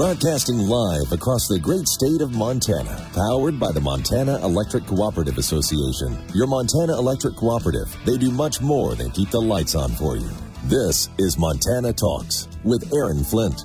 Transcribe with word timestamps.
Broadcasting 0.00 0.56
live 0.56 1.12
across 1.12 1.46
the 1.46 1.58
great 1.60 1.84
state 1.84 2.22
of 2.22 2.32
Montana, 2.32 3.04
powered 3.12 3.60
by 3.60 3.70
the 3.70 3.82
Montana 3.82 4.40
Electric 4.40 4.86
Cooperative 4.86 5.36
Association. 5.36 6.16
Your 6.32 6.46
Montana 6.46 6.96
Electric 6.96 7.36
Cooperative, 7.36 7.94
they 8.06 8.16
do 8.16 8.30
much 8.30 8.62
more 8.62 8.94
than 8.94 9.10
keep 9.10 9.28
the 9.28 9.38
lights 9.38 9.74
on 9.74 9.92
for 9.92 10.16
you. 10.16 10.30
This 10.64 11.10
is 11.18 11.36
Montana 11.36 11.92
Talks 11.92 12.48
with 12.64 12.90
Aaron 12.96 13.22
Flint. 13.22 13.60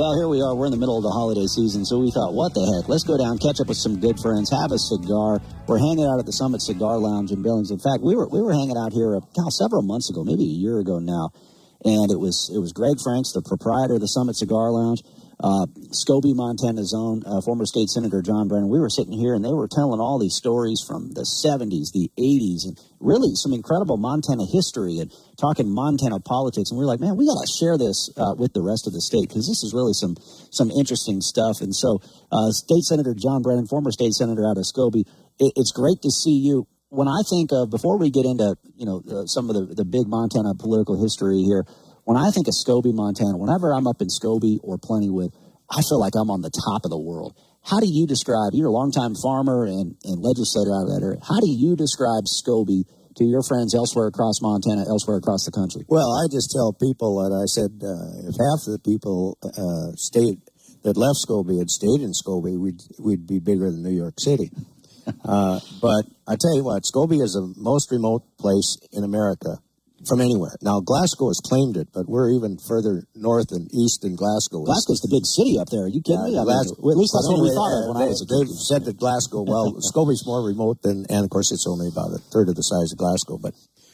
Well, 0.00 0.16
here 0.16 0.32
we 0.32 0.40
are. 0.40 0.56
We're 0.56 0.64
in 0.64 0.72
the 0.72 0.80
middle 0.80 0.96
of 0.96 1.04
the 1.04 1.12
holiday 1.12 1.44
season, 1.44 1.84
so 1.84 2.00
we 2.00 2.10
thought, 2.10 2.32
what 2.32 2.54
the 2.56 2.64
heck? 2.64 2.88
Let's 2.88 3.04
go 3.04 3.20
down, 3.20 3.36
catch 3.36 3.60
up 3.60 3.68
with 3.68 3.76
some 3.76 4.00
good 4.00 4.16
friends, 4.16 4.48
have 4.48 4.72
a 4.72 4.80
cigar. 4.80 5.44
We're 5.68 5.76
hanging 5.76 6.08
out 6.08 6.16
at 6.16 6.24
the 6.24 6.32
Summit 6.32 6.64
Cigar 6.64 6.96
Lounge 6.96 7.36
in 7.36 7.44
Billings. 7.44 7.68
In 7.70 7.78
fact, 7.78 8.00
we 8.00 8.16
were 8.16 8.32
we 8.32 8.40
were 8.40 8.56
hanging 8.56 8.80
out 8.80 8.96
here, 8.96 9.12
uh, 9.12 9.50
several 9.52 9.84
months 9.84 10.08
ago, 10.08 10.24
maybe 10.24 10.48
a 10.48 10.56
year 10.56 10.80
ago 10.80 10.96
now, 11.04 11.36
and 11.84 12.08
it 12.08 12.16
was 12.16 12.48
it 12.48 12.64
was 12.64 12.72
Greg 12.72 12.96
Franks, 13.04 13.36
the 13.36 13.44
proprietor 13.44 14.00
of 14.00 14.00
the 14.00 14.08
Summit 14.08 14.40
Cigar 14.40 14.72
Lounge 14.72 15.04
uh, 15.42 15.66
Scobey, 15.88 16.36
Montana's 16.36 16.92
own 16.92 17.22
uh, 17.24 17.40
former 17.40 17.64
state 17.64 17.88
senator 17.88 18.20
John 18.20 18.46
Brennan. 18.46 18.68
We 18.68 18.78
were 18.78 18.90
sitting 18.90 19.16
here 19.16 19.34
and 19.34 19.42
they 19.44 19.52
were 19.52 19.68
telling 19.68 20.00
all 20.00 20.18
these 20.18 20.36
stories 20.36 20.84
from 20.86 21.12
the 21.16 21.24
70s, 21.24 21.92
the 21.92 22.12
80s, 22.20 22.68
and 22.68 22.76
really 23.00 23.32
some 23.34 23.52
incredible 23.52 23.96
Montana 23.96 24.44
history 24.44 24.98
and 25.00 25.10
talking 25.40 25.72
Montana 25.72 26.20
politics. 26.20 26.70
And 26.70 26.78
we 26.78 26.84
are 26.84 26.92
like, 26.92 27.00
man, 27.00 27.16
we 27.16 27.24
got 27.24 27.40
to 27.40 27.48
share 27.48 27.78
this 27.80 28.12
uh, 28.20 28.36
with 28.36 28.52
the 28.52 28.60
rest 28.60 28.86
of 28.86 28.92
the 28.92 29.00
state 29.00 29.28
because 29.28 29.48
this 29.48 29.64
is 29.64 29.72
really 29.72 29.96
some 29.96 30.16
some 30.52 30.70
interesting 30.70 31.20
stuff. 31.24 31.64
And 31.64 31.74
so, 31.74 32.04
uh, 32.30 32.52
State 32.52 32.84
Senator 32.84 33.14
John 33.16 33.40
Brennan, 33.40 33.66
former 33.66 33.90
state 33.90 34.12
senator 34.12 34.44
out 34.44 34.60
of 34.60 34.68
Scobey, 34.68 35.08
it, 35.40 35.56
it's 35.56 35.72
great 35.72 36.02
to 36.02 36.10
see 36.10 36.36
you. 36.36 36.68
When 36.90 37.08
I 37.08 37.22
think 37.24 37.50
of 37.52 37.70
before 37.70 37.96
we 37.96 38.10
get 38.10 38.26
into 38.26 38.56
you 38.76 38.84
know 38.84 39.00
uh, 39.08 39.24
some 39.24 39.48
of 39.48 39.56
the, 39.56 39.72
the 39.74 39.84
big 39.88 40.04
Montana 40.04 40.52
political 40.54 41.00
history 41.00 41.40
here 41.40 41.64
when 42.04 42.16
I 42.16 42.30
think 42.30 42.48
of 42.48 42.54
Scobey, 42.54 42.92
Montana, 42.92 43.36
whenever 43.36 43.72
I'm 43.72 43.86
up 43.86 44.00
in 44.00 44.08
Scobey 44.08 44.58
or 44.62 44.78
Plentywood, 44.78 45.32
I 45.70 45.82
feel 45.82 46.00
like 46.00 46.14
I'm 46.16 46.30
on 46.30 46.42
the 46.42 46.50
top 46.50 46.84
of 46.84 46.90
the 46.90 46.98
world. 46.98 47.36
How 47.62 47.78
do 47.78 47.86
you 47.86 48.06
describe, 48.06 48.52
you're 48.52 48.68
a 48.68 48.72
longtime 48.72 49.14
farmer 49.22 49.64
and, 49.64 49.94
and 50.04 50.18
legislator 50.18 50.72
out 50.72 50.88
of 50.88 50.92
that 50.96 51.02
area. 51.04 51.20
How 51.20 51.38
do 51.40 51.50
you 51.50 51.76
describe 51.76 52.24
Scobey 52.24 52.88
to 53.16 53.24
your 53.24 53.42
friends 53.42 53.74
elsewhere 53.74 54.06
across 54.06 54.40
Montana, 54.40 54.88
elsewhere 54.88 55.18
across 55.18 55.44
the 55.44 55.52
country? 55.52 55.84
Well, 55.88 56.08
I 56.08 56.26
just 56.32 56.50
tell 56.50 56.72
people 56.72 57.20
that 57.20 57.36
I 57.36 57.44
said 57.44 57.84
uh, 57.84 58.28
if 58.28 58.34
half 58.40 58.64
the 58.64 58.80
people 58.82 59.36
uh, 59.44 59.92
stayed 59.96 60.40
that 60.82 60.96
left 60.96 61.20
Scobey 61.20 61.58
had 61.58 61.68
stayed 61.68 62.00
in 62.00 62.12
Scobey, 62.12 62.58
we'd 62.58 62.80
we'd 62.98 63.26
be 63.26 63.38
bigger 63.38 63.70
than 63.70 63.82
New 63.82 63.94
York 63.94 64.18
City. 64.18 64.50
uh, 65.24 65.60
but 65.82 66.08
I 66.26 66.36
tell 66.40 66.56
you 66.56 66.64
what, 66.64 66.84
Scobey 66.84 67.20
is 67.20 67.36
the 67.36 67.52
most 67.56 67.92
remote 67.92 68.24
place 68.38 68.78
in 68.92 69.04
America 69.04 69.58
from 70.06 70.20
anywhere. 70.20 70.56
Now 70.62 70.80
Glasgow 70.80 71.28
has 71.28 71.40
claimed 71.42 71.76
it, 71.76 71.88
but 71.92 72.08
we're 72.08 72.30
even 72.32 72.56
further 72.56 73.04
north 73.14 73.52
and 73.52 73.68
east 73.74 74.02
than 74.02 74.16
Glasgow. 74.16 74.64
Glasgow's 74.64 75.00
the 75.00 75.12
big 75.12 75.26
city 75.26 75.58
up 75.60 75.68
there. 75.68 75.84
Are 75.84 75.92
you 75.92 76.00
kidding 76.00 76.32
yeah, 76.32 76.40
me? 76.40 76.48
Glasgow, 76.48 76.76
well, 76.80 76.92
at 76.96 77.00
least 77.00 77.12
that's 77.12 77.28
what 77.28 77.42
we 77.44 77.52
thought 77.52 77.74
of 77.76 77.82
when 77.92 77.98
they, 78.00 78.08
I 78.08 78.12
was 78.12 78.24
a 78.24 78.28
kid. 78.28 78.48
They've 78.48 78.68
said 78.68 78.82
that 78.88 78.96
Glasgow. 78.96 79.44
Well, 79.44 79.76
Scobey's 79.92 80.24
more 80.24 80.40
remote 80.40 80.80
than, 80.82 81.04
and 81.12 81.24
of 81.24 81.30
course 81.30 81.52
it's 81.52 81.68
only 81.68 81.88
about 81.88 82.16
a 82.16 82.20
third 82.32 82.48
of 82.48 82.56
the 82.56 82.64
size 82.64 82.92
of 82.92 82.98
Glasgow. 82.98 83.36
But, 83.36 83.52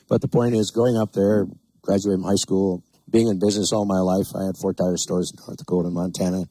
but 0.09 0.23
the 0.23 0.31
point 0.31 0.55
is, 0.55 0.71
going 0.71 0.97
up 0.97 1.13
there, 1.13 1.47
graduating 1.83 2.23
from 2.23 2.31
high 2.31 2.41
school, 2.41 2.87
being 3.11 3.27
in 3.29 3.39
business 3.39 3.73
all 3.73 3.87
my 3.87 4.03
life, 4.03 4.31
I 4.35 4.47
had 4.47 4.59
four 4.59 4.75
tire 4.75 4.99
stores 4.99 5.31
in 5.31 5.39
North 5.43 5.59
Dakota, 5.59 5.91
and 5.91 5.95
Montana. 5.95 6.47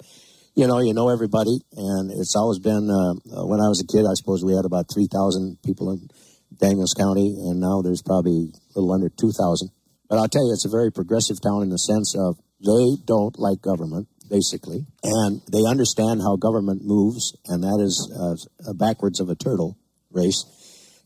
You 0.55 0.67
know, 0.67 0.79
you 0.79 0.93
know 0.95 1.11
everybody, 1.11 1.59
and 1.75 2.11
it's 2.11 2.35
always 2.35 2.59
been. 2.59 2.87
Uh, 2.87 3.43
when 3.43 3.59
I 3.59 3.67
was 3.67 3.83
a 3.83 3.87
kid, 3.87 4.07
I 4.07 4.15
suppose 4.15 4.39
we 4.43 4.55
had 4.55 4.63
about 4.63 4.87
three 4.87 5.07
thousand 5.11 5.59
people 5.63 5.91
in 5.91 6.07
Daniels 6.55 6.93
County, 6.93 7.35
and 7.47 7.59
now 7.59 7.81
there's 7.81 8.01
probably 8.01 8.53
a 8.75 8.79
little 8.79 8.93
under 8.93 9.09
2,000. 9.09 9.69
But 10.09 10.17
I'll 10.17 10.27
tell 10.27 10.45
you, 10.45 10.53
it's 10.53 10.65
a 10.65 10.69
very 10.69 10.91
progressive 10.91 11.41
town 11.41 11.63
in 11.63 11.69
the 11.69 11.77
sense 11.77 12.15
of 12.15 12.37
they 12.59 13.01
don't 13.05 13.37
like 13.39 13.61
government, 13.61 14.07
basically, 14.29 14.85
and 15.03 15.41
they 15.51 15.65
understand 15.67 16.21
how 16.21 16.35
government 16.35 16.81
moves, 16.83 17.35
and 17.45 17.63
that 17.63 17.79
is 17.81 17.95
uh, 18.15 18.73
backwards 18.73 19.19
of 19.19 19.29
a 19.29 19.35
turtle 19.35 19.77
race. 20.11 20.45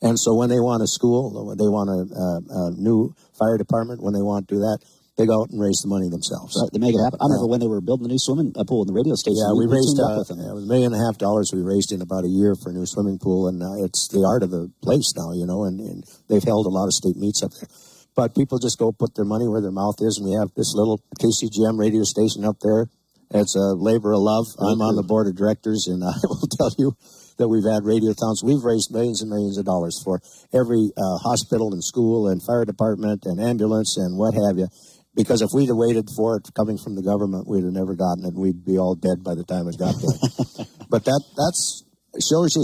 And 0.01 0.17
so 0.19 0.35
when 0.35 0.49
they 0.49 0.59
want 0.59 0.83
a 0.83 0.87
school, 0.87 1.55
they 1.55 1.67
want 1.67 1.89
a, 1.89 1.99
a, 2.15 2.67
a 2.67 2.71
new 2.71 3.15
fire 3.37 3.57
department, 3.57 4.01
when 4.01 4.13
they 4.13 4.21
want 4.21 4.47
to 4.47 4.55
do 4.55 4.59
that, 4.61 4.79
they 5.19 5.27
go 5.27 5.43
out 5.43 5.51
and 5.51 5.59
raise 5.59 5.83
the 5.83 5.91
money 5.91 6.07
themselves. 6.07 6.55
Right, 6.55 6.71
they 6.71 6.79
make 6.79 6.95
it 6.95 7.03
happen. 7.03 7.19
I 7.19 7.27
remember 7.27 7.51
when 7.51 7.59
they 7.59 7.67
were 7.67 7.83
building 7.83 8.07
the 8.07 8.15
new 8.15 8.23
swimming 8.23 8.55
pool 8.55 8.87
in 8.87 8.87
the 8.87 8.95
radio 8.95 9.19
station. 9.19 9.43
Yeah, 9.43 9.51
we, 9.51 9.67
we 9.67 9.75
raised 9.75 9.99
uh, 9.99 10.23
yeah, 10.31 10.55
it 10.55 10.55
was 10.55 10.63
a 10.63 10.71
million 10.71 10.95
and 10.95 10.97
a 10.97 11.03
half 11.03 11.19
dollars 11.19 11.51
we 11.51 11.59
raised 11.59 11.91
in 11.91 11.99
about 11.99 12.23
a 12.23 12.31
year 12.31 12.55
for 12.55 12.71
a 12.71 12.73
new 12.73 12.87
swimming 12.87 13.19
pool, 13.19 13.51
and 13.51 13.59
uh, 13.59 13.83
it's 13.83 14.07
the 14.07 14.23
art 14.23 14.47
of 14.47 14.55
the 14.55 14.71
place 14.79 15.11
now, 15.19 15.35
you 15.35 15.43
know. 15.43 15.67
And, 15.67 15.83
and 15.83 16.07
they've 16.31 16.43
held 16.43 16.65
a 16.65 16.73
lot 16.73 16.87
of 16.87 16.95
state 16.95 17.19
meets 17.19 17.43
up 17.43 17.51
there. 17.59 17.67
But 18.15 18.31
people 18.31 18.63
just 18.63 18.79
go 18.79 18.95
put 18.95 19.19
their 19.19 19.27
money 19.27 19.47
where 19.47 19.59
their 19.59 19.75
mouth 19.75 19.99
is, 19.99 20.17
and 20.17 20.23
we 20.23 20.39
have 20.39 20.55
this 20.55 20.71
little 20.71 21.03
KCGM 21.19 21.75
radio 21.75 22.07
station 22.07 22.47
up 22.47 22.63
there. 22.63 22.87
It's 23.35 23.59
a 23.59 23.75
labor 23.75 24.15
of 24.15 24.23
love. 24.23 24.47
I'm 24.57 24.81
on 24.81 24.95
the 24.95 25.03
board 25.03 25.27
of 25.27 25.35
directors, 25.35 25.85
and 25.91 25.99
I 26.07 26.15
will 26.23 26.47
tell 26.47 26.71
you 26.79 26.95
that 27.37 27.47
we've 27.47 27.67
had 27.67 27.83
radio 27.83 28.15
radiothons. 28.15 28.43
We've 28.43 28.63
raised 28.63 28.91
millions 28.91 29.21
and 29.21 29.29
millions 29.29 29.57
of 29.57 29.65
dollars 29.65 29.99
for 30.03 30.21
every 30.53 30.91
uh, 30.95 31.17
hospital 31.19 31.73
and 31.73 31.83
school 31.83 32.27
and 32.27 32.43
fire 32.43 32.65
department 32.65 33.25
and 33.25 33.39
ambulance 33.39 33.97
and 33.97 34.17
what 34.17 34.33
have 34.35 34.57
you. 34.57 34.67
Because 35.15 35.41
if 35.41 35.49
we'd 35.53 35.67
have 35.67 35.77
waited 35.77 36.07
for 36.15 36.37
it 36.37 36.49
coming 36.55 36.77
from 36.77 36.95
the 36.95 37.01
government, 37.01 37.47
we'd 37.47 37.63
have 37.63 37.73
never 37.73 37.95
gotten 37.95 38.25
it. 38.25 38.33
We'd 38.33 38.63
be 38.63 38.77
all 38.77 38.95
dead 38.95 39.23
by 39.23 39.35
the 39.35 39.43
time 39.43 39.67
it 39.67 39.77
got 39.77 39.95
there. 39.99 40.65
but 40.89 41.03
that 41.05 41.23
that's 41.35 41.83
shows 42.17 42.55
you 42.55 42.63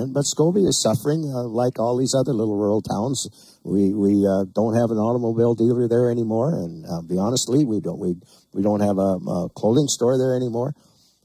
and 0.00 0.14
but 0.14 0.22
Scobey 0.22 0.66
is 0.66 0.80
suffering 0.80 1.26
uh, 1.34 1.42
like 1.44 1.80
all 1.80 1.96
these 1.96 2.14
other 2.14 2.32
little 2.32 2.56
rural 2.56 2.80
towns. 2.80 3.26
We 3.64 3.92
we 3.92 4.26
uh, 4.26 4.44
don't 4.52 4.74
have 4.74 4.90
an 4.90 4.98
automobile 4.98 5.54
dealer 5.54 5.88
there 5.88 6.10
anymore, 6.10 6.54
and 6.54 6.86
uh, 6.86 7.02
be 7.02 7.18
honestly, 7.18 7.64
we 7.64 7.80
don't 7.80 7.98
we 7.98 8.14
we 8.52 8.62
don't 8.62 8.80
have 8.80 8.98
a, 8.98 9.18
a 9.18 9.48
clothing 9.50 9.88
store 9.88 10.16
there 10.16 10.36
anymore, 10.36 10.74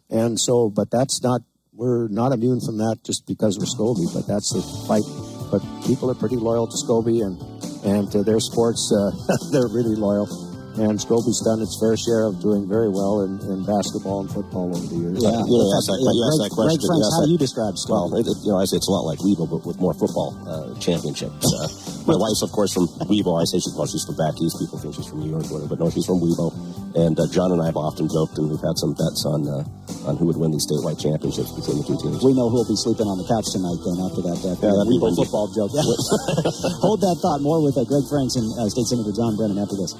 and 0.09 0.39
so 0.39 0.69
but 0.69 0.89
that's 0.89 1.21
not 1.21 1.41
we're 1.73 2.07
not 2.07 2.31
immune 2.31 2.59
from 2.59 2.77
that 2.77 2.97
just 3.05 3.27
because 3.27 3.59
we're 3.59 3.69
Scobey, 3.69 4.11
but 4.13 4.27
that's 4.27 4.51
the 4.51 4.61
fight. 4.87 5.05
But 5.51 5.61
people 5.85 6.09
are 6.09 6.15
pretty 6.15 6.37
loyal 6.37 6.67
to 6.67 6.75
Scobey 6.75 7.21
and 7.23 7.37
and 7.85 8.11
to 8.11 8.23
their 8.23 8.39
sports, 8.39 8.91
uh, 8.91 9.11
they're 9.51 9.69
really 9.69 9.95
loyal. 9.95 10.48
And 10.79 10.95
Scobey's 10.95 11.43
done 11.43 11.59
its 11.59 11.75
fair 11.75 11.99
share 11.99 12.23
of 12.31 12.39
doing 12.39 12.63
very 12.63 12.87
well 12.87 13.27
in, 13.27 13.35
in 13.51 13.67
basketball 13.67 14.23
and 14.23 14.31
football 14.31 14.71
over 14.71 14.87
the 14.87 14.95
years. 14.95 15.19
Yeah, 15.19 15.35
you 15.43 15.59
know, 15.59 15.75
ask 15.75 15.91
that, 15.91 15.99
yeah, 15.99 16.15
you 16.15 16.23
ask 16.23 16.39
that 16.39 16.53
question. 16.55 16.79
Greg 16.79 16.87
Franks, 16.87 17.11
how 17.19 17.27
do 17.27 17.31
you 17.35 17.41
describe 17.41 17.75
Scobey? 17.75 18.15
Well, 18.15 18.23
it, 18.23 18.31
you 18.47 18.55
know, 18.55 18.63
I 18.63 18.65
say 18.65 18.79
it's 18.79 18.87
a 18.87 18.95
lot 18.95 19.03
like 19.03 19.19
Wibaux, 19.19 19.51
but 19.51 19.67
with 19.67 19.75
more 19.75 19.91
football 19.91 20.39
uh, 20.47 20.71
championships. 20.79 21.43
Uh, 21.59 21.67
my 22.07 22.15
wife's, 22.15 22.39
of 22.39 22.55
course, 22.55 22.71
from 22.71 22.87
Wibaux. 23.11 23.35
I 23.35 23.43
say 23.43 23.59
she's, 23.59 23.75
well, 23.75 23.83
she's 23.83 24.05
from 24.07 24.15
back 24.15 24.31
east. 24.39 24.55
People 24.63 24.79
think 24.79 24.95
she's 24.95 25.11
from 25.11 25.19
New 25.19 25.27
York, 25.27 25.43
or 25.51 25.59
whatever, 25.59 25.75
but 25.75 25.79
no, 25.83 25.91
she's 25.91 26.07
from 26.07 26.23
Wibaux. 26.23 26.55
And 26.95 27.19
uh, 27.19 27.27
John 27.27 27.51
and 27.51 27.59
I 27.59 27.67
have 27.67 27.75
often 27.75 28.07
joked, 28.07 28.39
and 28.39 28.47
we've 28.47 28.63
had 28.63 28.79
some 28.79 28.95
bets 28.95 29.27
on 29.27 29.43
uh, 29.43 30.07
on 30.07 30.15
who 30.15 30.25
would 30.31 30.39
win 30.39 30.55
these 30.55 30.63
statewide 30.63 30.97
championships 30.97 31.51
between 31.51 31.83
the 31.83 31.85
two 31.85 31.99
teams. 31.99 32.23
We 32.23 32.31
know 32.31 32.47
who'll 32.47 32.65
be 32.65 32.79
sleeping 32.79 33.05
on 33.05 33.19
the 33.19 33.27
couch 33.27 33.51
tonight, 33.51 33.75
then, 33.83 33.99
after 33.99 34.23
that 34.23 34.37
bet. 34.39 34.55
Yeah, 34.63 34.87
Wibaux 34.87 35.19
football 35.19 35.51
joke. 35.51 35.75
Yeah. 35.75 35.83
Hold 36.85 37.03
that 37.03 37.19
thought. 37.19 37.43
More 37.43 37.59
with 37.59 37.75
uh, 37.75 37.83
Greg 37.83 38.07
Franks 38.07 38.39
and 38.39 38.47
uh, 38.55 38.71
State 38.71 38.87
Senator 38.87 39.11
John 39.11 39.35
Brennan 39.35 39.59
after 39.59 39.75
this. 39.75 39.91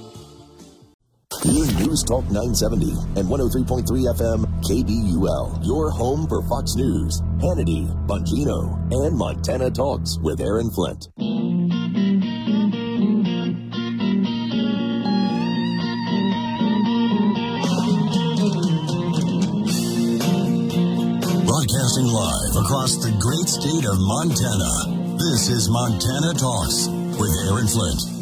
News 1.80 2.04
Talk 2.04 2.26
970 2.26 2.92
and 3.16 3.30
103.3 3.30 3.88
FM 3.88 4.44
KBUL, 4.68 5.66
your 5.66 5.90
home 5.90 6.28
for 6.28 6.42
Fox 6.50 6.76
News, 6.76 7.22
Hannity, 7.40 7.88
Bongino, 8.06 8.76
and 8.92 9.18
Montana 9.18 9.72
Talks 9.72 10.18
with 10.20 10.42
Aaron 10.42 10.70
Flint. 10.72 11.08
Broadcasting 21.48 22.12
live 22.12 22.56
across 22.60 22.98
the 23.00 23.16
great 23.24 23.48
state 23.48 23.88
of 23.88 23.96
Montana. 24.04 25.16
This 25.18 25.48
is 25.48 25.70
Montana 25.70 26.34
Talks 26.34 26.90
with 27.18 27.32
Aaron 27.48 27.68
Flint. 27.68 28.19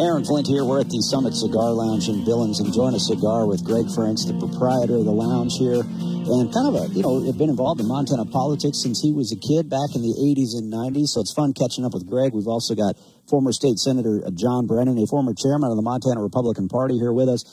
Aaron 0.00 0.24
Flint 0.24 0.48
here. 0.48 0.64
We're 0.64 0.80
at 0.80 0.88
the 0.88 1.04
Summit 1.04 1.36
Cigar 1.36 1.76
Lounge 1.76 2.08
in 2.08 2.24
Billings, 2.24 2.60
enjoying 2.60 2.96
a 2.96 3.02
cigar 3.02 3.44
with 3.44 3.60
Greg 3.60 3.84
Franks, 3.92 4.24
the 4.24 4.32
proprietor 4.32 4.96
of 4.96 5.04
the 5.04 5.12
lounge 5.12 5.60
here, 5.60 5.84
and 5.84 6.48
kind 6.48 6.64
of 6.64 6.74
a 6.80 6.88
you 6.96 7.04
know 7.04 7.20
been 7.36 7.52
involved 7.52 7.76
in 7.76 7.86
Montana 7.86 8.24
politics 8.24 8.80
since 8.80 9.04
he 9.04 9.12
was 9.12 9.36
a 9.36 9.38
kid 9.38 9.68
back 9.68 9.92
in 9.92 10.00
the 10.00 10.16
80s 10.16 10.56
and 10.56 10.72
90s. 10.72 11.12
So 11.12 11.20
it's 11.20 11.36
fun 11.36 11.52
catching 11.52 11.84
up 11.84 11.92
with 11.92 12.08
Greg. 12.08 12.32
We've 12.32 12.48
also 12.48 12.72
got 12.74 12.96
former 13.28 13.52
state 13.52 13.76
senator 13.76 14.24
uh, 14.24 14.32
John 14.32 14.64
Brennan, 14.64 14.96
a 14.96 15.06
former 15.06 15.36
chairman 15.36 15.68
of 15.68 15.76
the 15.76 15.84
Montana 15.84 16.24
Republican 16.24 16.72
Party, 16.72 16.96
here 16.96 17.12
with 17.12 17.28
us. 17.28 17.44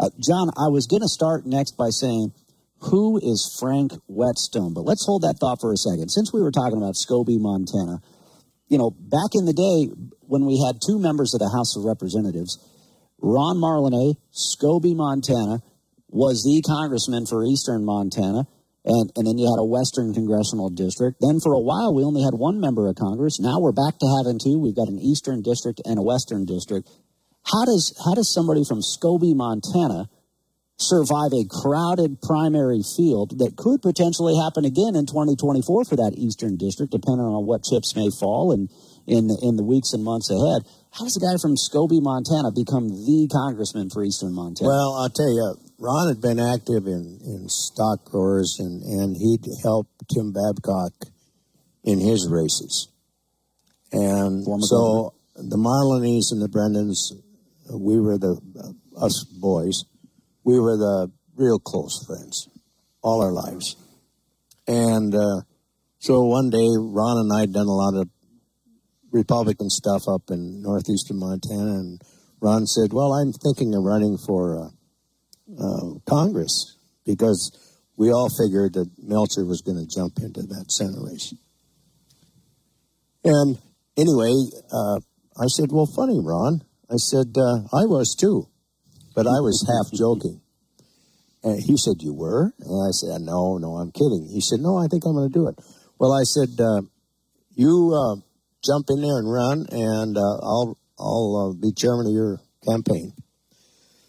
Uh, 0.00 0.08
John, 0.16 0.48
I 0.56 0.72
was 0.72 0.88
going 0.88 1.04
to 1.04 1.12
start 1.12 1.44
next 1.44 1.76
by 1.76 1.90
saying. 1.90 2.32
Who 2.90 3.16
is 3.22 3.46
Frank 3.60 3.92
Whetstone? 4.08 4.74
But 4.74 4.82
let's 4.82 5.06
hold 5.06 5.22
that 5.22 5.38
thought 5.38 5.60
for 5.60 5.70
a 5.70 5.76
second. 5.76 6.08
Since 6.10 6.32
we 6.34 6.42
were 6.42 6.50
talking 6.50 6.78
about 6.78 6.98
Scobey, 6.98 7.38
Montana, 7.38 8.02
you 8.66 8.76
know, 8.76 8.90
back 8.90 9.38
in 9.38 9.44
the 9.44 9.52
day 9.52 9.86
when 10.32 10.48
we 10.48 10.56
had 10.64 10.80
two 10.80 10.96
members 10.96 11.36
of 11.36 11.44
the 11.44 11.52
House 11.52 11.76
of 11.76 11.84
Representatives, 11.84 12.56
Ron 13.20 13.60
Marlenee, 13.60 14.16
Scobey, 14.32 14.96
Montana, 14.96 15.60
was 16.08 16.40
the 16.40 16.64
congressman 16.64 17.28
for 17.28 17.44
Eastern 17.44 17.84
Montana. 17.84 18.48
And, 18.82 19.12
and 19.14 19.28
then 19.28 19.36
you 19.36 19.44
had 19.44 19.60
a 19.60 19.68
Western 19.68 20.16
congressional 20.16 20.72
district. 20.72 21.20
Then 21.20 21.36
for 21.38 21.52
a 21.52 21.60
while, 21.60 21.92
we 21.92 22.02
only 22.02 22.24
had 22.24 22.32
one 22.32 22.64
member 22.64 22.88
of 22.88 22.96
Congress. 22.96 23.38
Now 23.44 23.60
we're 23.60 23.76
back 23.76 24.00
to 24.00 24.08
having 24.08 24.40
two. 24.40 24.56
We've 24.56 24.74
got 24.74 24.88
an 24.88 24.98
Eastern 24.98 25.44
district 25.44 25.84
and 25.84 26.00
a 26.00 26.02
Western 26.02 26.48
district. 26.48 26.88
How 27.44 27.68
does, 27.68 27.92
how 28.00 28.16
does 28.16 28.32
somebody 28.32 28.64
from 28.64 28.80
Scobey, 28.80 29.36
Montana, 29.36 30.08
survive 30.80 31.36
a 31.36 31.44
crowded 31.44 32.24
primary 32.24 32.80
field 32.80 33.36
that 33.36 33.60
could 33.60 33.84
potentially 33.84 34.34
happen 34.40 34.64
again 34.64 34.96
in 34.96 35.04
2024 35.04 35.84
for 35.84 35.96
that 36.00 36.16
Eastern 36.16 36.56
District, 36.56 36.90
depending 36.90 37.28
on 37.28 37.44
what 37.44 37.62
chips 37.68 37.94
may 37.94 38.08
fall 38.18 38.50
and 38.50 38.72
in 39.06 39.26
the, 39.26 39.38
in 39.42 39.56
the 39.56 39.64
weeks 39.64 39.92
and 39.92 40.04
months 40.04 40.30
ahead. 40.30 40.62
How 40.92 41.04
does 41.04 41.16
a 41.16 41.20
guy 41.20 41.40
from 41.40 41.56
Scobey, 41.56 42.02
Montana, 42.02 42.52
become 42.52 42.88
the 42.88 43.28
congressman 43.32 43.88
for 43.90 44.04
Eastern 44.04 44.34
Montana? 44.34 44.68
Well, 44.68 44.94
I'll 45.00 45.10
tell 45.10 45.32
you, 45.32 45.56
Ron 45.78 46.08
had 46.08 46.20
been 46.20 46.38
active 46.38 46.86
in, 46.86 47.18
in 47.24 47.48
stock 47.48 48.04
growers, 48.04 48.56
and, 48.60 48.82
and 48.82 49.16
he'd 49.16 49.44
helped 49.62 49.90
Tim 50.12 50.32
Babcock 50.32 50.92
in 51.82 51.98
his 51.98 52.28
races. 52.30 52.88
And 53.90 54.44
Former 54.44 54.62
so 54.62 55.14
the 55.34 55.56
Marleys 55.56 56.30
and 56.30 56.40
the 56.40 56.48
Brendans, 56.48 57.12
we 57.72 57.98
were 58.00 58.18
the, 58.18 58.40
uh, 58.58 59.04
us 59.04 59.24
boys, 59.24 59.84
we 60.44 60.60
were 60.60 60.76
the 60.76 61.10
real 61.36 61.58
close 61.58 62.04
friends 62.06 62.48
all 63.02 63.22
our 63.22 63.32
lives. 63.32 63.76
And 64.66 65.14
uh, 65.14 65.42
so 65.98 66.22
one 66.24 66.50
day, 66.50 66.68
Ron 66.78 67.18
and 67.18 67.32
I 67.32 67.40
had 67.40 67.52
done 67.52 67.66
a 67.66 67.72
lot 67.72 67.94
of 67.94 68.08
Republican 69.12 69.68
stuff 69.68 70.08
up 70.08 70.30
in 70.30 70.62
northeastern 70.62 71.18
Montana, 71.18 71.78
and 71.78 72.02
Ron 72.40 72.66
said, 72.66 72.92
"Well, 72.92 73.12
I'm 73.12 73.32
thinking 73.32 73.74
of 73.74 73.84
running 73.84 74.16
for 74.18 74.58
uh, 74.58 74.70
uh, 75.62 75.98
Congress 76.08 76.76
because 77.04 77.52
we 77.96 78.10
all 78.10 78.28
figured 78.30 78.72
that 78.74 78.90
Melcher 78.98 79.44
was 79.44 79.60
going 79.60 79.78
to 79.78 79.86
jump 79.86 80.18
into 80.18 80.42
that 80.42 80.72
Senate 80.72 81.00
race." 81.00 81.34
And 83.22 83.58
anyway, 83.96 84.32
uh, 84.72 85.00
I 85.38 85.46
said, 85.46 85.70
"Well, 85.70 85.86
funny, 85.86 86.18
Ron." 86.18 86.64
I 86.90 86.96
said, 86.96 87.36
uh, 87.36 87.68
"I 87.72 87.84
was 87.84 88.16
too, 88.18 88.48
but 89.14 89.26
I 89.26 89.40
was 89.40 89.64
half 89.68 89.92
joking." 89.98 90.40
And 91.44 91.62
he 91.62 91.76
said, 91.76 92.00
"You 92.00 92.14
were?" 92.14 92.54
And 92.58 92.88
I 92.88 92.90
said, 92.92 93.20
"No, 93.20 93.58
no, 93.58 93.76
I'm 93.76 93.92
kidding." 93.92 94.28
He 94.32 94.40
said, 94.40 94.60
"No, 94.60 94.78
I 94.78 94.86
think 94.88 95.04
I'm 95.04 95.14
going 95.14 95.30
to 95.30 95.38
do 95.38 95.48
it." 95.48 95.58
Well, 95.98 96.14
I 96.14 96.24
said, 96.24 96.58
uh, 96.58 96.80
"You." 97.54 98.22
Jump 98.64 98.86
in 98.90 99.02
there 99.02 99.18
and 99.18 99.30
run, 99.30 99.66
and 99.70 100.16
uh, 100.16 100.38
I'll 100.42 100.78
I'll 100.98 101.50
uh, 101.50 101.52
be 101.58 101.72
chairman 101.72 102.06
of 102.06 102.12
your 102.12 102.38
campaign. 102.66 103.12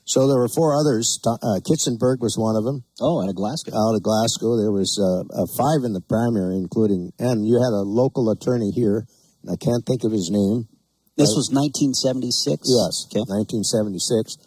So 0.06 0.28
there 0.28 0.38
were 0.38 0.50
four 0.52 0.76
others. 0.76 1.18
Uh, 1.26 1.64
Kitzenberg 1.64 2.20
was 2.20 2.38
one 2.38 2.56
of 2.56 2.66
them. 2.66 2.84
Oh, 3.00 3.24
out 3.24 3.30
of 3.30 3.36
Glasgow. 3.36 3.72
Out 3.72 3.96
of 3.96 4.04
Glasgow, 4.04 4.60
there 4.60 4.72
was 4.72 5.00
uh, 5.00 5.24
uh, 5.32 5.48
five 5.58 5.88
in 5.88 5.94
the 5.94 6.04
primary, 6.04 6.58
including 6.58 7.14
and 7.18 7.48
you 7.48 7.56
had 7.58 7.72
a 7.72 7.88
local 7.88 8.30
attorney 8.30 8.70
here, 8.76 9.08
and 9.42 9.50
I 9.50 9.56
can't 9.56 9.86
think 9.88 10.04
of 10.04 10.12
his 10.12 10.30
name. 10.30 10.68
This 11.16 11.34
was 11.38 11.50
1976. 11.54 12.68
Yes, 12.68 13.06
Okay. 13.10 13.24
1976, 13.26 14.38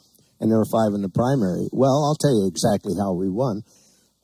and 0.41 0.50
there 0.50 0.58
were 0.58 0.69
five 0.69 0.93
in 0.94 1.00
the 1.03 1.08
primary. 1.08 1.70
Well, 1.73 2.05
I'll 2.05 2.19
tell 2.19 2.35
you 2.35 2.47
exactly 2.47 2.94
how 2.99 3.14
we 3.14 3.31
won. 3.31 3.62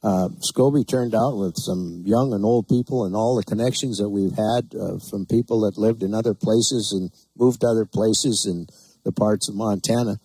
Uh, 0.02 0.28
Scobey 0.42 0.86
turned 0.86 1.14
out 1.14 1.38
with 1.38 1.54
some 1.56 2.02
young 2.04 2.32
and 2.32 2.44
old 2.44 2.66
people 2.66 3.04
and 3.04 3.14
all 3.14 3.36
the 3.36 3.44
connections 3.44 3.98
that 3.98 4.10
we've 4.10 4.34
had 4.34 4.74
uh, 4.74 4.98
from 5.08 5.26
people 5.26 5.60
that 5.62 5.78
lived 5.78 6.02
in 6.02 6.12
other 6.12 6.34
places 6.34 6.90
and 6.90 7.10
moved 7.38 7.60
to 7.60 7.68
other 7.68 7.86
places 7.86 8.44
in 8.50 8.66
the 9.04 9.12
parts 9.12 9.48
of 9.48 9.54
Montana 9.54 10.18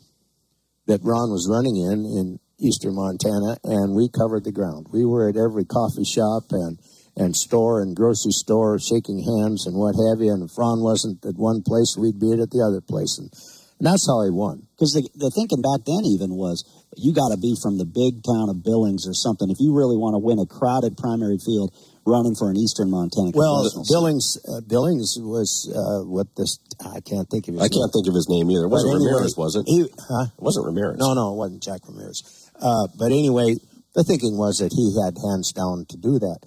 that 0.87 1.03
Ron 1.03 1.29
was 1.29 1.47
running 1.49 1.77
in 1.77 2.05
in 2.05 2.39
eastern 2.59 2.95
Montana, 2.95 3.57
and 3.63 3.93
we 3.93 4.09
covered 4.09 4.43
the 4.43 4.51
ground. 4.51 4.87
We 4.91 5.05
were 5.05 5.29
at 5.29 5.37
every 5.37 5.65
coffee 5.65 6.05
shop 6.05 6.49
and 6.49 6.79
and 7.17 7.35
store 7.35 7.81
and 7.81 7.95
grocery 7.95 8.31
store, 8.31 8.77
shaking 8.79 9.17
hands 9.17 9.65
and 9.65 9.75
what 9.75 9.97
have 9.97 10.21
you. 10.21 10.31
And 10.31 10.45
if 10.45 10.57
Ron 10.57 10.81
wasn't 10.85 11.25
at 11.25 11.33
one 11.33 11.63
place, 11.65 11.97
we'd 11.97 12.19
be 12.19 12.31
at 12.33 12.53
the 12.53 12.61
other 12.61 12.81
place, 12.81 13.17
and, 13.17 13.33
and 13.79 13.85
that's 13.85 14.05
how 14.05 14.21
he 14.23 14.29
won. 14.29 14.67
Because 14.73 14.93
the, 14.93 15.01
the 15.17 15.33
thinking 15.33 15.61
back 15.61 15.85
then 15.85 16.05
even 16.05 16.37
was 16.37 16.61
you 16.97 17.13
got 17.13 17.29
to 17.29 17.37
be 17.37 17.55
from 17.61 17.77
the 17.77 17.85
big 17.85 18.25
town 18.25 18.49
of 18.49 18.65
Billings 18.65 19.07
or 19.07 19.13
something 19.13 19.49
if 19.49 19.57
you 19.59 19.73
really 19.73 19.95
want 19.95 20.13
to 20.13 20.21
win 20.21 20.41
a 20.41 20.45
crowded 20.45 20.97
primary 20.97 21.37
field 21.37 21.71
running 22.07 22.35
for 22.35 22.49
an 22.49 22.57
Eastern 22.57 22.89
Montana. 22.89 23.31
Well. 23.35 23.67
Billings 23.87 24.39
uh, 24.47 24.61
Billings 24.65 25.19
was 25.19 25.67
uh, 25.69 26.07
what 26.07 26.27
this 26.35 26.57
I 26.79 27.03
can't 27.03 27.29
think 27.29 27.47
of 27.47 27.55
his 27.55 27.63
I 27.63 27.69
can't 27.69 27.91
think 27.91 28.07
of 28.07 28.15
his 28.15 28.27
name 28.29 28.49
either. 28.49 28.65
It 28.65 28.73
wasn't 28.73 28.95
anyway, 28.95 29.13
Ramirez, 29.13 29.37
was 29.37 29.55
it? 29.55 29.63
He, 29.67 29.85
huh? 29.85 30.31
It 30.31 30.41
wasn't 30.41 30.65
Ramirez. 30.65 30.97
No, 30.97 31.13
no, 31.13 31.33
it 31.33 31.37
wasn't 31.37 31.61
Jack 31.61 31.83
Ramirez. 31.87 32.23
Uh, 32.55 32.87
but 32.97 33.11
anyway, 33.11 33.55
the 33.93 34.03
thinking 34.03 34.37
was 34.37 34.59
that 34.59 34.73
he 34.73 34.95
had 34.97 35.17
hands 35.19 35.51
down 35.53 35.85
to 35.89 35.97
do 35.97 36.17
that. 36.19 36.39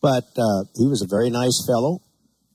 But 0.00 0.32
uh, 0.40 0.64
he 0.76 0.88
was 0.88 1.02
a 1.02 1.08
very 1.10 1.28
nice 1.28 1.60
fellow, 1.66 2.00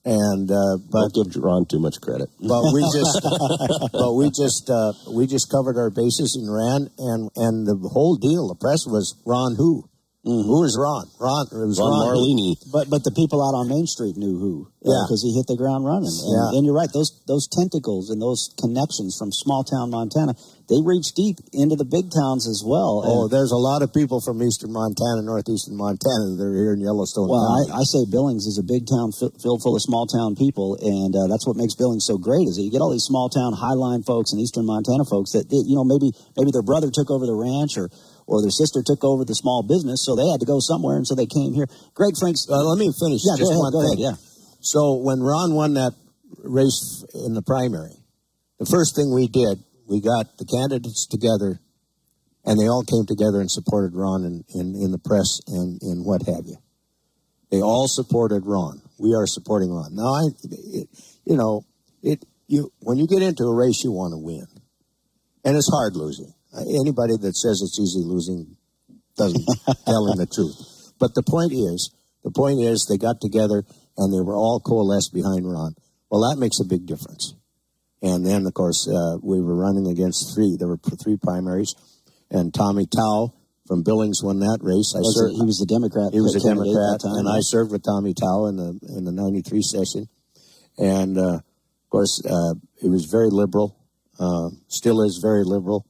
and 0.05 0.51
uh, 0.51 0.77
but 0.91 1.13
Don't 1.13 1.33
give 1.33 1.43
Ron 1.43 1.65
too 1.65 1.79
much 1.79 1.99
credit. 1.99 2.29
but 2.39 2.63
we 2.71 2.81
just 2.93 3.19
but 3.91 4.13
we 4.13 4.29
just 4.29 4.69
uh, 4.69 4.93
we 5.11 5.25
just 5.25 5.49
covered 5.51 5.77
our 5.77 5.89
bases 5.89 6.37
and 6.39 6.53
ran 6.53 6.89
and 6.97 7.31
and 7.35 7.65
the 7.65 7.89
whole 7.89 8.15
deal 8.15 8.47
the 8.47 8.55
press 8.55 8.85
was 8.85 9.15
Ron 9.25 9.55
who 9.57 9.89
who 10.25 10.63
is 10.65 10.73
Ron 10.73 11.05
Ron 11.21 11.45
it 11.53 11.69
was 11.69 11.77
Ron 11.77 11.93
Ron. 11.93 12.17
Marlenee. 12.17 12.57
But 12.73 12.89
but 12.89 13.05
the 13.05 13.13
people 13.13 13.45
out 13.45 13.53
on 13.53 13.69
Main 13.69 13.85
Street 13.85 14.17
knew 14.17 14.41
who, 14.41 14.67
Yeah. 14.81 15.05
because 15.05 15.21
he 15.21 15.37
hit 15.37 15.45
the 15.45 15.55
ground 15.55 15.85
running. 15.85 16.09
And, 16.09 16.33
Yeah. 16.33 16.57
and 16.57 16.65
you're 16.65 16.73
right; 16.73 16.89
those 16.91 17.13
those 17.29 17.45
tentacles 17.47 18.09
and 18.09 18.17
those 18.21 18.49
connections 18.57 19.15
from 19.15 19.29
small 19.31 19.61
town 19.63 19.93
Montana, 19.93 20.33
they 20.65 20.81
reach 20.81 21.13
deep 21.13 21.37
into 21.53 21.75
the 21.77 21.85
big 21.85 22.09
towns 22.09 22.49
as 22.49 22.65
well. 22.65 23.05
Oh, 23.05 23.27
there's 23.29 23.53
a 23.53 23.61
lot 23.61 23.85
of 23.85 23.93
people 23.93 24.17
from 24.19 24.41
eastern 24.41 24.73
Montana, 24.73 25.21
northeastern 25.21 25.77
Montana 25.77 26.33
that 26.35 26.43
are 26.43 26.57
here 26.57 26.73
in 26.73 26.81
Yellowstone 26.81 27.29
well, 27.29 27.45
I, 27.69 27.81
I 27.81 27.83
say 27.85 28.09
Billings 28.09 28.49
is 28.49 28.57
a 28.57 28.65
big 28.65 28.89
town 28.89 29.13
fi- 29.13 29.29
filled 29.37 29.61
full 29.61 29.75
of 29.77 29.81
small 29.85 30.09
town 30.09 30.33
people, 30.35 30.73
and 30.81 31.13
uh, 31.15 31.27
that's 31.29 31.45
what 31.45 31.55
makes 31.55 31.75
Billings 31.77 32.05
so 32.05 32.17
great. 32.17 32.49
Is 32.49 32.57
that 32.57 32.63
you 32.65 32.71
get 32.73 32.81
all 32.81 32.89
these 32.89 33.05
small 33.05 33.29
town 33.29 33.53
highline 33.53 34.01
folks 34.03 34.33
and 34.33 34.41
eastern 34.41 34.65
Montana 34.65 35.05
folks 35.05 35.37
that 35.37 35.49
that, 35.53 35.63
you 35.69 35.77
know 35.77 35.85
maybe 35.85 36.09
maybe 36.33 36.49
their 36.49 36.65
brother 36.65 36.89
took 36.89 37.13
over 37.13 37.29
the 37.29 37.37
ranch 37.37 37.77
or 37.77 37.93
or 38.27 38.41
their 38.41 38.51
sister 38.51 38.81
took 38.85 39.03
over 39.03 39.23
the 39.23 39.35
small 39.35 39.61
business, 39.61 40.03
so 40.03 40.15
they 40.15 40.27
had 40.27 40.39
to 40.39 40.45
go 40.45 40.59
somewhere, 40.59 40.97
and 40.97 41.05
so 41.05 41.13
they 41.15 41.27
came 41.27 41.53
here. 41.53 41.67
Greg 41.93 42.13
Franks, 42.19 42.47
Uh, 42.49 42.63
let 42.63 42.79
me 42.79 42.89
finish 42.99 43.21
yeah, 43.23 43.37
just 43.37 43.49
go 43.49 43.53
ahead, 43.53 43.59
one 43.59 43.71
go 43.71 43.81
thing. 43.81 44.05
ahead, 44.05 44.17
yeah. 44.17 44.57
So 44.61 44.95
when 44.97 45.21
Ron 45.21 45.53
won 45.53 45.75
that 45.75 45.93
race 46.43 47.05
in 47.13 47.33
the 47.33 47.43
primary, 47.43 47.93
the 48.57 48.65
first 48.65 48.95
thing 48.95 49.13
we 49.13 49.27
did, 49.27 49.61
we 49.87 50.01
got 50.01 50.37
the 50.37 50.45
candidates 50.45 51.05
together, 51.05 51.59
and 52.45 52.59
they 52.59 52.67
all 52.67 52.83
came 52.83 53.05
together 53.05 53.39
and 53.41 53.49
supported 53.49 53.93
Ron 53.95 54.23
in, 54.25 54.43
in, 54.53 54.75
in 54.75 54.91
the 54.91 54.97
press 54.97 55.39
and 55.47 55.79
in 55.83 56.03
what 56.03 56.23
have 56.25 56.45
you. 56.45 56.57
They 57.51 57.61
all 57.61 57.87
supported 57.87 58.43
Ron. 58.45 58.81
We 58.97 59.13
are 59.13 59.27
supporting 59.27 59.69
Ron. 59.71 59.93
Now, 59.93 60.09
I, 60.13 60.23
it, 60.49 60.89
you 61.25 61.37
know, 61.37 61.65
it 62.01 62.25
you 62.47 62.71
when 62.79 62.97
you 62.97 63.07
get 63.07 63.21
into 63.21 63.43
a 63.45 63.53
race, 63.53 63.83
you 63.83 63.91
want 63.91 64.13
to 64.13 64.17
win, 64.17 64.45
and 65.43 65.55
it's 65.55 65.69
hard 65.69 65.95
losing. 65.95 66.33
Anybody 66.59 67.17
that 67.17 67.35
says 67.35 67.61
it's 67.61 67.79
easy 67.79 68.03
losing 68.05 68.55
doesn't 69.17 69.45
tell 69.85 70.07
him 70.11 70.17
the 70.17 70.27
truth. 70.27 70.93
But 70.99 71.13
the 71.15 71.23
point 71.23 71.51
is, 71.51 71.91
the 72.23 72.31
point 72.31 72.61
is, 72.61 72.85
they 72.89 72.97
got 72.97 73.19
together 73.21 73.63
and 73.97 74.13
they 74.13 74.21
were 74.21 74.35
all 74.35 74.59
coalesced 74.59 75.13
behind 75.13 75.49
Ron. 75.49 75.75
Well, 76.09 76.29
that 76.29 76.39
makes 76.39 76.59
a 76.59 76.65
big 76.65 76.85
difference. 76.85 77.33
And 78.01 78.25
then, 78.25 78.45
of 78.45 78.53
course, 78.53 78.87
uh, 78.87 79.17
we 79.23 79.41
were 79.41 79.55
running 79.55 79.87
against 79.87 80.35
three. 80.35 80.55
There 80.57 80.67
were 80.67 80.77
three 80.77 81.17
primaries, 81.17 81.73
and 82.29 82.53
Tommy 82.53 82.85
Towe 82.85 83.33
from 83.67 83.83
Billings 83.83 84.21
won 84.21 84.39
that 84.39 84.59
race. 84.61 84.93
I 84.95 84.99
Was 84.99 85.17
served. 85.17 85.33
it- 85.33 85.37
he 85.37 85.45
was 85.45 85.57
the 85.57 85.65
Democrat. 85.65 86.13
He 86.13 86.21
was 86.21 86.35
a 86.35 86.39
Democrat, 86.39 87.01
time, 87.01 87.17
and 87.17 87.27
yeah. 87.27 87.35
I 87.35 87.39
served 87.41 87.71
with 87.71 87.83
Tommy 87.83 88.13
Towe 88.13 88.45
in 88.45 88.57
the 88.57 88.79
in 88.95 89.05
the 89.05 89.11
'93 89.11 89.61
session, 89.63 90.07
and 90.77 91.17
uh, 91.17 91.39
of 91.41 91.89
course, 91.89 92.21
uh, 92.25 92.53
he 92.79 92.89
was 92.89 93.05
very 93.05 93.29
liberal. 93.31 93.75
Uh, 94.19 94.49
still 94.67 95.01
is 95.01 95.17
very 95.21 95.43
liberal. 95.43 95.85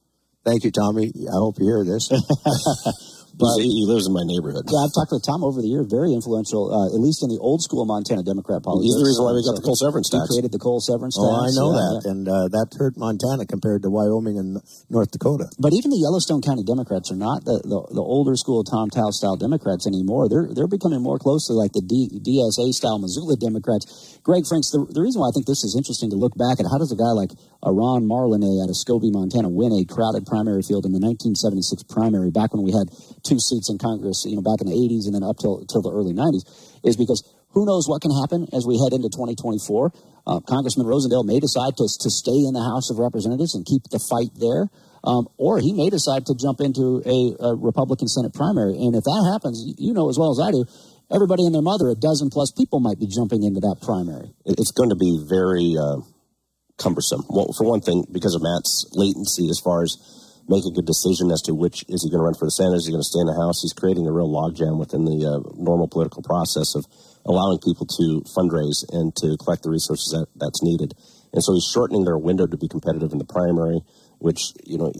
Thank 0.46 0.62
you, 0.62 0.70
Tommy. 0.70 1.12
I 1.28 1.34
hope 1.42 1.58
you 1.58 1.66
hear 1.66 1.84
this. 1.84 2.08
But 3.36 3.60
he, 3.60 3.84
lives 3.84 4.08
in 4.08 4.16
my 4.16 4.24
neighborhood. 4.24 4.64
Yeah, 4.64 4.88
I've 4.88 4.96
talked 4.96 5.12
with 5.12 5.20
Tom 5.20 5.44
over 5.44 5.60
the 5.60 5.68
year. 5.68 5.84
Very 5.84 6.16
influential, 6.16 6.72
uh, 6.72 6.88
at 6.88 7.00
least 7.04 7.20
in 7.20 7.28
the 7.28 7.36
old 7.36 7.60
school 7.60 7.84
Montana 7.84 8.24
Democrat 8.24 8.64
politics. 8.64 8.88
He's 8.88 8.96
the 8.96 9.04
reason 9.04 9.20
why 9.28 9.36
we 9.36 9.44
got 9.44 9.60
So 9.60 9.60
the 9.60 9.68
coal 9.68 9.76
severance 9.76 10.08
tax. 10.08 10.24
He 10.24 10.40
created 10.40 10.56
the 10.56 10.62
coal 10.62 10.80
severance 10.80 11.20
tax. 11.20 11.28
oh, 11.28 11.44
I 11.44 11.52
know 11.52 11.68
yeah, 11.68 11.76
that, 11.76 11.96
yeah. 12.00 12.10
and 12.16 12.22
uh, 12.24 12.48
that 12.56 12.72
hurt 12.80 12.96
Montana 12.96 13.44
compared 13.44 13.84
to 13.84 13.92
Wyoming 13.92 14.40
and 14.40 14.64
North 14.88 15.12
Dakota. 15.12 15.52
But 15.60 15.76
even 15.76 15.92
the 15.92 16.00
Yellowstone 16.00 16.40
County 16.40 16.64
Democrats 16.64 17.12
are 17.12 17.20
not 17.20 17.44
the, 17.44 17.60
the, 17.60 18.00
the 18.00 18.04
older 18.04 18.40
school 18.40 18.64
Tom 18.64 18.88
Towe 18.88 19.12
style 19.12 19.36
Democrats 19.36 19.84
anymore. 19.84 20.32
They're 20.32 20.48
they're 20.48 20.70
becoming 20.70 21.04
more 21.04 21.20
closely 21.20 21.60
like 21.60 21.76
the 21.76 21.84
D, 21.84 22.08
DSA 22.16 22.72
style 22.72 22.96
Missoula 22.96 23.36
Democrats. 23.36 24.16
Greg 24.24 24.48
Franks, 24.48 24.72
the, 24.72 24.80
the 24.88 25.04
reason 25.04 25.20
why 25.20 25.28
I 25.28 25.34
think 25.36 25.44
this 25.44 25.60
is 25.60 25.76
interesting 25.76 26.08
to 26.08 26.16
look 26.16 26.32
back 26.40 26.56
at 26.56 26.64
how 26.72 26.80
does 26.80 26.90
a 26.90 26.96
guy 26.96 27.12
like 27.12 27.36
uh, 27.66 27.74
Ron 27.74 28.06
Marlenee 28.06 28.62
out 28.62 28.70
of 28.70 28.78
Scobey, 28.78 29.10
Montana, 29.10 29.50
win 29.50 29.74
a 29.74 29.82
crowded 29.82 30.22
primary 30.22 30.62
field 30.62 30.86
in 30.86 30.94
the 30.94 31.02
1976 31.02 31.82
primary 31.90 32.30
back 32.30 32.54
when 32.54 32.62
we 32.62 32.70
had 32.70 32.86
two 33.26 33.42
seats 33.42 33.66
in 33.66 33.76
Congress, 33.76 34.22
you 34.22 34.38
know, 34.38 34.46
back 34.46 34.62
in 34.62 34.70
the 34.70 34.78
80s 34.78 35.10
and 35.10 35.14
then 35.18 35.26
up 35.26 35.42
till 35.42 35.66
till 35.66 35.82
the 35.82 35.90
early 35.90 36.14
90s, 36.14 36.46
is 36.86 36.94
because 36.94 37.26
who 37.50 37.66
knows 37.66 37.90
what 37.90 38.04
can 38.04 38.14
happen 38.14 38.46
as 38.54 38.62
we 38.62 38.78
head 38.78 38.94
into 38.94 39.10
2024. 39.10 39.90
Uh, 40.26 40.38
Congressman 40.46 40.86
Rosendale 40.86 41.26
may 41.26 41.40
decide 41.40 41.74
to, 41.80 41.88
to 41.88 42.10
stay 42.10 42.46
in 42.46 42.54
the 42.54 42.62
House 42.62 42.90
of 42.90 43.02
Representatives 43.02 43.54
and 43.54 43.66
keep 43.66 43.82
the 43.90 43.98
fight 43.98 44.30
there. 44.38 44.70
Um, 45.02 45.26
or 45.38 45.58
he 45.58 45.72
may 45.72 45.88
decide 45.88 46.26
to 46.26 46.34
jump 46.34 46.60
into 46.60 46.98
a, 47.06 47.18
a 47.38 47.50
Republican 47.54 48.08
Senate 48.08 48.34
primary. 48.34 48.74
And 48.74 48.94
if 48.94 49.06
that 49.06 49.22
happens, 49.32 49.62
you 49.78 49.94
know 49.94 50.10
as 50.10 50.18
well 50.18 50.34
as 50.34 50.42
I 50.42 50.50
do, 50.50 50.66
everybody 51.10 51.46
and 51.46 51.54
their 51.54 51.62
mother, 51.62 51.88
a 51.90 51.94
dozen 51.94 52.30
plus 52.30 52.50
people 52.50 52.80
might 52.80 52.98
be 52.98 53.06
jumping 53.06 53.42
into 53.42 53.60
that 53.60 53.78
primary. 53.82 54.34
It's 54.44 54.74
going 54.74 54.90
to 54.90 54.98
be 54.98 55.22
very 55.30 55.78
uh, 55.78 56.02
cumbersome. 56.78 57.24
Well, 57.28 57.52
for 57.56 57.64
one 57.64 57.80
thing, 57.80 58.04
because 58.12 58.34
of 58.34 58.42
Matt's 58.42 58.86
latency 58.92 59.48
as 59.48 59.60
far 59.60 59.82
as 59.82 59.96
making 60.48 60.72
a 60.72 60.76
good 60.76 60.86
decision 60.86 61.30
as 61.30 61.42
to 61.42 61.54
which 61.54 61.84
is 61.88 62.02
he 62.04 62.10
going 62.10 62.22
to 62.22 62.28
run 62.28 62.38
for 62.38 62.46
the 62.46 62.54
Senate, 62.54 62.76
is 62.78 62.86
he 62.86 62.92
going 62.92 63.02
to 63.02 63.12
stay 63.12 63.20
in 63.20 63.26
the 63.26 63.34
House. 63.34 63.62
He's 63.62 63.74
creating 63.74 64.06
a 64.06 64.12
real 64.12 64.30
logjam 64.30 64.78
within 64.78 65.04
the 65.04 65.26
uh, 65.26 65.42
normal 65.58 65.88
political 65.88 66.22
process 66.22 66.74
of 66.74 66.86
allowing 67.26 67.58
people 67.58 67.86
to 67.98 68.22
fundraise 68.30 68.86
and 68.94 69.14
to 69.16 69.36
collect 69.42 69.66
the 69.66 69.70
resources 69.70 70.14
that, 70.14 70.30
that's 70.38 70.62
needed. 70.62 70.94
And 71.34 71.42
so 71.42 71.52
he's 71.52 71.66
shortening 71.66 72.04
their 72.06 72.16
window 72.16 72.46
to 72.46 72.56
be 72.56 72.68
competitive 72.68 73.12
in 73.12 73.18
the 73.18 73.26
primary, 73.26 73.82
which 74.18 74.54
you 74.64 74.78
know 74.78 74.92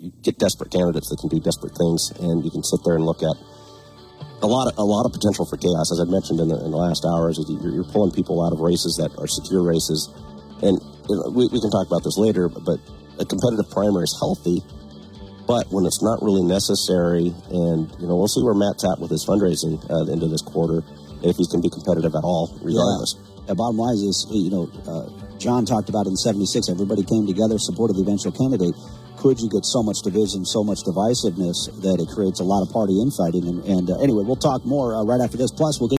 you 0.00 0.10
get 0.24 0.40
desperate 0.40 0.72
candidates 0.72 1.12
that 1.12 1.20
can 1.20 1.28
do 1.28 1.38
desperate 1.38 1.76
things, 1.76 2.10
and 2.18 2.42
you 2.42 2.50
can 2.50 2.64
sit 2.64 2.80
there 2.84 2.96
and 2.96 3.04
look 3.04 3.22
at 3.22 3.36
a 4.42 4.48
lot 4.48 4.66
of 4.66 4.78
a 4.80 4.82
lot 4.82 5.04
of 5.04 5.12
potential 5.12 5.44
for 5.44 5.60
chaos. 5.60 5.92
As 5.92 6.00
I 6.00 6.08
mentioned 6.08 6.40
in 6.40 6.48
the, 6.48 6.56
in 6.64 6.72
the 6.72 6.80
last 6.80 7.04
hours, 7.04 7.36
you're, 7.36 7.70
you're 7.70 7.92
pulling 7.92 8.10
people 8.10 8.40
out 8.40 8.56
of 8.56 8.60
races 8.64 8.96
that 8.96 9.12
are 9.20 9.28
secure 9.28 9.62
races, 9.62 10.08
and 10.64 10.80
we, 11.32 11.48
we 11.48 11.60
can 11.60 11.70
talk 11.70 11.86
about 11.86 12.04
this 12.04 12.16
later, 12.18 12.48
but 12.48 12.78
a 13.18 13.24
competitive 13.24 13.70
primary 13.70 14.04
is 14.04 14.16
healthy, 14.18 14.62
but 15.46 15.66
when 15.70 15.84
it's 15.84 16.02
not 16.02 16.22
really 16.22 16.42
necessary, 16.46 17.34
and 17.50 17.90
you 17.98 18.06
know, 18.06 18.16
we'll 18.16 18.30
see 18.30 18.42
where 18.42 18.54
Matt's 18.54 18.86
at 18.86 18.98
with 19.02 19.10
his 19.10 19.26
fundraising 19.26 19.82
uh, 19.90 20.10
into 20.10 20.28
this 20.28 20.42
quarter, 20.42 20.86
if 21.26 21.36
he's 21.36 21.50
going 21.50 21.60
to 21.60 21.66
be 21.66 21.72
competitive 21.72 22.14
at 22.14 22.24
all, 22.24 22.48
regardless. 22.62 23.18
Yeah. 23.44 23.54
bottom 23.54 23.76
line 23.76 23.98
is, 23.98 24.26
you 24.30 24.50
know, 24.50 24.70
uh, 24.86 25.10
John 25.38 25.66
talked 25.66 25.88
about 25.88 26.06
in 26.06 26.16
'76. 26.16 26.68
Everybody 26.70 27.02
came 27.02 27.26
together, 27.26 27.58
supported 27.58 27.96
the 27.96 28.02
eventual 28.02 28.32
candidate. 28.32 28.74
Could 29.18 29.40
you 29.40 29.50
get 29.50 29.66
so 29.68 29.82
much 29.82 30.00
division, 30.00 30.46
so 30.48 30.64
much 30.64 30.80
divisiveness 30.80 31.68
that 31.84 32.00
it 32.00 32.08
creates 32.08 32.40
a 32.40 32.44
lot 32.44 32.64
of 32.64 32.72
party 32.72 32.96
infighting? 33.02 33.44
And, 33.44 33.60
and 33.68 33.90
uh, 33.90 34.00
anyway, 34.00 34.24
we'll 34.24 34.40
talk 34.40 34.64
more 34.64 34.96
uh, 34.96 35.04
right 35.04 35.20
after 35.20 35.36
this. 35.36 35.52
Plus, 35.52 35.76
we'll 35.80 35.92
get. 35.92 35.99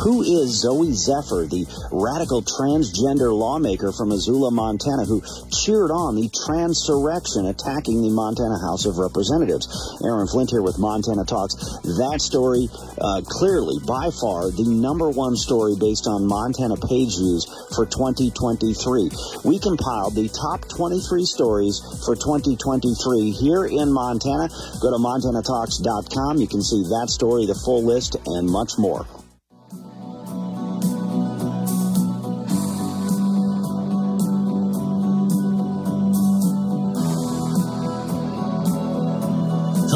Who 0.00 0.24
is 0.24 0.64
Zooey 0.64 0.96
Zephyr, 0.96 1.44
the 1.44 1.68
radical 1.92 2.40
transgender 2.40 3.36
lawmaker 3.36 3.92
from 3.92 4.08
Missoula, 4.08 4.48
Montana, 4.48 5.04
who 5.04 5.20
cheered 5.52 5.92
on 5.92 6.16
the 6.16 6.32
transurrection 6.32 7.44
attacking 7.44 8.00
the 8.00 8.08
Montana 8.08 8.56
House 8.64 8.88
of 8.88 8.96
Representatives? 8.96 9.68
Aaron 10.00 10.24
Flint 10.24 10.56
here 10.56 10.64
with 10.64 10.80
Montana 10.80 11.28
Talks. 11.28 11.52
That 12.00 12.24
story, 12.24 12.72
uh, 12.96 13.20
clearly, 13.28 13.76
by 13.84 14.08
far, 14.08 14.48
the 14.48 14.64
number 14.64 15.12
one 15.12 15.36
story 15.36 15.76
based 15.76 16.08
on 16.08 16.24
Montana 16.24 16.80
page 16.80 17.20
views 17.20 17.44
for 17.76 17.84
2023. 17.84 19.12
We 19.44 19.60
compiled 19.60 20.16
the 20.16 20.32
top 20.32 20.64
23 20.64 21.28
stories 21.28 21.76
for 22.08 22.16
2023 22.16 23.36
here 23.36 23.68
in 23.68 23.92
Montana. 23.92 24.48
Go 24.80 24.96
to 24.96 24.96
montanatalks.com. 24.96 26.40
You 26.40 26.48
can 26.48 26.64
see 26.64 26.88
that 26.88 27.12
story, 27.12 27.44
the 27.44 27.58
full 27.68 27.84
list, 27.84 28.16
and 28.24 28.48
much 28.48 28.80
more. 28.80 29.04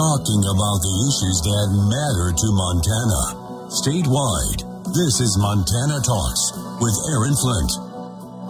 Talking 0.04 0.44
about 0.44 0.84
the 0.84 0.94
issues 1.08 1.38
that 1.48 1.66
matter 1.88 2.28
to 2.28 2.48
Montana. 2.52 3.72
Statewide, 3.72 4.60
this 4.92 5.16
is 5.16 5.32
Montana 5.40 5.96
Talks 6.04 6.52
with 6.76 6.92
Aaron 7.08 7.32
Flint. 7.32 7.72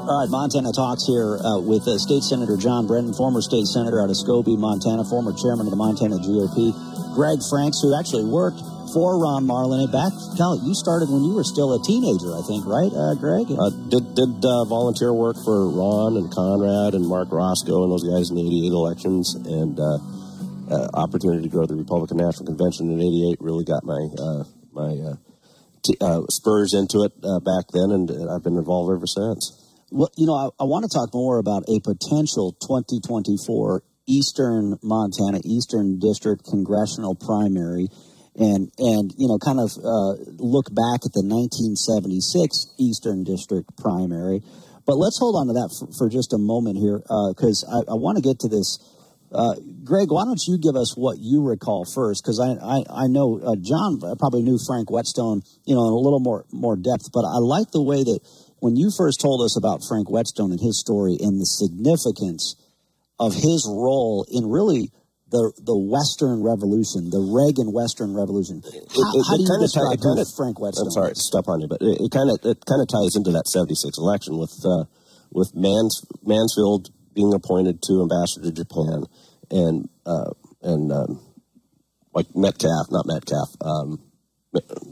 All 0.02 0.18
right, 0.18 0.26
Montana 0.26 0.74
Talks 0.74 1.06
here 1.06 1.38
uh, 1.38 1.62
with 1.62 1.86
uh, 1.86 1.94
State 2.02 2.26
Senator 2.26 2.58
John 2.58 2.90
Brennan, 2.90 3.14
former 3.14 3.38
state 3.38 3.70
senator 3.70 4.02
out 4.02 4.10
of 4.10 4.18
Scobey, 4.18 4.58
Montana, 4.58 5.06
former 5.06 5.30
chairman 5.30 5.70
of 5.70 5.70
the 5.70 5.78
Montana 5.78 6.18
GOP. 6.18 6.74
Greg 7.14 7.38
Franks, 7.46 7.78
who 7.78 7.94
actually 7.94 8.26
worked 8.26 8.58
for 8.90 9.14
Ron 9.22 9.46
Marlenee. 9.46 9.86
Back, 9.94 10.10
tell 10.34 10.58
you 10.58 10.74
started 10.74 11.06
when 11.06 11.22
you 11.22 11.38
were 11.38 11.46
still 11.46 11.70
a 11.70 11.78
teenager, 11.86 12.34
I 12.34 12.42
think, 12.50 12.66
right, 12.66 12.90
uh, 12.90 13.14
Greg? 13.14 13.46
Uh, 13.46 13.70
did 13.94 14.18
did 14.18 14.42
uh, 14.42 14.66
volunteer 14.66 15.14
work 15.14 15.38
for 15.46 15.70
Ron 15.70 16.18
and 16.18 16.34
Conrad 16.34 16.98
and 16.98 17.06
Marc 17.06 17.30
Racicot 17.30 17.78
and 17.86 17.94
those 17.94 18.02
guys 18.02 18.34
in 18.34 18.42
the 18.42 18.42
'88 18.42 18.74
elections, 18.74 19.38
and 19.46 19.78
uh, 20.70 20.74
uh, 20.74 20.88
opportunity 20.94 21.42
to 21.42 21.48
go 21.48 21.62
to 21.62 21.66
the 21.66 21.76
Republican 21.76 22.18
National 22.18 22.46
Convention 22.46 22.90
in 22.90 23.00
'88 23.00 23.38
really 23.40 23.64
got 23.64 23.84
my 23.84 24.08
uh, 24.18 24.44
my 24.72 24.92
uh, 24.96 25.16
t- 25.84 25.96
uh, 26.00 26.22
spurs 26.28 26.74
into 26.74 27.04
it 27.04 27.12
uh, 27.22 27.40
back 27.40 27.68
then, 27.72 27.90
and 27.90 28.10
I've 28.30 28.42
been 28.42 28.56
involved 28.56 28.92
ever 28.92 29.06
since. 29.06 29.60
Well, 29.90 30.10
you 30.16 30.26
know, 30.26 30.34
I, 30.34 30.48
I 30.62 30.66
want 30.66 30.84
to 30.84 30.90
talk 30.90 31.14
more 31.14 31.38
about 31.38 31.64
a 31.68 31.78
potential 31.80 32.56
2024 32.66 33.82
Eastern 34.06 34.76
Montana 34.82 35.40
Eastern 35.44 35.98
District 35.98 36.44
congressional 36.44 37.14
primary, 37.14 37.88
and 38.36 38.72
and 38.78 39.12
you 39.16 39.28
know, 39.28 39.38
kind 39.38 39.60
of 39.60 39.70
uh, 39.78 40.18
look 40.40 40.68
back 40.74 41.06
at 41.06 41.14
the 41.14 41.24
1976 41.24 42.74
Eastern 42.78 43.24
District 43.24 43.68
primary. 43.78 44.40
But 44.86 45.00
let's 45.00 45.16
hold 45.18 45.36
on 45.40 45.48
to 45.48 45.54
that 45.54 45.72
for, 45.72 45.88
for 45.96 46.08
just 46.12 46.34
a 46.34 46.38
moment 46.38 46.76
here, 46.76 47.00
because 47.32 47.64
I, 47.64 47.92
I 47.92 47.96
want 47.96 48.20
to 48.20 48.22
get 48.22 48.40
to 48.44 48.48
this 48.52 48.76
uh, 49.34 49.54
Greg, 49.82 50.08
why 50.10 50.24
don't 50.24 50.40
you 50.46 50.58
give 50.58 50.76
us 50.76 50.94
what 50.96 51.18
you 51.18 51.42
recall 51.42 51.84
first? 51.84 52.22
Because 52.22 52.38
I, 52.38 52.54
I, 52.54 53.04
I, 53.04 53.06
know 53.08 53.42
uh, 53.42 53.56
John 53.58 53.98
probably 54.16 54.42
knew 54.42 54.58
Frank 54.64 54.90
Whetstone, 54.90 55.42
you 55.66 55.74
know, 55.74 55.90
in 55.90 55.92
a 55.92 55.98
little 55.98 56.20
more 56.20 56.46
more 56.52 56.76
depth. 56.76 57.10
But 57.12 57.26
I 57.26 57.42
like 57.42 57.70
the 57.72 57.82
way 57.82 58.04
that 58.04 58.20
when 58.60 58.76
you 58.76 58.90
first 58.94 59.20
told 59.20 59.42
us 59.42 59.58
about 59.58 59.82
Frank 59.86 60.08
Whetstone 60.08 60.52
and 60.52 60.60
his 60.60 60.78
story 60.78 61.18
and 61.18 61.40
the 61.40 61.50
significance 61.50 62.54
of 63.18 63.34
his 63.34 63.66
role 63.68 64.24
in 64.30 64.46
really 64.46 64.94
the 65.34 65.50
the 65.58 65.74
Western 65.74 66.38
Revolution, 66.46 67.10
the 67.10 67.18
Reagan 67.18 67.74
Western 67.74 68.14
Revolution. 68.14 68.62
How, 68.62 68.70
it, 68.70 68.86
it, 68.86 69.24
how 69.26 69.34
do 69.34 69.42
you 69.42 69.58
describe 69.58 69.98
t- 69.98 70.06
kinda, 70.06 70.24
Frank 70.38 70.62
Whetstone? 70.62 70.86
I'm 70.86 70.94
sorry 70.94 71.12
to 71.12 71.18
step 71.18 71.50
on 71.50 71.58
you, 71.58 71.66
but 71.66 71.82
it 71.82 72.10
kind 72.14 72.30
of 72.30 72.38
it 72.46 72.62
kind 72.62 72.78
of 72.78 72.86
ties 72.86 73.18
into 73.18 73.34
that 73.34 73.50
'76 73.50 73.98
election 73.98 74.38
with 74.38 74.54
uh, 74.62 74.86
with 75.34 75.50
Mans, 75.58 76.06
Mansfield 76.22 76.94
being 77.14 77.34
appointed 77.34 77.82
to 77.82 78.02
ambassador 78.02 78.46
to 78.46 78.54
Japan, 78.54 79.06
and 79.50 79.88
uh, 80.06 80.30
and 80.62 80.92
um, 80.92 81.20
like 82.14 82.26
Metcalf, 82.34 82.86
not 82.90 83.06
Metcalf, 83.06 83.50
um, 83.60 84.00
Melcher, 84.52 84.88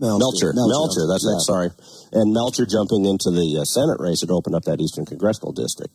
Melcher, 0.00 0.52
Melcher, 0.54 1.06
that's 1.06 1.26
yeah. 1.26 1.36
it. 1.36 1.40
Sorry, 1.40 1.70
and 2.12 2.32
Melcher 2.32 2.66
jumping 2.66 3.04
into 3.04 3.30
the 3.30 3.58
uh, 3.60 3.64
Senate 3.64 4.00
race 4.00 4.20
had 4.20 4.30
opened 4.30 4.54
up 4.54 4.64
that 4.64 4.80
Eastern 4.80 5.06
Congressional 5.06 5.52
District, 5.52 5.94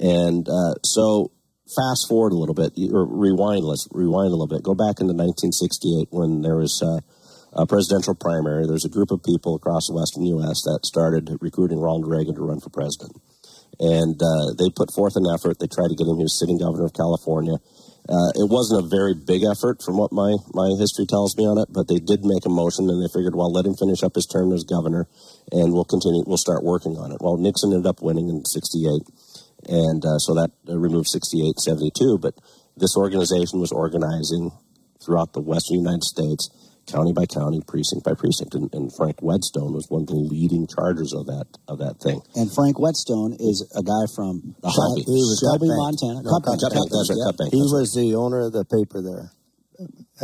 and 0.00 0.48
uh, 0.48 0.74
so 0.84 1.32
fast 1.76 2.08
forward 2.08 2.32
a 2.32 2.36
little 2.36 2.54
bit, 2.54 2.72
or 2.92 3.06
rewind. 3.06 3.64
Let's 3.64 3.88
rewind 3.92 4.28
a 4.28 4.36
little 4.36 4.48
bit. 4.48 4.62
Go 4.62 4.74
back 4.74 5.00
into 5.00 5.14
1968 5.14 6.08
when 6.10 6.42
there 6.42 6.56
was. 6.56 6.82
Uh, 6.82 7.00
a 7.50 7.66
presidential 7.66 8.14
primary. 8.14 8.66
There's 8.66 8.84
a 8.84 8.90
group 8.90 9.10
of 9.10 9.22
people 9.22 9.56
across 9.56 9.88
the 9.88 9.94
western 9.94 10.22
U.S. 10.26 10.60
that 10.68 10.80
started 10.84 11.38
recruiting 11.40 11.80
Ronald 11.80 12.06
Reagan 12.06 12.34
to 12.34 12.42
run 12.42 12.60
for 12.60 12.68
president 12.68 13.16
and 13.80 14.20
uh, 14.20 14.52
they 14.58 14.70
put 14.74 14.92
forth 14.92 15.14
an 15.16 15.26
effort. 15.26 15.58
They 15.58 15.70
tried 15.70 15.88
to 15.88 15.98
get 15.98 16.06
him. 16.06 16.18
He 16.18 16.26
was 16.26 16.38
sitting 16.38 16.58
governor 16.58 16.84
of 16.84 16.94
California. 16.94 17.58
Uh, 18.08 18.32
it 18.40 18.48
wasn't 18.48 18.80
a 18.80 18.88
very 18.88 19.12
big 19.12 19.44
effort 19.44 19.82
from 19.84 19.98
what 19.98 20.10
my, 20.10 20.34
my 20.54 20.72
history 20.80 21.04
tells 21.04 21.36
me 21.36 21.44
on 21.44 21.58
it, 21.58 21.68
but 21.68 21.88
they 21.88 22.00
did 22.00 22.24
make 22.24 22.46
a 22.46 22.48
motion 22.48 22.88
and 22.88 23.04
they 23.04 23.12
figured, 23.12 23.36
well, 23.36 23.52
let 23.52 23.66
him 23.66 23.76
finish 23.76 24.02
up 24.02 24.14
his 24.14 24.24
term 24.24 24.50
as 24.50 24.64
governor 24.64 25.06
and 25.52 25.74
we'll 25.74 25.84
continue, 25.84 26.24
we'll 26.26 26.40
start 26.40 26.64
working 26.64 26.96
on 26.96 27.12
it. 27.12 27.20
Well, 27.20 27.36
Nixon 27.36 27.72
ended 27.72 27.86
up 27.86 28.00
winning 28.00 28.28
in 28.30 28.46
68. 28.46 29.04
And 29.68 30.00
uh, 30.06 30.18
so 30.18 30.32
that 30.34 30.52
uh, 30.68 30.78
removed 30.78 31.08
68, 31.08 31.60
72. 31.60 32.18
But 32.18 32.34
this 32.76 32.96
organization 32.96 33.60
was 33.60 33.72
organizing 33.72 34.52
throughout 35.04 35.34
the 35.34 35.44
western 35.44 35.76
United 35.78 36.04
States 36.04 36.48
county 36.88 37.12
by 37.12 37.26
county, 37.26 37.60
precinct 37.60 38.04
by 38.04 38.14
precinct, 38.14 38.54
and, 38.54 38.72
and, 38.72 38.90
Frank 38.96 39.20
Whetstone 39.20 39.72
was 39.76 39.86
one 39.88 40.02
of 40.02 40.08
the 40.08 40.16
leading 40.16 40.66
chargers 40.66 41.12
of 41.12 41.26
that 41.26 41.46
of 41.68 41.78
that 41.78 42.00
thing. 42.00 42.20
And 42.34 42.48
Frank 42.50 42.80
Whetstone 42.80 43.36
is 43.38 43.62
a 43.76 43.84
guy 43.84 44.08
from 44.16 44.56
the 44.64 44.72
Shelby, 44.72 45.04
he 45.04 45.20
was 45.20 45.38
Shelby, 45.38 45.68
Montana. 45.68 46.24
No, 46.24 46.40
Cut, 46.40 46.58
Cut, 46.58 46.72
Bank. 46.72 46.88
That's 46.90 47.10
right, 47.12 47.22
Cut 47.28 47.36
Bank. 47.36 47.52
He 47.52 47.60
was 47.60 47.92
the 47.92 48.16
owner 48.16 48.48
of 48.48 48.52
the 48.56 48.64
paper 48.64 49.04
there 49.04 49.30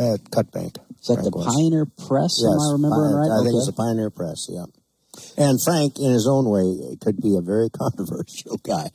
at 0.01 0.19
Cut 0.33 0.51
Bank. 0.51 0.81
Is 0.99 1.07
that 1.07 1.21
Frank 1.21 1.29
the 1.29 1.37
was. 1.37 1.45
Pioneer 1.45 1.85
Press? 1.85 2.41
Yes, 2.41 2.51
am 2.51 2.59
I 2.59 2.69
remembering 2.73 3.13
right? 3.13 3.31
I 3.31 3.39
okay. 3.39 3.53
think 3.53 3.55
it's 3.61 3.69
the 3.69 3.77
Pioneer 3.77 4.09
Press. 4.09 4.49
Yeah. 4.49 4.65
And 5.37 5.61
Frank, 5.63 5.95
in 5.99 6.11
his 6.11 6.27
own 6.27 6.49
way, 6.49 6.97
could 6.99 7.21
be 7.21 7.37
a 7.37 7.41
very 7.41 7.69
controversial 7.81 8.57
guy 8.59 8.91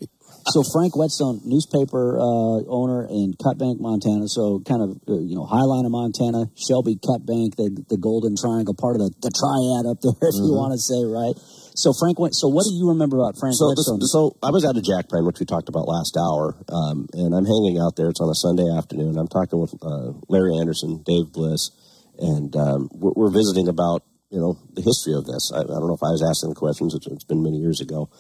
so 0.49 0.63
Frank 0.73 0.97
Whetstone, 0.97 1.41
newspaper 1.45 2.17
uh, 2.19 2.65
owner 2.69 3.07
in 3.09 3.35
Cut 3.37 3.59
Bank, 3.59 3.81
Montana. 3.81 4.29
So 4.29 4.61
kind 4.65 4.83
of 4.83 4.91
uh, 5.09 5.21
you 5.21 5.37
know 5.37 5.45
Highline 5.45 5.85
of 5.85 5.93
Montana, 5.93 6.49
Shelby 6.57 6.97
Cut 6.97 7.27
Bank, 7.27 7.57
the 7.57 7.69
the 7.89 7.99
Golden 7.99 8.37
Triangle, 8.37 8.75
part 8.75 8.97
of 8.97 9.05
the, 9.05 9.11
the 9.21 9.33
triad 9.33 9.85
up 9.85 10.01
there, 10.01 10.17
if 10.29 10.35
mm-hmm. 10.35 10.49
you 10.49 10.55
want 10.57 10.73
to 10.73 10.81
say 10.81 11.01
right. 11.05 11.37
So 11.81 11.93
Frank, 11.93 12.19
went, 12.19 12.35
so 12.35 12.49
what 12.49 12.65
do 12.69 12.75
you 12.75 12.89
remember 12.93 13.17
about 13.17 13.39
Frank 13.39 13.55
so, 13.55 13.71
Whetstone? 13.71 14.03
so 14.03 14.37
I 14.43 14.51
was 14.51 14.65
at 14.65 14.77
a 14.77 14.83
Jack 14.83 15.07
which 15.13 15.41
we 15.41 15.47
talked 15.47 15.69
about 15.69 15.89
last 15.89 16.17
hour, 16.17 16.57
um, 16.69 17.07
and 17.15 17.35
I'm 17.35 17.47
hanging 17.47 17.79
out 17.79 17.97
there. 17.97 18.11
It's 18.11 18.21
on 18.21 18.29
a 18.29 18.35
Sunday 18.35 18.69
afternoon. 18.69 19.17
I'm 19.17 19.29
talking 19.29 19.61
with 19.61 19.75
uh, 19.81 20.13
Larry 20.29 20.59
Anderson, 20.59 21.03
Dave 21.05 21.33
Bliss, 21.33 21.71
and 22.19 22.55
um, 22.57 22.91
we're, 22.93 23.17
we're, 23.17 23.31
visiting 23.33 23.69
about 23.69 24.03
you 24.31 24.41
know 24.41 24.59
the 24.75 24.83
history 24.83 25.15
of 25.15 25.25
this. 25.25 25.53
I, 25.55 25.61
I, 25.61 25.79
don't 25.79 25.89
know 25.89 25.97
if 25.97 26.05
I 26.05 26.13
was 26.13 26.23
asking 26.23 26.51
the 26.51 26.59
questions. 26.59 26.95
it's, 26.95 27.07
it's 27.07 27.25
been 27.25 27.43
many 27.43 27.59
years 27.59 27.81
ago, 27.81 28.11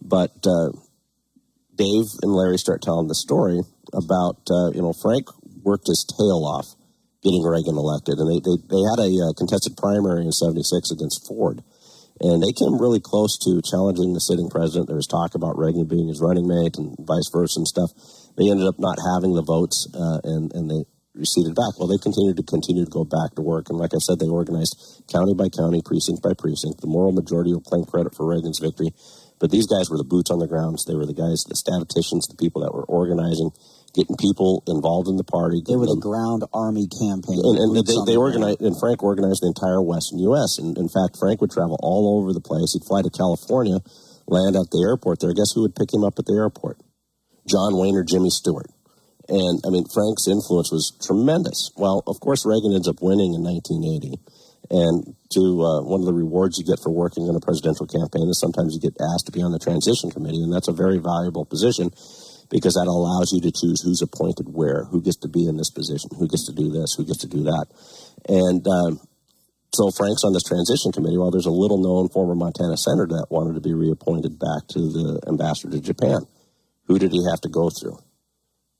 but 0.00 0.38
uh, 0.46 0.70
Dave 1.78 2.10
and 2.22 2.34
Larry 2.34 2.58
start 2.58 2.82
telling 2.82 3.06
the 3.06 3.14
story 3.14 3.62
about, 3.94 4.42
uh, 4.50 4.74
you 4.74 4.82
know, 4.82 4.92
Frank 4.92 5.30
worked 5.62 5.86
his 5.86 6.04
tail 6.04 6.44
off 6.44 6.74
getting 7.22 7.42
Reagan 7.42 7.78
elected. 7.78 8.18
And 8.18 8.26
they, 8.26 8.42
they, 8.42 8.58
they 8.66 8.82
had 8.82 8.98
a 8.98 9.10
uh, 9.22 9.32
contested 9.38 9.78
primary 9.78 10.26
in 10.26 10.32
76 10.32 10.90
against 10.90 11.26
Ford. 11.26 11.62
And 12.20 12.42
they 12.42 12.50
came 12.50 12.82
really 12.82 12.98
close 12.98 13.38
to 13.46 13.62
challenging 13.62 14.12
the 14.12 14.20
sitting 14.20 14.50
president. 14.50 14.88
There 14.90 14.98
was 14.98 15.06
talk 15.06 15.34
about 15.34 15.58
Reagan 15.58 15.86
being 15.86 16.08
his 16.10 16.20
running 16.20 16.50
mate 16.50 16.74
and 16.76 16.98
vice 16.98 17.30
versa 17.30 17.62
and 17.62 17.68
stuff. 17.68 17.94
they 18.34 18.50
ended 18.50 18.66
up 18.66 18.78
not 18.78 18.98
having 19.14 19.38
the 19.38 19.46
votes, 19.46 19.86
uh, 19.94 20.18
and 20.26 20.50
and 20.50 20.66
they 20.66 20.82
receded 21.14 21.54
back. 21.54 21.78
Well, 21.78 21.86
they 21.86 21.98
continued 21.98 22.36
to 22.38 22.42
continue 22.42 22.84
to 22.84 22.90
go 22.90 23.04
back 23.04 23.38
to 23.38 23.42
work, 23.42 23.70
and 23.70 23.78
like 23.78 23.94
I 23.94 24.02
said, 24.02 24.18
they 24.18 24.26
organized 24.26 24.74
county 25.06 25.34
by 25.34 25.46
county, 25.48 25.78
precinct 25.78 26.22
by 26.22 26.34
precinct. 26.34 26.80
The 26.80 26.90
moral 26.90 27.14
majority 27.14 27.54
will 27.54 27.62
claim 27.62 27.86
credit 27.86 28.14
for 28.18 28.26
Reagan's 28.26 28.58
victory, 28.58 28.90
but 29.40 29.50
these 29.50 29.66
guys 29.66 29.90
were 29.90 29.98
the 29.98 30.08
boots 30.08 30.30
on 30.30 30.38
the 30.38 30.48
ground. 30.48 30.78
They 30.86 30.94
were 30.94 31.06
the 31.06 31.14
guys, 31.14 31.44
the 31.48 31.56
statisticians, 31.56 32.26
the 32.26 32.36
people 32.36 32.62
that 32.62 32.74
were 32.74 32.84
organizing 32.84 33.50
getting 33.94 34.16
people 34.16 34.62
involved 34.66 35.08
in 35.08 35.16
the 35.16 35.24
party. 35.24 35.62
They 35.64 35.76
were 35.76 35.88
the 35.88 36.00
ground 36.00 36.44
army 36.52 36.86
campaign. 36.86 37.40
And, 37.40 37.56
and 37.56 37.70
they, 37.72 37.98
they 38.04 38.16
organized, 38.16 38.60
and 38.60 38.76
Frank 38.76 39.02
organized 39.02 39.40
the 39.40 39.48
entire 39.48 39.80
Western 39.80 40.20
U.S. 40.30 40.58
And 40.60 40.76
in 40.76 40.88
fact, 40.92 41.16
Frank 41.16 41.40
would 41.40 41.50
travel 41.50 41.80
all 41.80 42.20
over 42.20 42.32
the 42.32 42.44
place. 42.44 42.76
He'd 42.76 42.84
fly 42.84 43.02
to 43.02 43.10
California, 43.10 43.80
land 44.28 44.56
at 44.56 44.70
the 44.70 44.84
airport 44.84 45.20
there. 45.20 45.32
Guess 45.32 45.56
who 45.56 45.64
would 45.64 45.74
pick 45.74 45.92
him 45.92 46.04
up 46.04 46.18
at 46.18 46.26
the 46.26 46.36
airport? 46.36 46.78
John 47.48 47.80
Wayne 47.80 47.96
or 47.96 48.04
Jimmy 48.04 48.30
Stewart. 48.30 48.68
And 49.28 49.60
I 49.64 49.68
mean, 49.72 49.84
Frank's 49.88 50.28
influence 50.28 50.72
was 50.72 50.96
tremendous. 51.04 51.72
Well, 51.76 52.04
of 52.06 52.20
course, 52.20 52.44
Reagan 52.44 52.72
ends 52.72 52.88
up 52.88 53.00
winning 53.00 53.34
in 53.34 53.44
1980. 53.44 54.20
And 54.70 55.16
to 55.32 55.42
uh, 55.64 55.80
one 55.82 56.00
of 56.00 56.06
the 56.06 56.12
rewards 56.12 56.58
you 56.58 56.64
get 56.64 56.80
for 56.82 56.92
working 56.92 57.26
in 57.26 57.34
a 57.34 57.40
presidential 57.40 57.86
campaign 57.86 58.28
is 58.28 58.40
sometimes 58.40 58.76
you 58.76 58.80
get 58.80 58.96
asked 59.00 59.26
to 59.26 59.32
be 59.32 59.40
on 59.40 59.52
the 59.52 59.58
transition 59.58 60.10
committee, 60.10 60.42
and 60.42 60.52
that's 60.52 60.68
a 60.68 60.76
very 60.76 60.98
valuable 60.98 61.44
position 61.44 61.88
because 62.50 62.74
that 62.74 62.88
allows 62.88 63.32
you 63.32 63.40
to 63.40 63.52
choose 63.52 63.80
who's 63.80 64.00
appointed 64.00 64.48
where, 64.48 64.84
who 64.84 65.00
gets 65.00 65.16
to 65.20 65.28
be 65.28 65.46
in 65.46 65.56
this 65.56 65.70
position, 65.70 66.10
who 66.16 66.28
gets 66.28 66.46
to 66.46 66.52
do 66.52 66.70
this, 66.70 66.94
who 66.96 67.04
gets 67.04 67.20
to 67.20 67.28
do 67.28 67.44
that. 67.44 67.66
And 68.28 68.64
um, 68.68 69.00
so 69.72 69.90
Frank's 69.90 70.24
on 70.24 70.32
this 70.32 70.44
transition 70.44 70.92
committee. 70.92 71.18
Well, 71.18 71.30
there's 71.30 71.46
a 71.46 71.52
little 71.52 71.80
known 71.80 72.08
former 72.08 72.34
Montana 72.34 72.76
senator 72.76 73.20
that 73.20 73.28
wanted 73.30 73.54
to 73.54 73.60
be 73.60 73.74
reappointed 73.74 74.38
back 74.38 74.66
to 74.72 74.80
the 74.80 75.20
ambassador 75.28 75.76
to 75.76 75.80
Japan. 75.80 76.24
Who 76.88 76.98
did 76.98 77.12
he 77.12 77.24
have 77.28 77.40
to 77.42 77.48
go 77.48 77.68
through? 77.68 77.98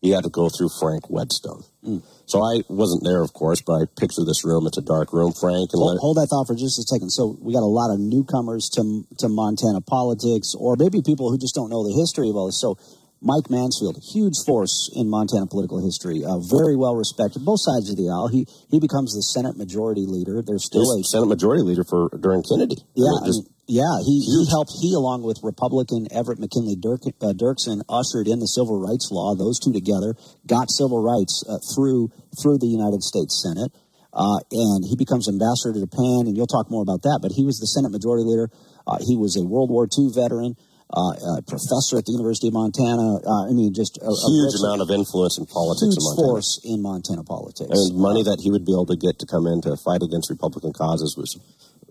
He 0.01 0.11
had 0.11 0.23
to 0.25 0.31
go 0.31 0.49
through 0.49 0.69
Frank 0.79 1.11
Whetstone. 1.11 1.65
Mm. 1.85 2.03
So 2.27 2.39
I 2.45 2.63
wasn't 2.69 3.03
there, 3.03 3.23
of 3.23 3.33
course, 3.33 3.61
but 3.61 3.83
I 3.83 3.85
picture 3.99 4.25
this 4.25 4.45
room. 4.45 4.67
It's 4.67 4.79
a 4.79 4.83
dark 4.83 5.13
room. 5.13 5.33
Frank 5.33 5.71
and 5.73 5.81
hold, 5.81 5.99
hold, 5.99 6.17
that 6.19 6.29
thought 6.29 6.47
for 6.47 6.55
just 6.55 6.79
a 6.79 6.83
second. 6.83 7.11
So 7.11 7.37
we 7.41 7.53
got 7.53 7.65
a 7.65 7.73
lot 7.73 7.91
of 7.91 7.99
newcomers 7.99 8.69
to 8.77 9.05
to 9.19 9.29
Montana 9.29 9.81
politics, 9.81 10.55
or 10.55 10.77
maybe 10.79 11.03
people 11.03 11.31
who 11.31 11.39
just 11.39 11.55
don't 11.55 11.71
know 11.71 11.83
the 11.83 11.95
history 11.95 12.31
of 12.31 12.37
all 12.37 12.47
this. 12.47 12.61
So 12.61 12.79
Mike 13.21 13.51
Mansfield, 13.51 13.99
huge 14.15 14.39
force 14.47 14.91
in 14.95 15.11
Montana 15.11 15.47
political 15.47 15.83
history, 15.83 16.23
uh, 16.23 16.39
very 16.39 16.77
well 16.77 16.95
respected, 16.95 17.45
both 17.45 17.59
sides 17.59 17.91
of 17.91 17.97
the 17.99 18.07
aisle. 18.07 18.29
He 18.29 18.47
he 18.71 18.79
becomes 18.79 19.15
the 19.15 19.23
Senate 19.23 19.59
Majority 19.59 20.07
Leader. 20.07 20.43
There's 20.43 20.65
still 20.65 20.87
a 20.95 21.03
Senate 21.03 21.27
Majority 21.27 21.63
Leader 21.67 21.83
for 21.83 22.11
during 22.15 22.47
Kennedy. 22.47 22.79
Yeah, 22.95 23.11
I 23.11 23.27
mean, 23.27 23.43
yeah. 23.67 23.99
He, 24.07 24.23
he 24.23 24.47
helped. 24.49 24.71
He 24.79 24.95
along 24.95 25.27
with 25.27 25.43
Republican 25.43 26.07
Everett 26.15 26.39
McKinley 26.39 26.79
Dirk, 26.79 27.03
uh, 27.21 27.35
Dirksen 27.35 27.83
ushered 27.91 28.31
in 28.31 28.39
the 28.39 28.47
Civil 28.47 28.79
Rights 28.79 29.11
Law. 29.11 29.35
Those 29.35 29.59
two 29.59 29.75
together 29.75 30.15
got 30.47 30.71
civil 30.71 31.03
rights 31.03 31.43
uh, 31.43 31.59
through 31.75 32.15
through 32.39 32.59
the 32.63 32.71
United 32.71 33.03
States 33.03 33.43
Senate. 33.43 33.75
Uh, 34.15 34.41
and 34.51 34.83
he 34.89 34.97
becomes 34.97 35.29
ambassador 35.29 35.75
to 35.75 35.85
Japan, 35.85 36.27
and 36.27 36.35
you'll 36.35 36.49
talk 36.49 36.71
more 36.71 36.83
about 36.83 37.03
that. 37.03 37.21
But 37.21 37.33
he 37.37 37.45
was 37.45 37.61
the 37.61 37.69
Senate 37.69 37.93
Majority 37.93 38.25
Leader. 38.25 38.49
Uh, 38.87 38.99
he 39.05 39.15
was 39.19 39.37
a 39.37 39.45
World 39.45 39.71
War 39.71 39.87
II 39.87 40.09
veteran 40.15 40.57
uh, 40.91 41.41
professor 41.45 42.01
at 42.01 42.09
the 42.09 42.13
University 42.13 42.49
of 42.49 42.55
Montana. 42.55 43.21
Uh, 43.21 43.49
I 43.49 43.53
mean, 43.53 43.75
just 43.77 44.01
a, 44.01 44.09
huge 44.09 44.57
a 44.57 44.65
amount 44.65 44.81
of 44.81 44.89
influence 44.89 45.37
in 45.37 45.45
politics 45.45 45.93
huge 45.93 46.01
in 46.01 46.05
Montana. 46.09 46.29
force 46.29 46.51
in 46.65 46.79
Montana 46.81 47.25
politics. 47.25 47.69
And 47.69 48.01
money 48.01 48.25
that 48.25 48.41
he 48.41 48.51
would 48.51 48.65
be 48.65 48.73
able 48.73 48.89
to 48.89 48.97
get 48.97 49.21
to 49.21 49.27
come 49.29 49.47
in 49.47 49.61
to 49.69 49.77
fight 49.77 50.01
against 50.01 50.33
Republican 50.33 50.73
causes 50.73 51.13
was, 51.13 51.37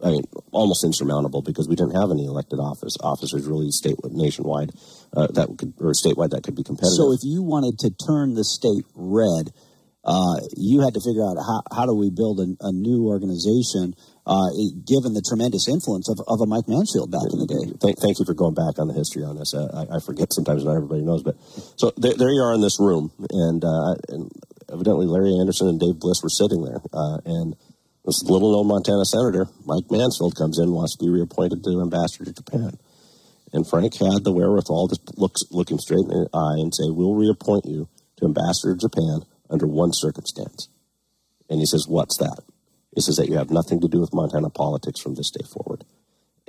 I 0.01 0.17
mean, 0.17 0.25
almost 0.49 0.81
insurmountable 0.81 1.45
because 1.45 1.69
we 1.69 1.77
didn't 1.77 1.93
have 1.93 2.09
any 2.09 2.25
elected 2.25 2.57
office 2.57 2.97
officers 3.01 3.45
really 3.45 3.69
state 3.69 4.01
nationwide 4.09 4.73
uh, 5.13 5.29
that 5.37 5.53
could 5.61 5.77
or 5.77 5.93
statewide 5.93 6.33
that 6.33 6.41
could 6.41 6.57
be 6.57 6.65
competitive. 6.65 6.97
So 6.97 7.13
if 7.13 7.21
you 7.21 7.45
wanted 7.45 7.77
to 7.85 7.93
turn 7.93 8.33
the 8.33 8.45
state 8.45 8.85
red. 8.95 9.53
Uh, 10.07 10.39
you 10.55 10.79
had 10.79 10.93
to 10.93 11.01
figure 11.01 11.19
out 11.19 11.35
how, 11.35 11.59
how 11.75 11.85
do 11.85 11.93
we 11.93 12.09
build 12.09 12.39
a, 12.39 12.47
a 12.61 12.71
new 12.71 13.11
organization 13.11 13.91
uh, 14.27 14.51
given 14.83 15.15
the 15.15 15.23
tremendous 15.23 15.71
influence 15.71 16.11
of, 16.11 16.19
of 16.27 16.43
a 16.43 16.45
Mike 16.45 16.67
Mansfield 16.67 17.07
back 17.07 17.23
in 17.31 17.39
the 17.39 17.47
day. 17.47 17.63
Thank, 17.79 17.95
thank 18.03 18.19
you 18.19 18.27
for 18.27 18.35
going 18.35 18.53
back 18.53 18.75
on 18.75 18.91
the 18.91 18.93
history 18.93 19.23
on 19.23 19.39
this. 19.39 19.55
I, 19.55 19.87
I, 19.87 20.03
forget 20.03 20.35
sometimes 20.35 20.67
not 20.67 20.75
everybody 20.75 20.99
knows, 21.01 21.23
but 21.23 21.39
so 21.79 21.95
there, 21.95 22.11
there 22.11 22.27
you 22.27 22.43
are 22.43 22.51
in 22.51 22.59
this 22.59 22.75
room, 22.75 23.15
and, 23.31 23.63
uh, 23.63 23.95
and, 24.11 24.27
evidently 24.67 25.07
Larry 25.07 25.31
Anderson 25.39 25.71
and 25.71 25.79
Dave 25.79 25.95
Bliss 25.95 26.19
were 26.19 26.27
sitting 26.27 26.59
there, 26.59 26.83
uh, 26.91 27.23
and 27.23 27.55
this 28.03 28.19
little 28.27 28.51
known 28.51 28.67
Montana 28.67 29.07
senator 29.07 29.47
Mike 29.63 29.87
Mansfield 29.87 30.35
comes 30.35 30.59
in, 30.59 30.75
wants 30.75 30.99
to 30.99 31.05
be 31.05 31.09
reappointed 31.09 31.63
to 31.63 31.79
ambassador 31.79 32.25
to 32.27 32.35
Japan. 32.35 32.75
And 33.53 33.63
Frank 33.63 33.95
had 33.95 34.27
the 34.27 34.35
wherewithal 34.35 34.89
to 34.89 34.99
look, 35.15 35.35
look 35.51 35.71
him 35.71 35.79
straight 35.79 36.03
in 36.03 36.11
the 36.11 36.27
eye 36.35 36.59
and 36.59 36.75
say, 36.75 36.91
We'll 36.91 37.15
reappoint 37.15 37.63
you 37.63 37.87
to 38.17 38.25
ambassador 38.25 38.75
to 38.75 38.79
Japan 38.91 39.23
under 39.49 39.67
one 39.67 39.91
circumstance. 39.93 40.67
And 41.49 41.59
he 41.59 41.65
says, 41.65 41.87
What's 41.87 42.17
that? 42.17 42.43
It 42.97 43.05
says 43.05 43.17
that 43.17 43.29
you 43.29 43.37
have 43.37 43.53
nothing 43.53 43.79
to 43.81 43.87
do 43.87 44.01
with 44.01 44.09
Montana 44.09 44.49
politics 44.49 44.99
from 44.99 45.13
this 45.13 45.29
day 45.29 45.45
forward. 45.45 45.85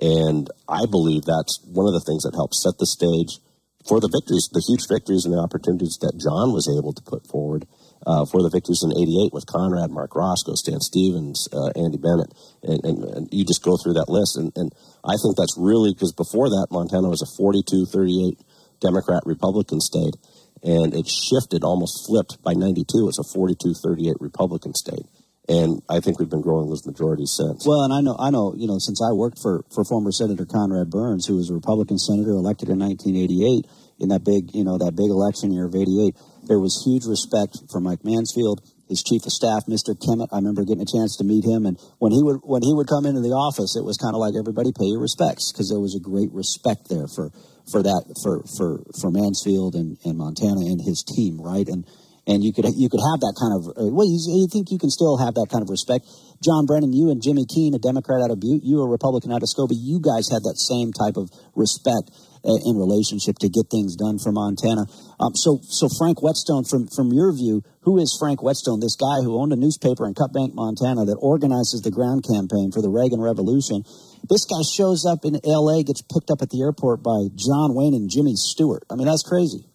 And 0.00 0.48
I 0.64 0.88
believe 0.88 1.28
that's 1.28 1.60
one 1.68 1.84
of 1.84 1.92
the 1.92 2.00
things 2.00 2.24
that 2.24 2.32
helps 2.32 2.64
set 2.64 2.80
the 2.80 2.88
stage 2.88 3.36
for 3.84 4.00
the 4.00 4.08
victories, 4.08 4.48
the 4.48 4.64
huge 4.64 4.88
victories 4.88 5.28
and 5.28 5.36
the 5.36 5.44
opportunities 5.44 6.00
that 6.00 6.16
John 6.16 6.56
was 6.56 6.64
able 6.64 6.96
to 6.96 7.04
put 7.04 7.28
forward 7.28 7.68
uh, 8.08 8.24
for 8.24 8.40
the 8.40 8.48
victories 8.48 8.80
in 8.80 8.96
88 8.96 9.36
with 9.36 9.44
Conrad, 9.44 9.92
Marc 9.92 10.16
Racicot, 10.16 10.56
Stan 10.56 10.80
Stephens, 10.80 11.52
uh, 11.52 11.68
Andy 11.76 12.00
Bennett. 12.00 12.32
And, 12.64 12.80
and, 12.80 12.98
and, 13.04 13.28
you 13.28 13.44
just 13.44 13.60
go 13.60 13.76
through 13.76 14.00
that 14.00 14.08
list. 14.08 14.40
And, 14.40 14.48
and 14.56 14.72
I 15.04 15.20
think 15.20 15.36
that's 15.36 15.56
really 15.60 15.92
because 15.92 16.16
before 16.16 16.48
that, 16.48 16.72
Montana 16.72 17.12
was 17.12 17.20
a 17.20 17.28
42 17.36 17.92
38 17.92 18.40
Democrat 18.80 19.20
Republican 19.28 19.84
state. 19.84 20.16
And 20.64 20.96
it 20.96 21.04
shifted, 21.04 21.60
almost 21.60 22.08
flipped 22.08 22.40
by 22.40 22.56
92. 22.56 22.88
It's 23.12 23.20
a 23.20 23.28
42 23.36 23.76
38 23.84 24.16
Republican 24.16 24.72
state 24.72 25.04
and 25.48 25.80
I 25.88 26.00
think 26.00 26.20
we've 26.20 26.28
been 26.28 26.42
growing 26.44 26.68
those 26.68 26.84
majorities 26.84 27.32
since. 27.32 27.64
Well, 27.66 27.80
and 27.80 27.92
I 27.92 28.04
know, 28.04 28.16
I 28.20 28.28
know, 28.28 28.52
you 28.54 28.68
know, 28.68 28.76
since 28.78 29.00
I 29.00 29.16
worked 29.16 29.40
for 29.40 29.64
for 29.72 29.82
former 29.82 30.12
Senator 30.12 30.44
Conrad 30.44 30.90
Burns, 30.90 31.26
who 31.26 31.36
was 31.36 31.48
a 31.48 31.54
Republican 31.54 31.96
senator 31.96 32.36
elected 32.36 32.68
in 32.68 32.78
1988 32.78 33.64
in 33.98 34.08
that 34.12 34.22
big, 34.22 34.54
you 34.54 34.62
know, 34.62 34.76
that 34.76 34.94
big 34.94 35.08
election 35.08 35.50
year 35.50 35.64
of 35.64 35.74
'88, 35.74 36.14
there 36.44 36.60
was 36.60 36.84
huge 36.84 37.08
respect 37.08 37.56
for 37.72 37.80
Mike 37.80 38.04
Mansfield, 38.04 38.60
his 38.88 39.02
chief 39.02 39.24
of 39.24 39.32
staff, 39.32 39.64
Mr. 39.64 39.96
Kemet. 39.96 40.28
I 40.32 40.36
remember 40.36 40.64
getting 40.68 40.84
a 40.84 40.92
chance 40.92 41.16
to 41.16 41.24
meet 41.24 41.48
him, 41.48 41.64
and 41.64 41.80
when 41.96 42.12
he 42.12 42.20
would 42.20 42.44
when 42.44 42.60
he 42.60 42.76
would 42.76 42.86
come 42.86 43.08
into 43.08 43.24
the 43.24 43.32
office, 43.32 43.72
it 43.72 43.88
was 43.88 43.96
kind 43.96 44.12
of 44.12 44.20
like 44.20 44.36
everybody 44.36 44.76
pay 44.76 44.92
your 44.92 45.00
respects 45.00 45.50
because 45.50 45.72
there 45.72 45.80
was 45.80 45.96
a 45.96 46.02
great 46.04 46.28
respect 46.36 46.92
there 46.92 47.08
for 47.08 47.32
for 47.72 47.80
that 47.80 48.04
for 48.20 48.44
for 48.52 48.84
for 49.00 49.08
Mansfield 49.08 49.74
and, 49.74 49.96
and 50.04 50.20
Montana 50.20 50.68
and 50.68 50.80
his 50.84 51.00
team, 51.00 51.40
right? 51.40 51.68
And 51.68 51.88
and 52.28 52.44
you 52.44 52.52
could 52.52 52.68
you 52.76 52.92
could 52.92 53.00
have 53.00 53.24
that 53.24 53.34
kind 53.40 53.56
of 53.56 53.72
uh, 53.72 53.88
well, 53.88 54.04
you, 54.04 54.20
you, 54.44 54.46
think 54.52 54.68
you 54.68 54.78
can 54.78 54.92
still 54.92 55.16
have 55.16 55.32
that 55.40 55.48
kind 55.48 55.64
of 55.64 55.72
respect. 55.72 56.04
John 56.44 56.68
Brennan, 56.68 56.92
you 56.92 57.10
and 57.10 57.24
Jimmy 57.24 57.48
Keene, 57.48 57.74
a 57.74 57.80
Democrat 57.80 58.20
out 58.22 58.30
of 58.30 58.38
Butte, 58.38 58.62
you 58.62 58.84
a 58.84 58.86
Republican 58.86 59.32
out 59.32 59.42
of 59.42 59.48
Scobey, 59.48 59.74
you 59.74 59.98
guys 59.98 60.28
had 60.28 60.44
that 60.44 60.60
same 60.60 60.92
type 60.92 61.16
of 61.16 61.32
respect 61.56 62.12
uh, 62.44 62.60
in 62.68 62.76
relationship 62.76 63.40
to 63.42 63.48
get 63.48 63.66
things 63.72 63.96
done 63.96 64.20
for 64.20 64.30
Montana. 64.30 64.86
Um, 65.18 65.34
so, 65.34 65.58
so 65.64 65.88
Frank 65.88 66.22
Whetstone, 66.22 66.62
from 66.68 66.86
from 66.92 67.10
your 67.10 67.32
view, 67.32 67.64
who 67.82 67.98
is 67.98 68.14
Frank 68.20 68.44
Whetstone? 68.44 68.78
This 68.78 68.94
guy 68.94 69.24
who 69.24 69.40
owned 69.40 69.56
a 69.56 69.58
newspaper 69.58 70.06
in 70.06 70.14
Cut 70.14 70.30
Bank, 70.30 70.54
Montana, 70.54 71.08
that 71.08 71.18
organizes 71.18 71.80
the 71.80 71.90
ground 71.90 72.28
campaign 72.28 72.70
for 72.70 72.84
the 72.84 72.92
Reagan 72.92 73.24
Revolution. 73.24 73.82
This 74.28 74.44
guy 74.44 74.60
shows 74.62 75.08
up 75.08 75.24
in 75.24 75.40
L.A., 75.42 75.82
gets 75.82 76.02
picked 76.02 76.30
up 76.30 76.42
at 76.42 76.50
the 76.50 76.60
airport 76.60 77.02
by 77.02 77.32
John 77.34 77.72
Wayne 77.72 77.94
and 77.94 78.10
Jimmy 78.10 78.36
Stewart. 78.36 78.84
I 78.90 78.94
mean, 78.94 79.06
that's 79.06 79.24
crazy. 79.24 79.67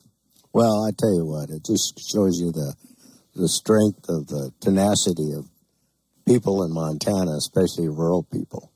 Well, 0.53 0.85
I 0.85 0.91
tell 0.95 1.15
you 1.15 1.25
what, 1.25 1.49
it 1.49 1.65
just 1.65 1.99
shows 1.99 2.39
you 2.39 2.51
the 2.51 2.75
the 3.35 3.49
strength 3.49 4.07
of 4.09 4.27
the 4.27 4.51
tenacity 4.61 5.33
of 5.35 5.49
people 6.27 6.63
in 6.63 6.71
Montana, 6.71 7.31
especially 7.31 7.89
rural 7.89 8.21
people, 8.31 8.71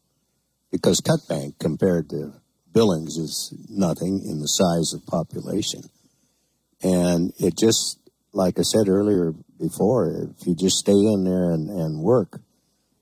because 0.72 1.00
Cutbank 1.00 1.60
compared 1.60 2.10
to 2.10 2.34
Billings 2.74 3.18
is 3.18 3.54
nothing 3.70 4.24
in 4.26 4.40
the 4.40 4.48
size 4.48 4.94
of 4.94 5.06
population, 5.06 5.82
and 6.82 7.32
it 7.38 7.56
just 7.56 8.00
like 8.34 8.58
I 8.58 8.64
said 8.64 8.90
earlier 8.90 9.34
before, 9.60 10.10
if 10.10 10.48
you 10.48 10.56
just 10.56 10.78
stay 10.78 10.92
in 10.94 11.24
there 11.26 11.52
and, 11.52 11.70
and 11.70 12.02
work, 12.02 12.40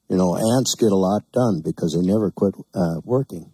you 0.09 0.17
know, 0.17 0.35
ants 0.35 0.75
get 0.75 0.91
a 0.91 0.95
lot 0.95 1.23
done 1.31 1.61
because 1.63 1.93
they 1.93 2.05
never 2.05 2.29
quit 2.29 2.55
uh, 2.73 2.99
working, 3.05 3.53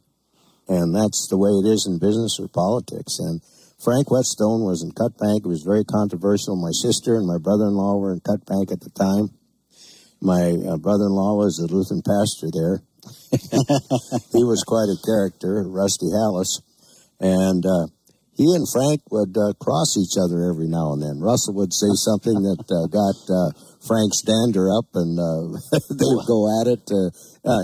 and 0.67 0.95
that's 0.95 1.27
the 1.29 1.37
way 1.37 1.51
it 1.51 1.71
is 1.71 1.85
in 1.85 1.99
business 1.99 2.39
or 2.39 2.47
politics, 2.47 3.19
and 3.19 3.41
Frank 3.83 4.11
Whetstone 4.11 4.61
was 4.61 4.85
in 4.85 4.93
Cut 4.93 5.17
Bank. 5.17 5.41
It 5.41 5.49
was 5.49 5.65
very 5.65 5.83
controversial. 5.83 6.53
My 6.53 6.69
sister 6.69 7.17
and 7.17 7.25
my 7.25 7.41
brother-in-law 7.41 7.97
were 7.97 8.13
in 8.13 8.21
Cut 8.21 8.45
Bank 8.45 8.69
at 8.69 8.81
the 8.81 8.93
time. 8.93 9.33
My 10.21 10.53
uh, 10.53 10.77
brother-in-law 10.77 11.41
was 11.41 11.57
a 11.57 11.65
Lutheran 11.65 12.05
pastor 12.05 12.53
there. 12.53 12.85
he 14.37 14.45
was 14.45 14.61
quite 14.61 14.85
a 14.85 15.01
character, 15.01 15.65
Rusty 15.65 16.13
Hallis. 16.13 16.61
And 17.17 17.65
uh, 17.65 17.89
he 18.37 18.53
and 18.53 18.69
Frank 18.69 19.01
would 19.09 19.33
uh, 19.33 19.57
cross 19.57 19.97
each 19.97 20.13
other 20.13 20.45
every 20.45 20.69
now 20.69 20.93
and 20.93 21.01
then. 21.01 21.17
Russell 21.17 21.57
would 21.57 21.73
say 21.73 21.89
something 21.97 22.37
that 22.37 22.61
uh, 22.69 22.85
got 22.85 23.17
uh, 23.33 23.49
Frank's 23.81 24.21
dander 24.21 24.69
up, 24.69 24.93
and 24.93 25.17
uh, 25.17 25.57
they 25.89 26.05
would 26.05 26.29
go 26.29 26.45
at 26.61 26.69
it 26.69 26.85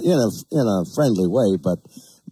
in 0.01 0.17
a 0.17 0.29
in 0.49 0.65
a 0.65 0.81
friendly 0.97 1.29
way. 1.29 1.61
But 1.61 1.85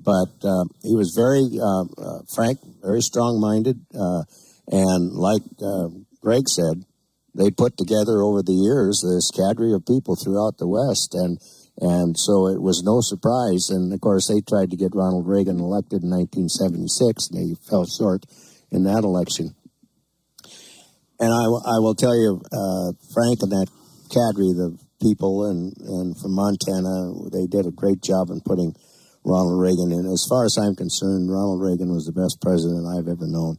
but 0.05 0.37
uh, 0.45 0.69
he 0.85 0.93
was 0.93 1.17
very 1.17 1.49
uh, 1.57 1.83
uh, 1.97 2.21
frank, 2.29 2.61
very 2.85 3.01
strong-minded, 3.01 3.81
uh, 3.97 4.23
and 4.69 5.13
like 5.13 5.41
uh, 5.61 5.89
Greg 6.21 6.47
said, 6.47 6.85
they 7.33 7.49
put 7.49 7.77
together 7.77 8.21
over 8.21 8.41
the 8.41 8.53
years 8.53 9.03
this 9.03 9.31
cadre 9.33 9.73
of 9.73 9.85
people 9.85 10.15
throughout 10.15 10.57
the 10.57 10.67
West, 10.67 11.13
and 11.13 11.39
and 11.81 12.15
so 12.17 12.47
it 12.47 12.61
was 12.61 12.83
no 12.85 13.01
surprise. 13.01 13.67
And 13.69 13.91
of 13.91 13.99
course, 13.99 14.27
they 14.27 14.39
tried 14.39 14.71
to 14.71 14.77
get 14.77 14.95
Ronald 14.95 15.27
Reagan 15.27 15.59
elected 15.59 16.03
in 16.03 16.09
1976, 16.09 17.27
and 17.29 17.35
they 17.35 17.55
fell 17.67 17.85
short 17.85 18.23
in 18.71 18.83
that 18.83 19.03
election. 19.03 19.55
And 21.19 21.31
I, 21.31 21.43
I 21.43 21.77
will 21.79 21.95
tell 21.95 22.15
you, 22.15 22.41
uh, 22.51 22.95
Frank 23.13 23.39
and 23.41 23.51
that 23.51 23.67
cadre, 24.07 24.55
the 24.55 24.77
people 25.01 25.45
and, 25.45 25.75
and 25.77 26.17
from 26.17 26.35
Montana, 26.35 27.11
they 27.31 27.47
did 27.47 27.65
a 27.65 27.71
great 27.71 28.01
job 28.01 28.29
in 28.29 28.41
putting 28.41 28.75
Ronald 29.25 29.59
Reagan. 29.59 29.91
And 29.91 30.05
As 30.05 30.25
far 30.29 30.45
as 30.45 30.55
I'm 30.61 30.75
concerned, 30.75 31.29
Ronald 31.29 31.61
Reagan 31.61 31.91
was 31.91 32.05
the 32.05 32.13
best 32.13 32.37
president 32.41 32.85
I've 32.85 33.09
ever 33.09 33.27
known. 33.27 33.57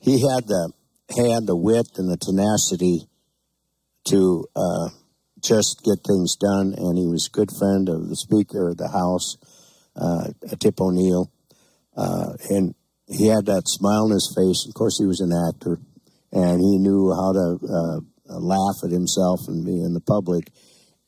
He 0.00 0.22
had 0.26 0.48
the 0.48 0.72
had 1.10 1.46
the 1.46 1.56
wit 1.56 1.86
and 1.96 2.10
the 2.10 2.16
tenacity 2.16 3.06
to 4.06 4.44
uh, 4.56 4.88
just 5.40 5.82
get 5.84 6.02
things 6.02 6.34
done, 6.34 6.74
and 6.76 6.98
he 6.98 7.06
was 7.06 7.28
a 7.28 7.36
good 7.36 7.50
friend 7.56 7.88
of 7.88 8.08
the 8.08 8.16
Speaker 8.16 8.70
of 8.70 8.76
the 8.76 8.88
House, 8.88 9.36
uh, 9.94 10.32
Tip 10.58 10.80
O'Neill, 10.80 11.30
uh, 11.96 12.32
and 12.50 12.74
he 13.06 13.28
had 13.28 13.46
that 13.46 13.68
smile 13.68 14.06
on 14.06 14.10
his 14.10 14.34
face. 14.34 14.66
Of 14.66 14.74
course, 14.74 14.98
he 14.98 15.06
was 15.06 15.20
an 15.20 15.30
actor, 15.30 15.78
and 16.32 16.58
he 16.58 16.78
knew 16.78 17.14
how 17.14 17.32
to 17.32 17.58
uh, 17.62 18.00
laugh 18.40 18.82
at 18.82 18.90
himself 18.90 19.46
and 19.46 19.64
be 19.64 19.78
in 19.78 19.94
the 19.94 20.00
public, 20.00 20.50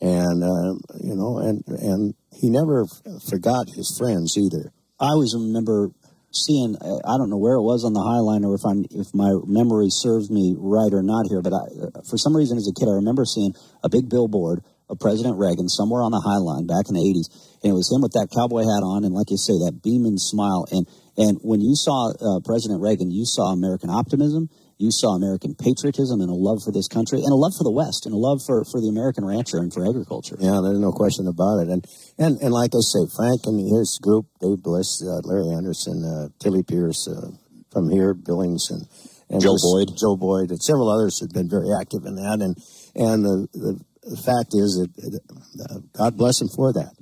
and 0.00 0.42
uh, 0.42 0.78
you 1.00 1.14
know, 1.14 1.38
and 1.38 1.62
and 1.66 2.14
he 2.32 2.50
never 2.50 2.86
forgot 3.28 3.68
his 3.74 3.94
friends 3.98 4.36
either. 4.38 4.72
I 5.00 5.14
always 5.14 5.34
remember 5.34 5.90
seeing 6.30 6.76
I 6.76 7.16
don't 7.16 7.30
know 7.30 7.40
where 7.40 7.56
it 7.56 7.64
was 7.64 7.84
on 7.84 7.94
the 7.94 8.04
High 8.04 8.20
Line 8.20 8.44
or 8.44 8.54
if 8.54 8.64
I'm 8.64 8.84
if 8.90 9.14
my 9.14 9.32
memory 9.46 9.88
serves 9.90 10.30
me 10.30 10.54
right 10.58 10.92
or 10.92 11.02
not 11.02 11.26
here, 11.28 11.42
but 11.42 11.52
I, 11.54 11.64
for 12.08 12.18
some 12.18 12.36
reason 12.36 12.58
as 12.58 12.68
a 12.68 12.74
kid 12.76 12.86
I 12.86 13.00
remember 13.00 13.24
seeing 13.24 13.54
a 13.82 13.88
big 13.88 14.08
billboard 14.08 14.60
of 14.88 14.98
President 15.00 15.36
Reagan 15.36 15.68
somewhere 15.68 16.02
on 16.02 16.12
the 16.12 16.22
High 16.22 16.40
Line 16.40 16.64
back 16.64 16.88
in 16.88 16.96
the 16.96 17.04
80s, 17.04 17.28
and 17.62 17.72
it 17.72 17.76
was 17.76 17.92
him 17.92 18.00
with 18.00 18.12
that 18.12 18.32
cowboy 18.32 18.64
hat 18.64 18.84
on 18.84 19.04
and 19.04 19.12
like 19.12 19.28
you 19.30 19.36
say 19.36 19.56
that 19.66 19.80
beaming 19.82 20.18
smile. 20.18 20.66
And 20.70 20.86
and 21.16 21.38
when 21.42 21.60
you 21.60 21.74
saw 21.74 22.12
uh, 22.14 22.40
President 22.44 22.80
Reagan, 22.80 23.10
you 23.10 23.24
saw 23.26 23.50
American 23.50 23.90
optimism, 23.90 24.48
you 24.78 24.90
saw 24.90 25.18
American 25.18 25.54
patriotism 25.54 26.20
and 26.22 26.30
a 26.30 26.38
love 26.38 26.62
for 26.62 26.70
this 26.70 26.86
country 26.86 27.18
and 27.18 27.32
a 27.34 27.34
love 27.34 27.52
for 27.58 27.64
the 27.66 27.74
West 27.74 28.06
and 28.06 28.14
a 28.14 28.18
love 28.18 28.38
for, 28.46 28.64
for 28.64 28.80
the 28.80 28.86
American 28.86 29.26
rancher 29.26 29.58
and 29.58 29.74
for 29.74 29.82
agriculture. 29.82 30.38
Yeah, 30.38 30.62
there's 30.62 30.78
no 30.78 30.92
question 30.94 31.26
about 31.26 31.66
it. 31.66 31.68
And 31.68 31.82
and, 32.16 32.38
and 32.38 32.54
like 32.54 32.70
I 32.70 32.82
say, 32.82 33.02
Frank 33.10 33.42
and 33.50 33.58
his 33.58 33.98
group, 33.98 34.26
Dave 34.40 34.62
Bliss, 34.62 35.02
uh, 35.02 35.18
Larry 35.26 35.50
Anderson, 35.50 36.06
uh, 36.06 36.30
Tilly 36.38 36.62
Pierce 36.62 37.10
uh, 37.10 37.34
from 37.74 37.90
here, 37.90 38.14
Billings, 38.14 38.70
and, 38.70 38.86
and 39.28 39.42
Joe 39.42 39.58
Boyd, 39.58 39.98
Joe 39.98 40.16
Boyd, 40.16 40.50
and 40.54 40.62
several 40.62 40.88
others 40.88 41.20
have 41.20 41.34
been 41.34 41.50
very 41.50 41.74
active 41.74 42.06
in 42.06 42.14
that. 42.14 42.38
And 42.38 42.54
and 42.94 43.26
the, 43.26 43.36
the, 43.52 43.72
the 44.14 44.20
fact 44.22 44.54
is 44.54 44.78
that 44.78 44.90
uh, 44.94 45.82
God 45.98 46.16
bless 46.16 46.40
him 46.40 46.48
for 46.54 46.72
that. 46.72 46.94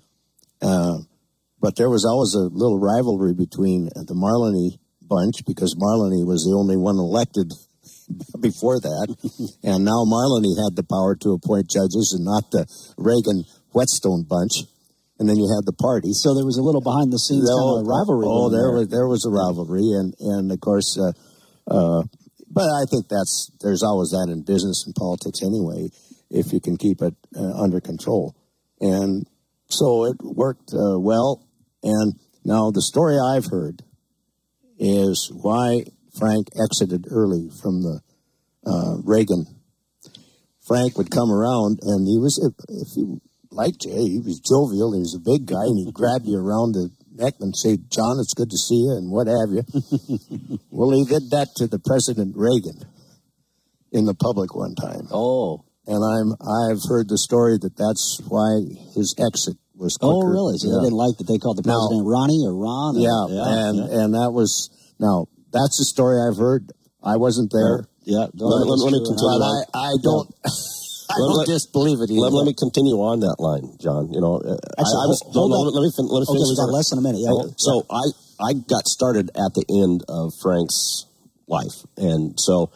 Uh, 0.65 1.05
but 1.61 1.77
there 1.77 1.91
was 1.91 2.05
always 2.09 2.33
a 2.33 2.49
little 2.49 2.81
rivalry 2.81 3.35
between 3.35 3.87
the 3.93 4.17
Marlenee 4.17 4.81
bunch 5.07 5.45
because 5.47 5.77
Marlenee 5.79 6.27
was 6.27 6.45
the 6.45 6.55
only 6.57 6.77
one 6.77 6.97
elected 6.97 7.53
before 8.41 8.81
that. 8.81 9.09
and 9.63 9.85
now 9.85 10.05
Marlenee 10.07 10.57
had 10.63 10.77
the 10.77 10.87
power 10.87 11.17
to 11.23 11.33
appoint 11.33 11.71
judges 11.71 12.15
and 12.17 12.25
not 12.25 12.51
the 12.51 12.67
Reagan 12.97 13.45
Whetstone 13.73 14.25
bunch. 14.29 14.65
And 15.19 15.29
then 15.29 15.37
you 15.37 15.49
had 15.49 15.65
the 15.65 15.73
party. 15.73 16.13
So 16.13 16.35
there 16.35 16.45
was 16.45 16.59
a 16.59 16.63
little 16.63 16.85
behind 16.85 17.11
the 17.11 17.19
scenes 17.19 17.49
kind 17.49 17.81
of 17.81 17.89
rivalry. 17.89 18.29
Oh, 18.29 18.53
there, 18.53 18.61
there, 18.61 18.73
was 18.77 18.89
there 18.93 19.09
was 19.09 19.25
a 19.25 19.33
rivalry, 19.33 19.97
and 19.97 20.13
and 20.21 20.53
of 20.53 20.61
course, 20.61 20.93
uh, 21.01 21.17
uh, 21.73 22.05
but 22.53 22.69
I 22.69 22.85
think 22.85 23.09
that's 23.09 23.51
there's 23.65 23.83
always 23.83 24.11
that 24.11 24.29
in 24.29 24.45
business 24.45 24.85
and 24.85 24.95
politics 24.95 25.41
anyway, 25.41 25.89
if 26.29 26.53
you 26.53 26.61
can 26.61 26.77
keep 26.77 27.01
it 27.01 27.15
uh, 27.35 27.57
under 27.57 27.81
control. 27.81 28.37
And 28.79 29.25
so 29.69 30.05
it 30.05 30.17
worked 30.21 30.73
uh, 30.75 31.01
well. 31.01 31.43
And 31.83 32.15
now 32.45 32.71
the 32.71 32.83
story 32.83 33.17
I've 33.17 33.47
heard 33.47 33.83
is 34.79 35.31
why 35.33 35.85
Frank 36.19 36.49
exited 36.57 37.07
early 37.11 37.51
from 37.63 37.83
the 37.83 38.01
uh, 38.67 38.97
Reagan. 39.05 39.47
Frank 40.67 40.99
would 40.99 41.11
come 41.11 41.31
around, 41.31 41.79
and 41.83 42.07
he 42.09 42.19
was, 42.19 42.43
if, 42.43 42.55
if 42.69 42.97
you 42.97 43.21
liked 43.51 43.85
you, 43.85 43.95
he 43.95 44.19
was 44.19 44.43
jovial. 44.43 44.93
He 44.93 45.01
was 45.01 45.15
a 45.15 45.23
big 45.23 45.47
guy, 45.47 45.63
and 45.63 45.79
he'd 45.79 45.95
grab 45.95 46.23
you 46.25 46.39
around 46.39 46.75
the 46.75 46.91
neck 47.15 47.35
and 47.41 47.55
say, 47.57 47.79
John, 47.89 48.19
it's 48.19 48.35
good 48.35 48.51
to 48.51 48.59
see 48.59 48.83
you, 48.83 48.99
and 48.99 49.11
what 49.11 49.27
have 49.31 49.55
you. 49.55 49.63
well, 50.71 50.91
he 50.91 51.05
did 51.05 51.31
that 51.31 51.55
to 51.57 51.67
the 51.67 51.79
President 51.79 52.35
Reagan 52.37 52.83
in 53.93 54.05
the 54.05 54.15
public 54.15 54.55
one 54.55 54.75
time. 54.75 55.09
Oh. 55.13 55.65
And 55.87 56.03
I'm, 56.03 56.35
I've 56.43 56.83
heard 56.91 57.09
the 57.09 57.19
story 57.19 57.59
that 57.63 57.79
that's 57.79 58.21
why 58.27 58.59
his 58.99 59.15
exit 59.23 59.57
was 59.79 59.97
oh, 60.03 60.19
quicker. 60.19 60.27
Oh, 60.27 60.35
really? 60.35 60.59
So 60.59 60.67
yeah. 60.67 60.83
they 60.83 60.91
didn't 60.91 60.99
like 60.99 61.17
that 61.19 61.31
they 61.31 61.39
called 61.39 61.63
the 61.63 61.63
president 61.63 62.03
now, 62.03 62.11
Ronnie 62.11 62.43
or 62.43 62.55
Ron? 62.59 62.99
Or, 62.99 63.07
yeah, 63.07 63.23
yeah, 63.31 63.47
and, 63.47 63.77
yeah. 63.79 63.99
and 64.03 64.09
that 64.19 64.35
was, 64.35 64.69
now, 64.99 65.31
that's 65.57 65.81
the 65.81 65.89
story 65.89 66.21
I've 66.21 66.37
heard. 66.37 66.71
I 67.03 67.17
wasn't 67.17 67.51
there. 67.53 67.89
Yeah, 68.05 68.29
let, 68.35 68.67
let, 68.69 68.79
let, 68.87 68.93
me 68.93 69.01
continue. 69.03 69.41
I, 69.43 69.63
I 69.75 69.93
don't. 70.03 70.29
I 71.07 71.19
don't 71.23 71.47
disbelieve 71.47 72.03
it. 72.03 72.11
Let, 72.11 72.35
let, 72.35 72.47
me 72.47 72.55
continue 72.55 72.99
on 72.99 73.21
that 73.23 73.39
line, 73.39 73.79
John. 73.79 74.11
You 74.11 74.21
know, 74.21 74.43
uh, 74.43 74.59
Actually, 74.75 75.01
I, 75.01 75.07
I 75.07 75.11
was. 75.11 75.23
Hold, 75.31 75.55
hold 75.55 75.71
let, 75.71 75.83
me 75.87 75.91
fin- 75.95 76.11
let 76.11 76.21
me 76.23 76.27
finish. 76.27 76.51
Okay, 76.51 76.51
we 76.51 76.59
got 76.59 76.75
less 76.75 76.91
than 76.91 76.99
a 76.99 77.07
minute. 77.07 77.23
Yeah. 77.23 77.47
So 77.57 77.87
I 77.87 78.05
I 78.43 78.51
got 78.59 78.91
started 78.91 79.31
at 79.39 79.55
the 79.55 79.63
end 79.71 80.03
of 80.11 80.35
Frank's 80.43 81.07
life, 81.47 81.87
and 81.97 82.35
so 82.39 82.75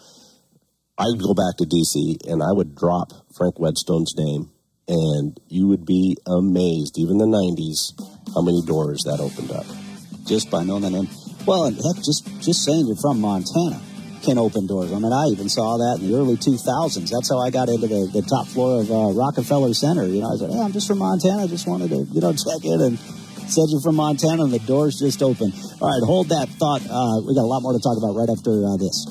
I'd 0.95 1.19
go 1.19 1.35
back 1.35 1.59
to 1.59 1.66
DC 1.66 2.23
and 2.31 2.43
I 2.43 2.55
would 2.55 2.79
drop 2.79 3.11
Frank 3.35 3.59
Whetstone's 3.59 4.14
name, 4.14 4.51
and 4.87 5.35
you 5.51 5.66
would 5.66 5.85
be 5.85 6.16
amazed, 6.27 6.99
even 7.03 7.19
the 7.19 7.27
'90s, 7.27 7.99
how 8.35 8.43
many 8.43 8.62
doors 8.62 9.03
that 9.11 9.19
opened 9.19 9.51
up 9.51 9.66
just 10.27 10.51
by 10.51 10.62
knowing 10.62 10.83
that 10.83 10.90
name. 10.95 11.11
Well, 11.46 11.64
and 11.64 11.76
heck, 11.76 11.96
just 12.05 12.26
just 12.40 12.64
saying 12.64 12.87
you're 12.87 12.96
from 12.96 13.20
Montana 13.20 13.81
can 14.22 14.38
open 14.38 14.66
doors. 14.66 14.92
I 14.92 14.98
mean, 14.98 15.12
I 15.12 15.26
even 15.33 15.48
saw 15.48 15.79
that 15.79 15.98
in 16.00 16.11
the 16.11 16.16
early 16.16 16.37
2000s. 16.37 17.09
That's 17.09 17.31
how 17.31 17.38
I 17.40 17.50
got 17.50 17.68
into 17.68 17.87
the, 17.87 18.05
the 18.12 18.22
top 18.22 18.46
floor 18.46 18.81
of 18.83 18.90
uh, 18.90 19.16
Rockefeller 19.16 19.72
Center. 19.72 20.07
You 20.07 20.20
know, 20.20 20.33
I 20.33 20.37
said, 20.37 20.50
hey, 20.50 20.61
I'm 20.61 20.72
just 20.72 20.87
from 20.87 20.98
Montana. 20.98 21.44
I 21.44 21.46
just 21.46 21.66
wanted 21.66 21.90
to, 21.90 22.05
you 22.12 22.20
know, 22.20 22.33
check 22.33 22.64
in 22.64 22.81
and 22.81 22.98
said 23.48 23.64
you're 23.68 23.81
from 23.81 23.96
Montana 23.96 24.44
and 24.44 24.53
the 24.53 24.61
doors 24.61 24.98
just 25.00 25.22
open. 25.22 25.53
All 25.81 25.88
right, 25.88 26.05
hold 26.05 26.29
that 26.29 26.48
thought. 26.48 26.83
Uh, 26.85 27.24
we 27.26 27.35
got 27.35 27.42
a 27.42 27.50
lot 27.50 27.62
more 27.62 27.72
to 27.72 27.81
talk 27.81 27.96
about 27.96 28.14
right 28.14 28.29
after 28.29 28.53
uh, 28.64 28.76
this. 28.76 29.09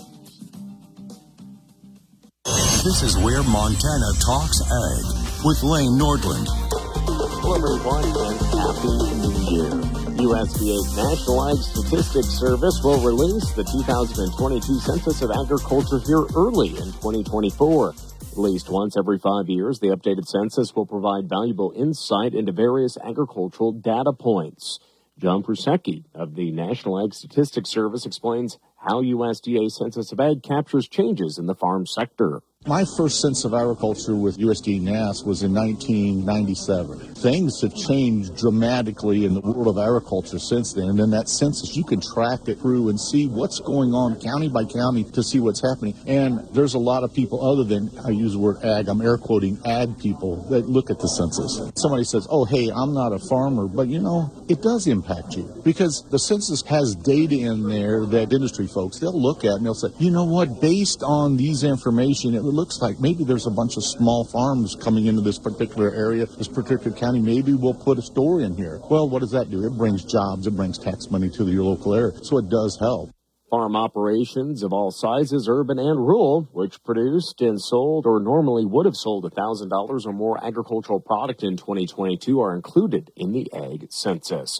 This 2.85 3.03
is 3.03 3.17
where 3.17 3.43
Montana 3.43 4.09
talks 4.23 4.61
ag 4.61 5.43
with 5.43 5.61
Lane 5.63 5.99
Nordlund. 5.99 6.47
Hello, 6.47 7.55
everyone, 7.55 8.05
and 8.05 8.39
happy 8.55 8.93
new 9.19 9.83
year. 9.83 9.88
USDA's 10.19 10.97
National 10.97 11.47
Ag 11.49 11.63
Statistics 11.63 12.27
Service 12.27 12.82
will 12.84 12.99
release 12.99 13.53
the 13.53 13.63
2022 13.63 14.79
Census 14.79 15.21
of 15.21 15.32
Agriculture 15.32 15.99
here 16.05 16.25
early 16.36 16.71
in 16.71 16.91
2024. 16.99 17.89
At 17.89 18.38
least 18.38 18.69
once 18.69 18.97
every 18.97 19.17
five 19.17 19.47
years, 19.47 19.79
the 19.79 19.95
updated 19.95 20.27
census 20.27 20.75
will 20.75 20.86
provide 20.86 21.29
valuable 21.29 21.71
insight 21.73 22.34
into 22.34 22.51
various 22.51 22.97
agricultural 22.97 23.71
data 23.71 24.12
points. 24.12 24.79
John 25.17 25.41
Prusecki 25.41 26.03
of 26.13 26.36
the 26.36 26.51
National 26.51 27.01
Ag 27.01 27.13
Statistics 27.13 27.69
Service 27.69 28.05
explains 28.05 28.58
how 28.75 29.01
USDA 29.01 29.71
Census 29.71 30.12
of 30.12 30.19
Ag 30.19 30.43
captures 30.43 30.89
changes 30.89 31.38
in 31.38 31.45
the 31.45 31.55
farm 31.55 31.86
sector. 31.86 32.41
My 32.67 32.83
first 32.97 33.21
sense 33.21 33.45
of 33.45 33.53
agriculture 33.53 34.17
with 34.17 34.37
USDA 34.37 34.81
NASS 34.81 35.23
was 35.23 35.43
in 35.43 35.53
1997. 35.53 37.15
Things 37.15 37.61
have 37.61 37.73
changed 37.73 38.35
dramatically 38.35 39.23
in 39.23 39.33
the 39.33 39.39
world 39.39 39.69
of 39.69 39.77
agriculture 39.77 40.39
since 40.39 40.73
then. 40.73 40.89
And 40.89 40.99
in 40.99 41.09
that 41.11 41.29
census, 41.29 41.77
you 41.77 41.85
can 41.85 42.01
track 42.01 42.49
it 42.49 42.59
through 42.59 42.89
and 42.89 42.99
see 42.99 43.27
what's 43.27 43.61
going 43.61 43.93
on 43.93 44.19
county 44.19 44.49
by 44.49 44.65
county 44.65 45.05
to 45.05 45.23
see 45.23 45.39
what's 45.39 45.61
happening. 45.61 45.95
And 46.05 46.49
there's 46.49 46.73
a 46.73 46.79
lot 46.79 47.05
of 47.05 47.13
people 47.13 47.41
other 47.49 47.63
than, 47.63 47.97
I 48.03 48.09
use 48.09 48.33
the 48.33 48.39
word 48.39 48.57
ag, 48.61 48.89
I'm 48.89 48.99
air 48.99 49.17
quoting 49.17 49.57
ag 49.65 49.97
people 49.97 50.35
that 50.49 50.67
look 50.67 50.89
at 50.89 50.99
the 50.99 51.07
census. 51.07 51.61
Somebody 51.77 52.03
says, 52.03 52.27
oh, 52.29 52.43
hey, 52.43 52.69
I'm 52.75 52.93
not 52.93 53.13
a 53.13 53.19
farmer, 53.19 53.67
but 53.67 53.87
you 53.87 53.99
know, 53.99 54.33
it 54.49 54.61
does 54.61 54.85
impact 54.85 55.37
you 55.37 55.49
because 55.63 56.03
the 56.11 56.19
census 56.19 56.61
has 56.63 56.93
data 56.93 57.35
in 57.35 57.69
there 57.69 58.05
that 58.07 58.33
industry 58.33 58.67
folks, 58.67 58.99
they'll 58.99 59.17
look 59.17 59.45
at 59.45 59.53
and 59.53 59.65
they'll 59.65 59.73
say, 59.73 59.87
you 59.97 60.11
know 60.11 60.25
what, 60.25 60.59
based 60.59 61.03
on 61.03 61.37
these 61.37 61.63
information, 61.63 62.35
it 62.35 62.48
looks 62.53 62.79
like 62.81 62.99
maybe 62.99 63.23
there's 63.23 63.47
a 63.47 63.51
bunch 63.51 63.77
of 63.77 63.83
small 63.83 64.25
farms 64.25 64.75
coming 64.75 65.05
into 65.05 65.21
this 65.21 65.39
particular 65.39 65.93
area, 65.93 66.25
this 66.25 66.47
particular 66.47 66.95
county. 66.95 67.19
Maybe 67.19 67.53
we'll 67.53 67.73
put 67.73 67.97
a 67.97 68.01
store 68.01 68.41
in 68.41 68.55
here. 68.55 68.79
Well, 68.89 69.09
what 69.09 69.19
does 69.19 69.31
that 69.31 69.49
do? 69.49 69.65
It 69.65 69.77
brings 69.77 70.03
jobs, 70.03 70.47
it 70.47 70.55
brings 70.55 70.77
tax 70.77 71.09
money 71.09 71.29
to 71.31 71.45
your 71.47 71.63
local 71.63 71.93
area. 71.93 72.13
So 72.23 72.38
it 72.38 72.49
does 72.49 72.77
help. 72.79 73.12
Farm 73.49 73.75
operations 73.75 74.62
of 74.62 74.73
all 74.73 74.91
sizes, 74.91 75.47
urban 75.49 75.79
and 75.79 75.97
rural, 75.97 76.47
which 76.51 76.83
produced 76.83 77.41
and 77.41 77.59
sold 77.59 78.05
or 78.05 78.19
normally 78.19 78.63
would 78.63 78.85
have 78.85 78.95
sold 78.95 79.23
$1,000 79.23 80.05
or 80.05 80.13
more 80.13 80.43
agricultural 80.43 80.99
product 80.99 81.41
in 81.41 81.57
2022 81.57 82.39
are 82.39 82.55
included 82.55 83.12
in 83.15 83.31
the 83.31 83.51
Ag 83.51 83.88
Census. 83.89 84.59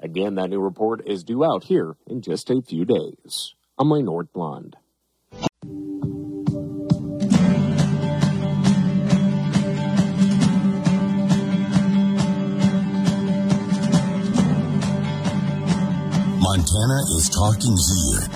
Again, 0.00 0.36
that 0.36 0.50
new 0.50 0.60
report 0.60 1.02
is 1.04 1.24
due 1.24 1.44
out 1.44 1.64
here 1.64 1.96
in 2.06 2.22
just 2.22 2.48
a 2.50 2.62
few 2.62 2.84
days. 2.84 3.54
I'm 3.76 3.90
Lane 3.90 4.06
Nordlund. 4.06 4.74
Montana 16.58 16.98
is 17.14 17.30
talking 17.30 17.70
here. 17.70 18.26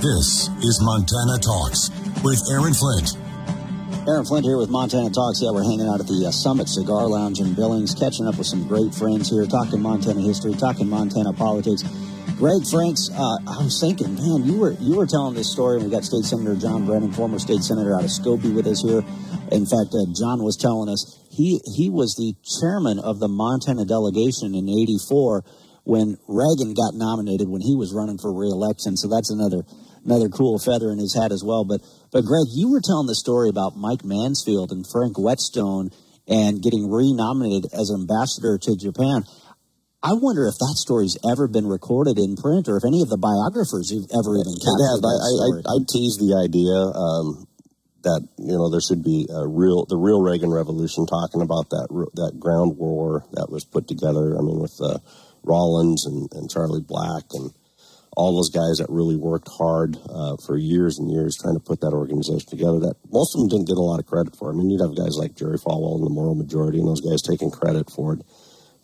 This 0.00 0.48
is 0.64 0.80
Montana 0.80 1.36
Talks 1.36 1.90
with 2.24 2.40
Aaron 2.50 2.72
Flint. 2.72 3.20
Aaron 4.08 4.24
Flint 4.24 4.46
here 4.46 4.56
with 4.56 4.70
Montana 4.70 5.10
Talks. 5.10 5.42
Yeah, 5.42 5.50
we're 5.50 5.62
hanging 5.62 5.86
out 5.86 6.00
at 6.00 6.06
the 6.06 6.24
uh, 6.26 6.30
Summit 6.30 6.70
Cigar 6.70 7.06
Lounge 7.06 7.38
in 7.40 7.52
Billings, 7.52 7.94
catching 7.94 8.26
up 8.26 8.38
with 8.38 8.46
some 8.46 8.66
great 8.66 8.94
friends 8.94 9.28
here, 9.28 9.44
talking 9.44 9.82
Montana 9.82 10.22
history, 10.22 10.54
talking 10.54 10.88
Montana 10.88 11.34
politics. 11.34 11.84
Greg 12.40 12.64
Franks, 12.64 13.10
uh, 13.12 13.36
I 13.44 13.60
was 13.60 13.78
thinking, 13.78 14.14
man, 14.14 14.48
you 14.48 14.56
were 14.56 14.72
you 14.80 14.96
were 14.96 15.06
telling 15.06 15.34
this 15.34 15.52
story, 15.52 15.76
and 15.76 15.84
we 15.84 15.90
got 15.90 16.02
State 16.02 16.24
Senator 16.24 16.56
John 16.56 16.86
Brennan, 16.86 17.12
former 17.12 17.38
state 17.38 17.60
senator 17.60 17.94
out 17.94 18.04
of 18.04 18.10
Scobey, 18.10 18.54
with 18.54 18.66
us 18.66 18.80
here. 18.80 19.04
In 19.52 19.68
fact, 19.68 19.92
uh, 19.92 20.08
John 20.16 20.42
was 20.42 20.56
telling 20.56 20.88
us 20.88 21.20
he 21.28 21.60
he 21.76 21.90
was 21.90 22.16
the 22.16 22.32
chairman 22.40 22.98
of 22.98 23.20
the 23.20 23.28
Montana 23.28 23.84
delegation 23.84 24.54
in 24.54 24.64
'84 24.64 25.44
when 25.86 26.18
Reagan 26.26 26.74
got 26.74 26.98
nominated 26.98 27.46
when 27.46 27.62
he 27.62 27.78
was 27.78 27.94
running 27.94 28.18
for 28.18 28.34
reelection. 28.34 28.98
So 28.98 29.06
that's 29.06 29.30
another 29.30 29.62
another 30.02 30.28
cool 30.28 30.58
feather 30.58 30.90
in 30.90 30.98
his 30.98 31.14
hat 31.14 31.30
as 31.30 31.46
well. 31.46 31.62
But 31.62 31.80
but 32.10 32.26
Greg, 32.26 32.50
you 32.50 32.74
were 32.74 32.82
telling 32.82 33.06
the 33.06 33.14
story 33.14 33.48
about 33.48 33.78
Mike 33.78 34.02
Mansfield 34.02 34.74
and 34.74 34.82
Frank 34.82 35.14
Whetstone 35.14 35.94
and 36.26 36.58
getting 36.58 36.90
renominated 36.90 37.70
as 37.70 37.94
ambassador 37.94 38.58
to 38.58 38.74
Japan. 38.74 39.22
I 40.02 40.14
wonder 40.18 40.46
if 40.46 40.58
that 40.58 40.74
story's 40.74 41.16
ever 41.22 41.46
been 41.46 41.66
recorded 41.66 42.18
in 42.18 42.34
print, 42.34 42.66
or 42.68 42.76
if 42.76 42.84
any 42.84 43.02
of 43.02 43.08
the 43.08 43.18
biographers 43.18 43.90
have 43.94 44.06
ever 44.10 44.38
even 44.38 44.54
captured 44.58 45.02
that 45.02 45.18
I, 45.22 45.30
I, 45.42 45.50
I, 45.70 45.76
teased 45.86 46.22
the 46.22 46.34
idea 46.34 46.78
um, 46.94 47.46
that 48.06 48.22
you 48.38 48.54
know 48.54 48.70
there 48.70 48.82
should 48.82 49.02
be 49.02 49.26
a 49.30 49.46
real 49.46 49.86
the 49.86 49.98
real 49.98 50.22
Reagan 50.22 50.50
Revolution, 50.50 51.06
talking 51.06 51.42
about 51.42 51.70
that 51.70 51.90
that 52.18 52.38
ground 52.38 52.78
war 52.78 53.26
that 53.38 53.50
was 53.50 53.64
put 53.64 53.88
together. 53.88 54.38
I 54.38 54.42
mean, 54.42 54.58
with 54.62 54.78
uh, 54.78 54.98
Rollins 55.46 56.04
and, 56.06 56.28
and 56.32 56.50
Charlie 56.50 56.84
Black 56.84 57.24
and 57.32 57.50
all 58.16 58.34
those 58.34 58.48
guys 58.48 58.80
that 58.80 58.88
really 58.88 59.16
worked 59.16 59.48
hard 59.60 59.96
uh, 60.08 60.36
for 60.46 60.56
years 60.56 60.98
and 60.98 61.12
years 61.12 61.36
trying 61.36 61.54
to 61.54 61.60
put 61.60 61.80
that 61.84 61.92
organization 61.92 62.48
together. 62.48 62.80
That 62.80 62.96
most 63.12 63.36
of 63.36 63.44
them 63.44 63.52
didn't 63.52 63.68
get 63.68 63.76
a 63.76 63.84
lot 63.84 64.00
of 64.00 64.08
credit 64.08 64.34
for. 64.34 64.50
I 64.50 64.56
mean, 64.56 64.72
you'd 64.72 64.80
have 64.80 64.96
guys 64.96 65.20
like 65.20 65.36
Jerry 65.36 65.60
Falwell 65.60 66.00
and 66.00 66.06
the 66.06 66.16
Moral 66.16 66.34
Majority, 66.34 66.80
and 66.80 66.88
those 66.88 67.04
guys 67.04 67.20
taking 67.20 67.52
credit 67.52 67.92
for 67.92 68.16
it. 68.16 68.24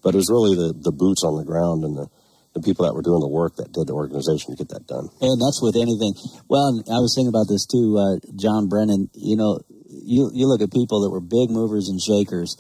But 0.04 0.12
it 0.14 0.20
was 0.20 0.28
really 0.28 0.54
the 0.54 0.76
the 0.76 0.92
boots 0.92 1.24
on 1.24 1.40
the 1.40 1.48
ground 1.48 1.82
and 1.82 1.96
the 1.96 2.06
the 2.52 2.60
people 2.60 2.84
that 2.84 2.92
were 2.92 3.00
doing 3.00 3.24
the 3.24 3.32
work 3.32 3.56
that 3.56 3.72
did 3.72 3.88
the 3.88 3.96
organization 3.96 4.52
to 4.52 4.60
get 4.60 4.68
that 4.76 4.84
done. 4.84 5.08
And 5.24 5.40
that's 5.40 5.64
with 5.64 5.72
anything. 5.72 6.12
Well, 6.52 6.84
I 6.84 7.00
was 7.00 7.16
thinking 7.16 7.32
about 7.32 7.48
this 7.48 7.64
too, 7.64 7.96
uh, 7.96 8.20
John 8.36 8.68
Brennan. 8.68 9.08
You 9.16 9.40
know, 9.40 9.64
you 9.88 10.28
you 10.36 10.44
look 10.44 10.60
at 10.60 10.68
people 10.68 11.00
that 11.08 11.10
were 11.10 11.24
big 11.24 11.48
movers 11.48 11.88
and 11.88 11.96
shakers, 11.96 12.52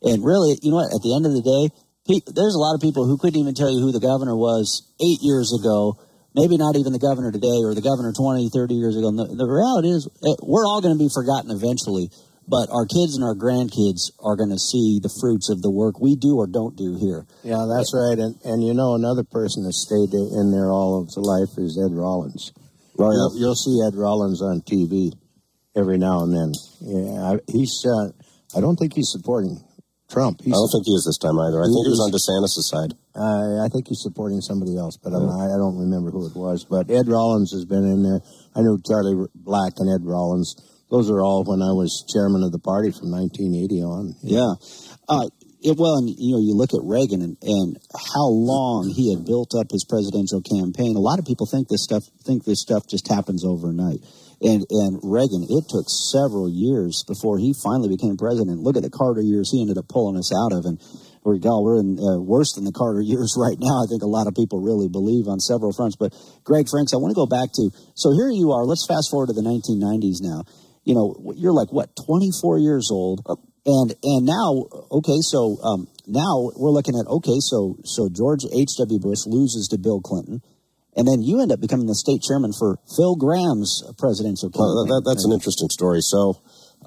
and 0.00 0.24
really, 0.24 0.56
you 0.64 0.72
know 0.72 0.80
what? 0.80 0.96
At 0.96 1.04
the 1.04 1.12
end 1.12 1.28
of 1.28 1.36
the 1.36 1.44
day, 1.44 1.68
there's 2.06 2.54
a 2.54 2.60
lot 2.60 2.74
of 2.74 2.80
people 2.80 3.06
who 3.06 3.16
couldn't 3.16 3.40
even 3.40 3.54
tell 3.54 3.72
you 3.72 3.80
who 3.80 3.92
the 3.92 4.00
governor 4.00 4.36
was 4.36 4.92
eight 5.00 5.20
years 5.22 5.52
ago 5.52 5.98
maybe 6.34 6.58
not 6.58 6.76
even 6.76 6.92
the 6.92 6.98
governor 6.98 7.30
today 7.30 7.62
or 7.62 7.74
the 7.74 7.82
governor 7.82 8.12
20, 8.12 8.50
30 8.50 8.74
years 8.74 8.98
ago. 8.98 9.10
The, 9.14 9.30
the 9.38 9.46
reality 9.46 9.88
is 9.88 10.10
we're 10.42 10.66
all 10.66 10.82
going 10.82 10.94
to 10.94 10.98
be 10.98 11.08
forgotten 11.08 11.54
eventually, 11.54 12.10
but 12.50 12.68
our 12.74 12.84
kids 12.84 13.14
and 13.14 13.22
our 13.22 13.38
grandkids 13.38 14.10
are 14.18 14.36
going 14.36 14.50
to 14.50 14.58
see 14.58 14.98
the 15.00 15.14
fruits 15.22 15.48
of 15.48 15.62
the 15.62 15.70
work 15.70 16.02
we 16.02 16.18
do 16.18 16.36
or 16.36 16.50
don't 16.50 16.74
do 16.76 16.98
here. 16.98 17.24
Yeah, 17.46 17.64
that's 17.70 17.94
right. 17.94 18.18
And, 18.18 18.34
and 18.44 18.60
you 18.60 18.74
know, 18.74 18.98
another 18.98 19.22
person 19.22 19.62
that 19.64 19.78
stayed 19.78 20.12
in 20.12 20.50
there 20.50 20.74
all 20.74 21.00
of 21.00 21.08
his 21.08 21.16
life 21.16 21.54
is 21.56 21.78
Ed 21.78 21.94
Rollins. 21.94 22.52
Yeah. 22.98 23.14
you'll, 23.14 23.34
you'll 23.38 23.58
see 23.58 23.78
Ed 23.86 23.94
Rollins 23.94 24.42
on 24.42 24.60
TV 24.66 25.14
every 25.78 25.98
now 25.98 26.22
and 26.26 26.34
then. 26.34 26.50
Yeah, 26.82 27.38
he's. 27.48 27.82
Uh, 27.82 28.10
I 28.56 28.60
don't 28.60 28.76
think 28.76 28.94
he's 28.94 29.10
supporting 29.10 29.58
Trump. 30.10 30.40
He's, 30.42 30.52
I 30.52 30.56
don't 30.56 30.70
think 30.70 30.86
he 30.86 30.94
is 30.94 31.04
this 31.08 31.18
time 31.18 31.38
either. 31.38 31.60
I 31.60 31.66
think 31.66 31.84
he 31.84 31.92
was 31.92 32.02
on 32.04 32.12
DeSantis' 32.12 32.68
side. 32.68 32.92
Uh, 33.16 33.64
I 33.64 33.68
think 33.68 33.88
he's 33.88 34.02
supporting 34.02 34.40
somebody 34.40 34.76
else, 34.76 34.96
but 34.96 35.10
yeah. 35.10 35.18
I 35.18 35.56
don't 35.56 35.78
remember 35.78 36.10
who 36.10 36.26
it 36.26 36.36
was. 36.36 36.64
But 36.64 36.90
Ed 36.90 37.08
Rollins 37.08 37.52
has 37.52 37.64
been 37.64 37.84
in 37.84 38.02
there. 38.02 38.20
I 38.54 38.60
knew 38.60 38.80
Charlie 38.84 39.26
Black 39.34 39.74
and 39.78 39.88
Ed 39.88 40.04
Rollins. 40.04 40.54
Those 40.90 41.10
are 41.10 41.22
all 41.22 41.44
when 41.44 41.62
I 41.62 41.72
was 41.72 42.04
chairman 42.12 42.44
of 42.44 42.52
the 42.52 42.60
party 42.60 42.92
from 42.92 43.10
1980 43.10 43.82
on. 43.82 44.14
Yeah. 44.22 44.54
Uh, 45.08 45.28
it, 45.64 45.76
well, 45.78 45.96
and 45.96 46.12
you 46.12 46.36
know, 46.36 46.42
you 46.44 46.52
look 46.52 46.74
at 46.76 46.84
Reagan 46.84 47.22
and, 47.22 47.36
and 47.40 47.80
how 47.96 48.28
long 48.28 48.92
he 48.94 49.10
had 49.10 49.24
built 49.24 49.56
up 49.56 49.72
his 49.72 49.84
presidential 49.88 50.44
campaign. 50.44 50.94
A 50.94 51.00
lot 51.00 51.18
of 51.18 51.24
people 51.24 51.48
think 51.48 51.68
this 51.68 51.82
stuff 51.82 52.04
think 52.22 52.44
this 52.44 52.60
stuff 52.60 52.86
just 52.86 53.08
happens 53.08 53.44
overnight. 53.44 54.04
And 54.44 54.60
and 54.68 55.00
Reagan, 55.00 55.48
it 55.48 55.64
took 55.72 55.88
several 55.88 56.52
years 56.52 57.02
before 57.08 57.40
he 57.40 57.56
finally 57.64 57.88
became 57.88 58.20
president. 58.20 58.60
Look 58.60 58.76
at 58.76 58.84
the 58.84 58.92
Carter 58.92 59.24
years 59.24 59.48
he 59.48 59.64
ended 59.64 59.80
up 59.80 59.88
pulling 59.88 60.20
us 60.20 60.28
out 60.36 60.52
of, 60.52 60.68
and 60.68 60.76
we're, 61.24 61.40
we're 61.40 61.80
in 61.80 61.96
uh, 61.96 62.20
worse 62.20 62.52
than 62.52 62.68
the 62.68 62.76
Carter 62.76 63.00
years 63.00 63.32
right 63.40 63.56
now. 63.56 63.80
I 63.80 63.88
think 63.88 64.04
a 64.04 64.12
lot 64.12 64.28
of 64.28 64.36
people 64.36 64.60
really 64.60 64.92
believe 64.92 65.32
on 65.32 65.40
several 65.40 65.72
fronts. 65.72 65.96
But 65.96 66.12
Greg 66.44 66.68
Franks, 66.68 66.92
I 66.92 67.00
want 67.00 67.16
to 67.16 67.18
go 67.18 67.24
back 67.24 67.56
to 67.56 67.72
so 67.96 68.12
here 68.12 68.28
you 68.28 68.52
are. 68.52 68.68
Let's 68.68 68.84
fast 68.84 69.08
forward 69.08 69.32
to 69.32 69.36
the 69.36 69.40
1990s 69.40 70.20
now. 70.20 70.44
You 70.84 70.92
know, 70.92 71.16
you're 71.40 71.56
like 71.56 71.72
what 71.72 71.96
24 72.04 72.60
years 72.60 72.92
old, 72.92 73.24
and 73.64 73.96
and 74.04 74.28
now 74.28 74.68
okay, 75.00 75.24
so 75.24 75.56
um, 75.64 75.88
now 76.04 76.52
we're 76.52 76.68
looking 76.68 77.00
at 77.00 77.08
okay, 77.08 77.40
so 77.40 77.80
so 77.88 78.12
George 78.12 78.44
H. 78.52 78.76
W. 78.76 79.00
Bush 79.00 79.24
loses 79.24 79.72
to 79.72 79.80
Bill 79.80 80.04
Clinton. 80.04 80.44
And 80.96 81.08
then 81.08 81.22
you 81.22 81.42
end 81.42 81.50
up 81.50 81.60
becoming 81.60 81.86
the 81.86 81.94
state 81.94 82.22
chairman 82.22 82.52
for 82.52 82.78
Phil 82.96 83.16
Gramm's 83.16 83.82
presidential 83.98 84.48
campaign. 84.48 84.86
Well, 84.86 84.86
that, 84.86 85.02
that's 85.04 85.24
an 85.24 85.32
interesting 85.32 85.68
story. 85.68 86.00
So, 86.00 86.38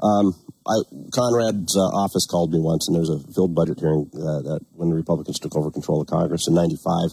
um, 0.02 0.36
I, 0.68 0.84
Conrad's 1.12 1.76
uh, 1.76 1.92
office 1.92 2.26
called 2.26 2.52
me 2.52 2.60
once, 2.60 2.88
and 2.88 2.96
there 2.96 3.04
was 3.04 3.12
a 3.12 3.20
filled 3.34 3.56
budget 3.56 3.80
hearing 3.80 4.10
uh, 4.14 4.44
that 4.48 4.62
when 4.74 4.90
the 4.90 4.96
Republicans 4.96 5.40
took 5.40 5.56
over 5.56 5.72
control 5.72 6.02
of 6.02 6.08
Congress 6.08 6.48
in 6.48 6.54
'95 6.54 7.12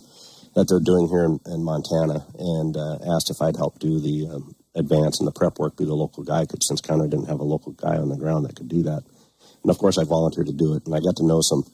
that 0.55 0.69
they're 0.69 0.83
doing 0.83 1.09
here 1.09 1.25
in, 1.25 1.41
in 1.47 1.65
Montana, 1.65 2.27
and 2.39 2.77
uh, 2.77 2.99
asked 3.15 3.31
if 3.31 3.43
I'd 3.43 3.57
help 3.57 3.79
do 3.79 3.99
the 3.99 4.31
um, 4.31 4.55
advance 4.75 5.19
and 5.19 5.27
the 5.27 5.35
prep 5.35 5.59
work, 5.59 5.77
be 5.77 5.85
the 5.85 5.95
local 5.95 6.23
guy, 6.23 6.43
because 6.43 6.67
since 6.67 6.81
Conrad 6.81 7.11
didn't 7.11 7.29
have 7.29 7.41
a 7.41 7.45
local 7.45 7.73
guy 7.73 7.97
on 7.97 8.09
the 8.09 8.17
ground 8.17 8.45
that 8.45 8.57
could 8.57 8.69
do 8.69 8.83
that. 8.85 9.03
And 9.63 9.71
of 9.71 9.79
course, 9.79 9.99
I 9.99 10.05
volunteered 10.05 10.47
to 10.47 10.53
do 10.53 10.75
it, 10.75 10.87
and 10.87 10.95
I 10.95 11.01
got 11.01 11.17
to 11.17 11.27
know 11.27 11.41
some 11.41 11.65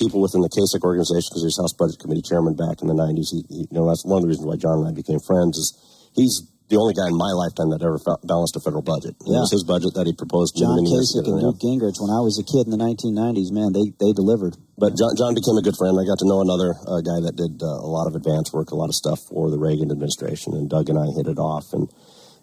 people 0.00 0.24
within 0.24 0.40
the 0.40 0.48
Kasich 0.48 0.80
organization 0.80 1.28
because 1.28 1.44
he 1.44 1.52
was 1.52 1.60
House 1.60 1.76
Budget 1.76 2.00
Committee 2.00 2.24
chairman 2.24 2.56
back 2.56 2.80
in 2.80 2.88
the 2.88 2.96
90s. 2.96 3.28
He, 3.28 3.44
he, 3.52 3.60
you 3.68 3.76
know, 3.76 3.84
that's 3.84 4.02
one 4.02 4.18
of 4.18 4.22
the 4.24 4.32
reasons 4.32 4.48
why 4.48 4.56
John 4.56 4.80
and 4.80 4.88
I 4.88 4.96
became 4.96 5.20
friends 5.20 5.60
is 5.60 5.76
he's 6.16 6.48
the 6.72 6.78
only 6.78 6.94
guy 6.94 7.10
in 7.10 7.18
my 7.18 7.34
lifetime 7.34 7.74
that 7.74 7.82
ever 7.82 7.98
balanced 8.22 8.54
a 8.54 8.62
federal 8.62 8.80
budget. 8.80 9.18
Yeah. 9.26 9.42
It 9.42 9.50
was 9.50 9.52
his 9.52 9.66
budget 9.66 9.92
that 9.98 10.06
he 10.06 10.14
proposed. 10.14 10.54
John 10.56 10.78
Kasich 10.86 11.26
and 11.26 11.42
Newt 11.42 11.58
Gingrich, 11.58 11.98
when 11.98 12.14
I 12.14 12.22
was 12.22 12.38
a 12.38 12.46
kid 12.46 12.70
in 12.70 12.72
the 12.72 12.80
1990s, 12.80 13.50
man, 13.50 13.74
they, 13.74 13.90
they 13.98 14.14
delivered. 14.14 14.54
But 14.78 14.94
John, 14.96 15.12
John 15.18 15.34
became 15.34 15.58
a 15.58 15.66
good 15.66 15.76
friend. 15.76 15.98
I 15.98 16.06
got 16.06 16.22
to 16.22 16.28
know 16.30 16.40
another 16.40 16.78
uh, 16.86 17.02
guy 17.02 17.20
that 17.26 17.34
did 17.34 17.58
uh, 17.60 17.82
a 17.82 17.90
lot 17.90 18.06
of 18.06 18.14
advance 18.14 18.54
work, 18.54 18.70
a 18.70 18.78
lot 18.78 18.88
of 18.88 18.96
stuff 18.96 19.18
for 19.28 19.50
the 19.50 19.58
Reagan 19.58 19.90
administration, 19.90 20.54
and 20.54 20.70
Doug 20.70 20.88
and 20.88 20.96
I 20.96 21.10
hit 21.12 21.26
it 21.26 21.42
off. 21.42 21.74
And 21.74 21.90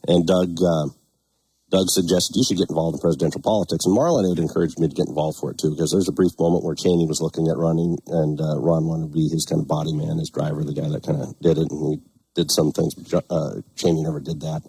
and 0.05 0.27
Doug 0.27 0.59
uh, 0.59 0.91
Doug 1.69 1.91
suggested 1.91 2.39
you 2.39 2.47
should 2.47 2.57
get 2.57 2.69
involved 2.69 2.95
in 2.95 3.01
presidential 3.03 3.41
politics, 3.43 3.83
and 3.83 3.91
Marlenee 3.91 4.31
had 4.31 4.39
encouraged 4.39 4.79
me 4.79 4.87
to 4.87 4.95
get 4.95 5.11
involved 5.11 5.37
for 5.39 5.51
it 5.51 5.59
too, 5.59 5.71
because 5.71 5.91
there's 5.91 6.07
a 6.07 6.15
brief 6.15 6.31
moment 6.39 6.63
where 6.63 6.75
Cheney 6.75 7.05
was 7.05 7.19
looking 7.19 7.51
at 7.51 7.59
running, 7.59 7.99
and 8.07 8.39
uh, 8.39 8.55
Ron 8.55 8.87
wanted 8.87 9.11
to 9.11 9.13
be 9.13 9.27
his 9.27 9.43
kind 9.43 9.59
of 9.59 9.67
body 9.67 9.91
man, 9.91 10.15
his 10.15 10.31
driver, 10.31 10.63
the 10.63 10.73
guy 10.73 10.87
that 10.87 11.03
kind 11.03 11.19
of 11.19 11.35
did 11.43 11.59
it, 11.59 11.67
and 11.67 11.81
he 11.91 11.95
did 12.39 12.51
some 12.51 12.71
things, 12.71 12.95
but 12.95 13.25
uh, 13.29 13.59
Cheney 13.75 13.99
never 13.99 14.23
did 14.23 14.39
that. 14.47 14.63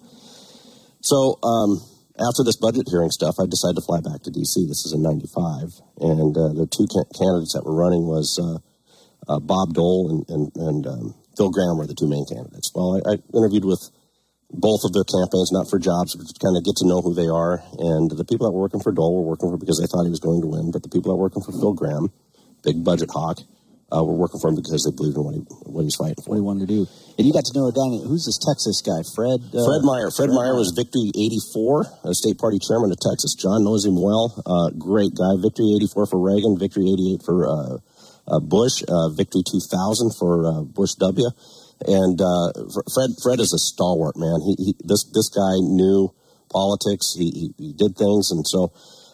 So 1.00 1.38
um, 1.46 1.78
after 2.18 2.42
this 2.42 2.58
budget 2.58 2.90
hearing 2.90 3.14
stuff, 3.14 3.38
I 3.38 3.46
decided 3.46 3.78
to 3.78 3.86
fly 3.86 4.02
back 4.02 4.26
to 4.26 4.34
D.C. 4.34 4.66
This 4.66 4.82
is 4.82 4.90
in 4.90 5.06
'95, 5.06 5.78
and 6.02 6.34
uh, 6.34 6.50
the 6.50 6.66
two 6.66 6.90
ca- 6.90 7.06
candidates 7.14 7.54
that 7.54 7.62
were 7.62 7.78
running 7.78 8.10
was 8.10 8.34
uh, 8.42 8.58
uh, 9.30 9.38
Bob 9.38 9.70
Dole 9.74 10.10
and 10.10 10.26
and, 10.26 10.50
and 10.58 10.82
um, 10.86 11.14
Phil 11.38 11.54
Gramm 11.54 11.78
were 11.78 11.86
the 11.86 11.94
two 11.94 12.10
main 12.10 12.26
candidates. 12.26 12.74
Well, 12.74 12.98
I, 12.98 13.14
I 13.14 13.14
interviewed 13.30 13.64
with 13.64 13.86
both 14.50 14.80
of 14.84 14.92
their 14.92 15.04
campaigns, 15.04 15.52
not 15.52 15.68
for 15.68 15.78
jobs, 15.78 16.16
but 16.16 16.26
to 16.26 16.34
kind 16.40 16.56
of 16.56 16.64
get 16.64 16.76
to 16.80 16.88
know 16.88 17.02
who 17.04 17.12
they 17.12 17.28
are. 17.28 17.60
And 17.78 18.10
the 18.10 18.24
people 18.24 18.48
that 18.48 18.52
were 18.52 18.64
working 18.64 18.80
for 18.80 18.92
Dole 18.92 19.20
were 19.20 19.28
working 19.28 19.50
for 19.50 19.58
because 19.58 19.78
they 19.78 19.86
thought 19.86 20.08
he 20.08 20.14
was 20.14 20.24
going 20.24 20.40
to 20.40 20.48
win, 20.48 20.70
but 20.72 20.82
the 20.82 20.88
people 20.88 21.12
that 21.12 21.16
were 21.16 21.28
working 21.28 21.42
for 21.44 21.52
Phil 21.52 21.74
Gramm, 21.74 22.08
big 22.64 22.82
budget 22.82 23.10
hawk, 23.12 23.38
uh, 23.88 24.04
were 24.04 24.16
working 24.16 24.40
for 24.40 24.48
him 24.48 24.56
because 24.56 24.84
they 24.84 24.92
believed 24.92 25.16
in 25.16 25.24
what 25.24 25.34
he 25.34 25.40
what 25.64 25.80
he 25.80 25.88
was 25.88 25.96
fighting 25.96 26.20
for. 26.20 26.36
What 26.36 26.36
he 26.36 26.44
wanted 26.44 26.68
to 26.68 26.72
do. 26.72 26.86
And 27.16 27.24
you 27.24 27.32
got 27.32 27.44
to 27.48 27.54
know 27.56 27.68
a 27.68 27.72
guy. 27.72 27.88
Who's 28.04 28.28
this 28.28 28.36
Texas 28.36 28.84
guy? 28.84 29.00
Fred. 29.16 29.40
Uh, 29.48 29.64
Fred 29.64 29.80
Meyer. 29.80 30.12
Fred, 30.12 30.28
Fred 30.28 30.36
Meyer 30.36 30.52
was 30.52 30.76
Victory 30.76 31.08
'84, 31.16 32.12
a 32.12 32.12
state 32.12 32.36
party 32.36 32.60
chairman 32.60 32.92
of 32.92 33.00
Texas. 33.00 33.32
John 33.32 33.64
knows 33.64 33.88
him 33.88 33.96
well. 33.96 34.36
Uh, 34.44 34.76
great 34.76 35.16
guy. 35.16 35.40
Victory 35.40 35.72
'84 35.80 36.04
for 36.04 36.20
Reagan. 36.20 36.60
Victory 36.60 36.84
'88 36.84 37.24
for 37.24 37.48
uh, 37.48 37.74
uh, 38.28 38.40
Bush. 38.44 38.84
Uh, 38.84 39.08
victory 39.16 39.40
2000 39.40 40.12
for 40.20 40.64
Bush 40.68 40.92
W. 41.00 41.32
And 41.86 42.20
uh, 42.20 42.52
Fred 42.92 43.10
Fred 43.22 43.38
is 43.40 43.52
a 43.52 43.58
stalwart 43.58 44.16
man. 44.16 44.40
He, 44.42 44.54
he 44.58 44.74
this 44.82 45.04
this 45.14 45.28
guy 45.28 45.62
knew 45.62 46.12
politics. 46.50 47.14
He, 47.16 47.30
he, 47.30 47.46
he 47.58 47.72
did 47.72 47.96
things, 47.96 48.30
and 48.30 48.46
so 48.46 48.72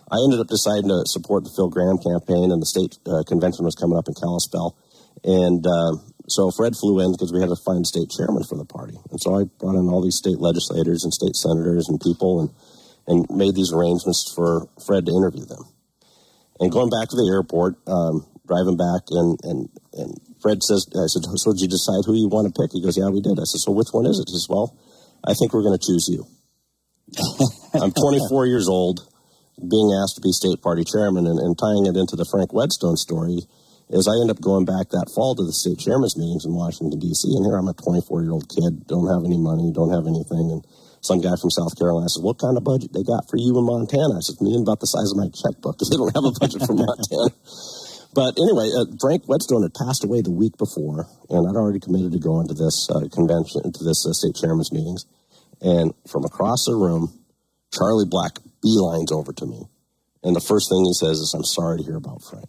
I 0.08 0.16
ended 0.24 0.40
up 0.40 0.48
deciding 0.48 0.88
to 0.88 1.04
support 1.04 1.44
the 1.44 1.52
Phil 1.52 1.68
Gramm 1.68 1.98
campaign, 1.98 2.50
and 2.52 2.62
the 2.62 2.66
state 2.66 2.96
uh, 3.04 3.22
convention 3.28 3.64
was 3.64 3.74
coming 3.74 3.98
up 3.98 4.08
in 4.08 4.14
Kalispell, 4.14 4.78
and 5.24 5.66
uh, 5.66 6.00
so 6.28 6.50
Fred 6.50 6.72
flew 6.76 7.04
in 7.04 7.12
because 7.12 7.32
we 7.32 7.40
had 7.40 7.52
to 7.52 7.60
find 7.68 7.86
state 7.86 8.08
chairman 8.08 8.44
for 8.44 8.56
the 8.56 8.64
party, 8.64 8.96
and 9.10 9.20
so 9.20 9.36
I 9.36 9.44
brought 9.60 9.76
in 9.76 9.92
all 9.92 10.00
these 10.00 10.16
state 10.16 10.40
legislators 10.40 11.04
and 11.04 11.12
state 11.12 11.36
senators 11.36 11.88
and 11.88 12.00
people, 12.00 12.40
and 12.40 12.50
and 13.06 13.26
made 13.28 13.54
these 13.54 13.72
arrangements 13.72 14.32
for 14.34 14.68
Fred 14.80 15.04
to 15.04 15.12
interview 15.12 15.44
them. 15.44 15.68
And 16.60 16.72
going 16.72 16.88
back 16.88 17.08
to 17.10 17.16
the 17.16 17.28
airport, 17.28 17.76
um, 17.86 18.24
driving 18.46 18.76
back, 18.76 19.02
and 19.10 19.38
and 19.42 19.68
and 19.92 20.16
Fred 20.44 20.60
says, 20.60 20.84
I 20.92 21.08
said, 21.08 21.24
so 21.40 21.56
did 21.56 21.64
you 21.64 21.72
decide 21.72 22.04
who 22.04 22.12
you 22.12 22.28
want 22.28 22.44
to 22.44 22.52
pick? 22.52 22.76
He 22.76 22.84
goes, 22.84 23.00
yeah, 23.00 23.08
we 23.08 23.24
did. 23.24 23.40
I 23.40 23.48
said, 23.48 23.64
so 23.64 23.72
which 23.72 23.96
one 23.96 24.04
is 24.04 24.20
it? 24.20 24.28
He 24.28 24.36
says, 24.36 24.44
well, 24.44 24.76
I 25.24 25.32
think 25.32 25.56
we're 25.56 25.64
going 25.64 25.72
to 25.72 25.80
choose 25.80 26.04
you. 26.04 26.28
I'm 27.80 27.96
24 27.96 28.44
years 28.44 28.68
old, 28.68 29.08
being 29.56 29.96
asked 29.96 30.20
to 30.20 30.22
be 30.22 30.36
state 30.36 30.60
party 30.60 30.84
chairman, 30.84 31.24
and, 31.24 31.40
and 31.40 31.56
tying 31.56 31.88
it 31.88 31.96
into 31.96 32.12
the 32.12 32.28
Frank 32.28 32.52
Whetstone 32.52 33.00
story 33.00 33.48
is 33.88 34.04
I 34.04 34.20
end 34.20 34.28
up 34.28 34.44
going 34.44 34.68
back 34.68 34.92
that 34.92 35.08
fall 35.16 35.32
to 35.32 35.48
the 35.48 35.56
state 35.56 35.80
chairman's 35.80 36.20
meetings 36.20 36.44
in 36.44 36.52
Washington, 36.52 37.00
D.C., 37.00 37.24
and 37.24 37.48
here 37.48 37.56
I'm 37.56 37.72
a 37.72 37.76
24 37.80 38.04
year 38.20 38.36
old 38.36 38.44
kid, 38.44 38.84
don't 38.84 39.08
have 39.08 39.24
any 39.24 39.40
money, 39.40 39.72
don't 39.72 39.96
have 39.96 40.04
anything, 40.04 40.52
and 40.52 40.60
some 41.00 41.20
guy 41.24 41.36
from 41.40 41.52
South 41.52 41.72
Carolina 41.80 42.08
says, 42.08 42.24
What 42.24 42.40
kind 42.40 42.56
of 42.56 42.64
budget 42.64 42.92
they 42.92 43.04
got 43.04 43.28
for 43.28 43.36
you 43.36 43.56
in 43.56 43.64
Montana? 43.64 44.16
I 44.16 44.24
said, 44.24 44.40
Me 44.40 44.56
about 44.56 44.80
the 44.80 44.88
size 44.88 45.08
of 45.12 45.20
my 45.20 45.28
checkbook 45.32 45.76
because 45.76 45.92
they 45.92 46.00
don't 46.00 46.12
have 46.16 46.24
a 46.24 46.32
budget 46.36 46.64
for 46.64 46.76
Montana. 46.84 47.32
But 48.14 48.38
anyway, 48.38 48.70
uh, 48.70 48.86
Frank 49.00 49.26
Whetstone 49.26 49.62
had 49.62 49.74
passed 49.74 50.04
away 50.04 50.22
the 50.22 50.30
week 50.30 50.56
before, 50.56 51.06
and 51.28 51.48
I'd 51.48 51.58
already 51.58 51.80
committed 51.80 52.12
to 52.12 52.18
going 52.18 52.46
to 52.46 52.54
this 52.54 52.88
uh, 52.88 53.10
convention, 53.10 53.72
to 53.72 53.84
this 53.84 54.06
uh, 54.06 54.14
state 54.14 54.36
chairman's 54.36 54.70
meetings. 54.70 55.04
And 55.60 55.92
from 56.06 56.24
across 56.24 56.64
the 56.64 56.76
room, 56.76 57.10
Charlie 57.74 58.06
Black 58.06 58.38
beelines 58.64 59.10
over 59.10 59.32
to 59.32 59.46
me. 59.46 59.66
And 60.22 60.36
the 60.36 60.40
first 60.40 60.70
thing 60.70 60.84
he 60.84 60.94
says 60.94 61.18
is, 61.18 61.34
I'm 61.34 61.44
sorry 61.44 61.78
to 61.78 61.84
hear 61.84 61.96
about 61.96 62.22
Frank. 62.22 62.48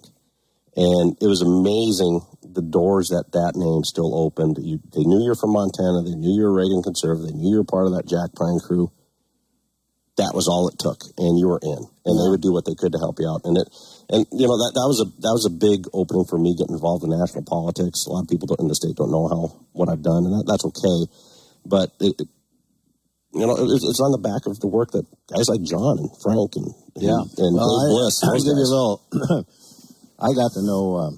And 0.77 1.17
it 1.19 1.27
was 1.27 1.41
amazing 1.41 2.21
the 2.43 2.61
doors 2.61 3.09
that 3.09 3.31
that 3.33 3.55
name 3.55 3.83
still 3.83 4.15
opened. 4.15 4.57
You, 4.61 4.79
they 4.93 5.03
knew 5.03 5.23
you're 5.23 5.35
from 5.35 5.51
Montana. 5.51 6.03
They 6.03 6.15
knew 6.15 6.35
you're 6.35 6.51
a 6.51 6.59
Reagan 6.61 6.83
conservative. 6.83 7.27
They 7.27 7.35
knew 7.35 7.51
you 7.51 7.57
were 7.57 7.67
part 7.67 7.87
of 7.87 7.93
that 7.95 8.07
Jack 8.07 8.31
Prine 8.31 8.61
crew. 8.61 8.91
That 10.15 10.31
was 10.31 10.47
all 10.47 10.69
it 10.69 10.79
took, 10.79 11.03
and 11.17 11.35
you 11.39 11.47
were 11.47 11.59
in. 11.59 11.83
And 12.07 12.15
yeah. 12.15 12.23
they 12.23 12.29
would 12.31 12.41
do 12.41 12.53
what 12.53 12.63
they 12.63 12.75
could 12.75 12.93
to 12.93 12.99
help 12.99 13.19
you 13.19 13.27
out. 13.27 13.43
And 13.43 13.57
it, 13.57 13.67
and 14.09 14.25
you 14.31 14.45
know 14.45 14.57
that 14.61 14.73
that 14.77 14.85
was 14.85 15.01
a 15.01 15.07
that 15.21 15.33
was 15.33 15.45
a 15.49 15.53
big 15.53 15.89
opening 15.93 16.25
for 16.25 16.37
me 16.37 16.53
getting 16.53 16.75
involved 16.75 17.03
in 17.03 17.09
national 17.09 17.45
politics. 17.45 18.05
A 18.05 18.13
lot 18.13 18.25
of 18.25 18.29
people 18.29 18.49
in 18.59 18.67
the 18.67 18.75
state 18.75 18.95
don't 18.95 19.11
know 19.11 19.27
how 19.27 19.53
what 19.73 19.89
I've 19.89 20.05
done, 20.05 20.29
and 20.29 20.33
that, 20.33 20.45
that's 20.45 20.65
okay. 20.69 20.99
But 21.65 21.89
it, 21.99 22.13
it, 22.21 22.29
you 23.33 23.45
know, 23.45 23.57
it, 23.57 23.65
it's 23.65 24.01
on 24.01 24.13
the 24.13 24.21
back 24.21 24.45
of 24.45 24.61
the 24.61 24.69
work 24.69 24.93
that 24.93 25.09
guys 25.25 25.49
like 25.49 25.65
John 25.65 25.97
and 25.97 26.09
Frank 26.21 26.53
and 26.55 26.69
yeah 26.95 27.17
and, 27.17 27.49
and 27.49 27.53
well, 27.57 27.73
Dave 27.81 27.89
I, 27.89 27.97
Bliss. 27.97 28.15
I'll 28.21 28.37
give 28.37 28.57
you 28.57 28.67
a 28.67 28.73
little. 28.73 28.95
I 30.25 30.29
got 30.31 30.53
to 30.53 30.61
know. 30.61 30.83
Um, 31.01 31.13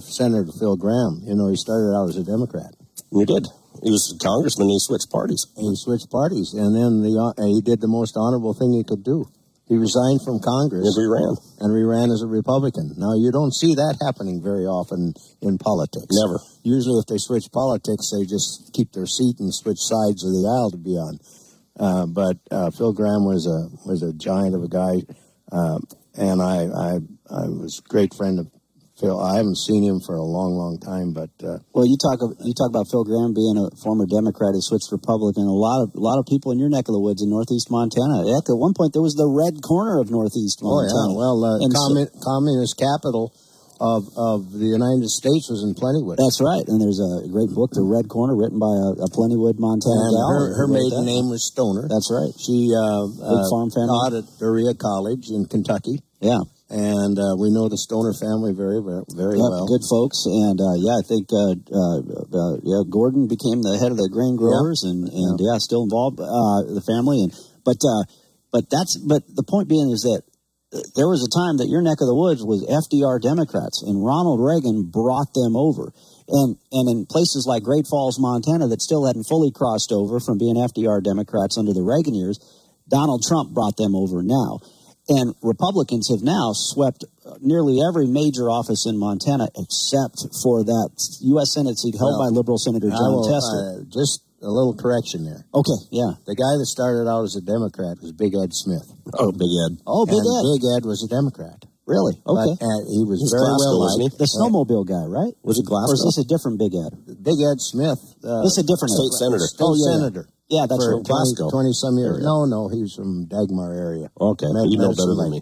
Senator 0.00 0.50
Phil 0.58 0.76
Gramm. 0.76 1.22
You 1.24 1.34
know, 1.34 1.48
he 1.48 1.56
started 1.56 1.94
out 1.94 2.08
as 2.08 2.16
a 2.16 2.24
Democrat. 2.24 2.74
He 3.10 3.24
did. 3.24 3.46
He 3.82 3.90
was 3.90 4.14
a 4.14 4.18
congressman. 4.18 4.68
He 4.68 4.78
switched 4.78 5.10
parties. 5.10 5.46
He 5.56 5.74
switched 5.76 6.10
parties, 6.10 6.52
and 6.54 6.74
then 6.74 7.02
the 7.02 7.16
uh, 7.16 7.32
he 7.42 7.60
did 7.60 7.80
the 7.80 7.88
most 7.88 8.16
honorable 8.16 8.54
thing 8.54 8.72
he 8.72 8.84
could 8.84 9.04
do. 9.04 9.28
He 9.72 9.78
resigned 9.78 10.20
from 10.20 10.36
Congress 10.38 10.84
and 10.84 11.08
ran 11.08 11.32
and 11.60 11.88
ran 11.88 12.10
as 12.12 12.20
a 12.20 12.28
Republican. 12.28 12.92
Now 12.98 13.16
you 13.16 13.32
don't 13.32 13.54
see 13.54 13.72
that 13.74 13.96
happening 14.04 14.42
very 14.44 14.68
often 14.68 15.14
in 15.40 15.56
politics. 15.56 16.12
Never. 16.12 16.44
Usually, 16.62 17.00
if 17.00 17.06
they 17.08 17.16
switch 17.16 17.48
politics, 17.50 18.12
they 18.12 18.28
just 18.28 18.68
keep 18.74 18.92
their 18.92 19.06
seat 19.06 19.40
and 19.40 19.48
switch 19.48 19.80
sides 19.80 20.28
of 20.28 20.36
the 20.36 20.44
aisle 20.44 20.70
to 20.72 20.76
be 20.76 21.00
on. 21.00 21.16
Uh, 21.80 22.04
but 22.04 22.36
uh, 22.50 22.70
Phil 22.70 22.92
Gramm 22.92 23.24
was 23.24 23.48
a 23.48 23.72
was 23.88 24.02
a 24.02 24.12
giant 24.12 24.54
of 24.54 24.62
a 24.62 24.68
guy, 24.68 25.08
uh, 25.50 25.80
and 26.20 26.42
I, 26.42 26.68
I 26.68 26.90
I 27.32 27.48
was 27.48 27.80
a 27.80 27.88
great 27.88 28.12
friend 28.12 28.40
of 28.40 28.52
Phil. 29.02 29.18
I 29.18 29.42
haven't 29.42 29.58
seen 29.58 29.82
him 29.82 29.98
for 29.98 30.14
a 30.14 30.22
long, 30.22 30.54
long 30.54 30.78
time, 30.78 31.10
but 31.10 31.34
uh, 31.42 31.58
well, 31.74 31.82
you 31.82 31.98
talk 31.98 32.22
you 32.22 32.54
talk 32.54 32.70
about 32.70 32.86
Phil 32.86 33.02
Gramm 33.02 33.34
being 33.34 33.58
a 33.58 33.66
former 33.82 34.06
Democrat 34.06 34.54
who 34.54 34.62
switched 34.62 34.94
Republican. 34.94 35.50
A 35.50 35.52
lot 35.52 35.82
of 35.82 35.90
a 35.98 36.00
lot 36.00 36.22
of 36.22 36.30
people 36.30 36.54
in 36.54 36.62
your 36.62 36.70
neck 36.70 36.86
of 36.86 36.94
the 36.94 37.02
woods 37.02 37.18
in 37.18 37.28
Northeast 37.28 37.66
Montana. 37.66 38.22
At 38.30 38.46
one 38.54 38.78
point, 38.78 38.94
there 38.94 39.02
was 39.02 39.18
the 39.18 39.26
red 39.26 39.58
corner 39.60 39.98
of 39.98 40.14
Northeast 40.14 40.62
Montana. 40.62 40.94
Oh 40.94 41.18
yeah, 41.18 41.18
well, 41.18 41.36
uh, 41.42 41.58
commun- 41.66 42.14
so, 42.14 42.22
communist 42.22 42.78
capital 42.78 43.34
of, 43.82 44.06
of 44.14 44.54
the 44.54 44.70
United 44.70 45.10
States 45.10 45.50
was 45.50 45.66
in 45.66 45.74
Plentywood. 45.74 46.14
That's 46.14 46.38
right. 46.38 46.62
And 46.70 46.78
there's 46.78 47.02
a 47.02 47.26
great 47.26 47.50
book, 47.50 47.74
The 47.74 47.82
Red 47.82 48.06
Corner, 48.06 48.38
written 48.38 48.62
by 48.62 48.70
a, 48.70 48.94
a 49.02 49.08
Plentywood, 49.10 49.58
Montana 49.58 50.06
and 50.06 50.14
gal. 50.14 50.30
Her, 50.30 50.62
her 50.62 50.68
maiden 50.70 51.02
name 51.02 51.26
was 51.26 51.42
Stoner. 51.42 51.90
That's 51.90 52.06
right. 52.06 52.30
She 52.38 52.70
uh, 52.70 53.10
Big 53.10 53.42
uh, 53.42 53.50
farm 53.50 53.74
family. 53.74 53.90
taught 53.90 54.14
at 54.22 54.26
Berea 54.38 54.78
College 54.78 55.34
in 55.34 55.50
Kentucky. 55.50 55.98
Yeah 56.22 56.46
and 56.72 57.20
uh, 57.20 57.36
we 57.36 57.52
know 57.52 57.68
the 57.68 57.76
Stoner 57.76 58.16
family 58.16 58.56
very, 58.56 58.80
very, 58.80 59.04
very 59.12 59.36
yep, 59.36 59.44
well. 59.44 59.68
Good 59.68 59.84
folks, 59.84 60.24
and 60.24 60.56
uh, 60.56 60.76
yeah, 60.80 60.96
I 60.96 61.04
think 61.04 61.28
uh, 61.28 61.52
uh, 61.68 62.00
uh, 62.32 62.54
yeah, 62.64 62.80
Gordon 62.88 63.28
became 63.28 63.60
the 63.60 63.76
head 63.76 63.92
of 63.92 64.00
the 64.00 64.08
grain 64.08 64.40
growers, 64.40 64.80
and 64.80 65.04
and 65.04 65.36
yep. 65.36 65.52
yeah, 65.52 65.56
still 65.60 65.84
involved 65.84 66.16
uh, 66.16 66.64
the 66.72 66.80
family, 66.80 67.20
and 67.20 67.30
but 67.60 67.76
but 68.48 68.72
that's 68.72 68.96
but 68.96 69.20
the 69.28 69.44
point 69.44 69.68
being 69.68 69.92
is 69.92 70.08
that 70.08 70.24
there 70.96 71.08
was 71.08 71.20
a 71.20 71.28
time 71.28 71.60
that 71.60 71.68
your 71.68 71.84
neck 71.84 72.00
of 72.00 72.08
the 72.08 72.16
woods 72.16 72.40
was 72.40 72.64
FDR 72.64 73.20
Democrats, 73.20 73.84
and 73.84 74.00
Ronald 74.00 74.40
Reagan 74.40 74.88
brought 74.88 75.28
them 75.36 75.52
over. 75.52 75.92
And, 76.32 76.56
and 76.72 76.88
in 76.88 77.04
places 77.04 77.44
like 77.44 77.60
Great 77.62 77.84
Falls, 77.84 78.16
Montana, 78.16 78.68
that 78.72 78.80
still 78.80 79.04
hadn't 79.04 79.28
fully 79.28 79.52
crossed 79.52 79.92
over 79.92 80.16
from 80.16 80.40
being 80.40 80.56
FDR 80.56 81.04
Democrats 81.04 81.60
under 81.60 81.76
the 81.76 81.84
Reagan 81.84 82.16
years, 82.16 82.40
Donald 82.88 83.20
Trump 83.20 83.52
brought 83.52 83.76
them 83.76 83.92
over 83.92 84.24
now. 84.24 84.64
And 85.12 85.34
Republicans 85.42 86.08
have 86.08 86.24
now 86.24 86.56
swept 86.56 87.04
nearly 87.40 87.84
every 87.84 88.06
major 88.08 88.48
office 88.48 88.86
in 88.88 88.96
Montana 88.96 89.48
except 89.52 90.24
for 90.40 90.64
that 90.64 90.90
U.S. 91.36 91.52
Senate 91.52 91.76
seat 91.76 91.94
held 92.00 92.16
well, 92.16 92.28
by 92.28 92.28
Liberal 92.32 92.56
Senator 92.56 92.88
Jon 92.88 93.12
will, 93.12 93.28
Tester. 93.28 93.60
Uh, 93.60 93.84
just 93.92 94.24
a 94.40 94.48
little 94.48 94.74
correction 94.74 95.24
there. 95.28 95.44
Okay, 95.54 95.78
yeah. 95.92 96.18
The 96.26 96.34
guy 96.34 96.56
that 96.56 96.66
started 96.66 97.06
out 97.06 97.22
as 97.28 97.36
a 97.36 97.44
Democrat 97.44 98.00
was 98.00 98.10
Big 98.16 98.32
Ed 98.34 98.56
Smith. 98.56 98.88
Oh, 99.14 99.30
Big 99.30 99.52
Ed. 99.52 99.84
Oh, 99.86 100.08
Big 100.08 100.18
and 100.18 100.32
Ed. 100.32 100.44
Big 100.48 100.64
Ed 100.66 100.82
was 100.88 101.04
a 101.04 101.08
Democrat. 101.12 101.62
Really? 101.86 102.14
Okay. 102.14 102.54
But, 102.56 102.62
uh, 102.62 102.80
he 102.88 103.02
was 103.02 103.18
He's 103.18 103.34
very 103.34 103.52
Glasgow, 103.52 103.74
well 103.74 103.98
liked. 103.98 104.18
The 104.18 104.30
snowmobile 104.30 104.86
guy, 104.86 105.02
right? 105.06 105.34
Was 105.42 105.58
it 105.58 105.66
Glasgow? 105.66 105.90
Or 105.90 105.98
is 105.98 106.04
this 106.06 106.18
a 106.22 106.26
different 106.26 106.58
Big 106.62 106.74
Ed? 106.78 106.94
Big 107.20 107.42
Ed 107.42 107.58
Smith. 107.58 107.98
Uh, 108.22 108.46
this 108.46 108.54
is 108.54 108.62
a 108.62 108.68
different 108.70 108.94
state 108.94 109.14
senator. 109.18 109.46
State 109.50 109.66
oh, 109.66 109.74
yeah, 109.74 109.90
senator. 109.98 110.24
Yeah, 110.52 110.68
that's 110.68 110.84
for 110.84 111.00
right. 111.00 111.48
20, 111.48 111.48
20 111.48 111.72
some 111.72 111.96
years. 111.96 112.20
Area. 112.20 112.28
No, 112.28 112.44
no, 112.44 112.68
he's 112.68 112.92
from 112.92 113.24
Dagmar 113.24 113.72
area. 113.72 114.12
Okay, 114.12 114.52
Med- 114.52 114.68
you 114.68 114.76
know 114.76 114.92
better 114.92 115.16
than 115.16 115.32
me. 115.32 115.40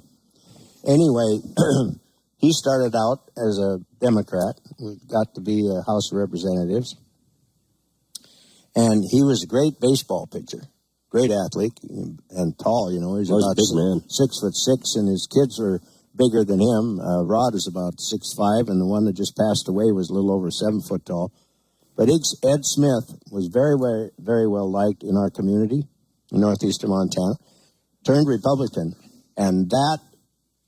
Anyway, 0.86 1.42
he 2.38 2.54
started 2.54 2.94
out 2.94 3.26
as 3.34 3.58
a 3.58 3.82
Democrat, 3.98 4.54
got 5.10 5.34
to 5.34 5.42
be 5.42 5.66
a 5.66 5.82
House 5.82 6.14
of 6.14 6.22
Representatives, 6.22 6.94
and 8.78 9.02
he 9.10 9.26
was 9.26 9.42
a 9.42 9.50
great 9.50 9.82
baseball 9.82 10.30
pitcher, 10.30 10.70
great 11.10 11.34
athlete, 11.34 11.74
and 12.30 12.54
tall. 12.62 12.94
You 12.94 13.02
know, 13.02 13.18
he's 13.18 13.34
about 13.34 13.58
big 13.58 13.74
man. 13.74 14.06
six 14.06 14.38
foot 14.38 14.54
six, 14.54 14.94
and 14.94 15.10
his 15.10 15.26
kids 15.26 15.58
were 15.58 15.82
bigger 16.14 16.46
than 16.46 16.62
him. 16.62 17.02
Uh, 17.02 17.26
Rod 17.26 17.58
is 17.58 17.66
about 17.66 17.98
six 17.98 18.30
five, 18.38 18.70
and 18.70 18.80
the 18.80 18.86
one 18.86 19.04
that 19.10 19.18
just 19.18 19.34
passed 19.36 19.66
away 19.66 19.90
was 19.90 20.08
a 20.08 20.14
little 20.14 20.30
over 20.30 20.54
seven 20.54 20.80
foot 20.80 21.04
tall. 21.04 21.34
But 22.00 22.08
Ed 22.08 22.64
Smith 22.64 23.12
was 23.30 23.50
very, 23.52 23.76
very, 23.78 24.08
very 24.18 24.48
well 24.48 24.72
liked 24.72 25.02
in 25.02 25.18
our 25.18 25.28
community 25.28 25.84
in 26.32 26.40
northeastern 26.40 26.88
Montana. 26.88 27.34
Turned 28.06 28.26
Republican, 28.26 28.96
and 29.36 29.68
that, 29.68 29.98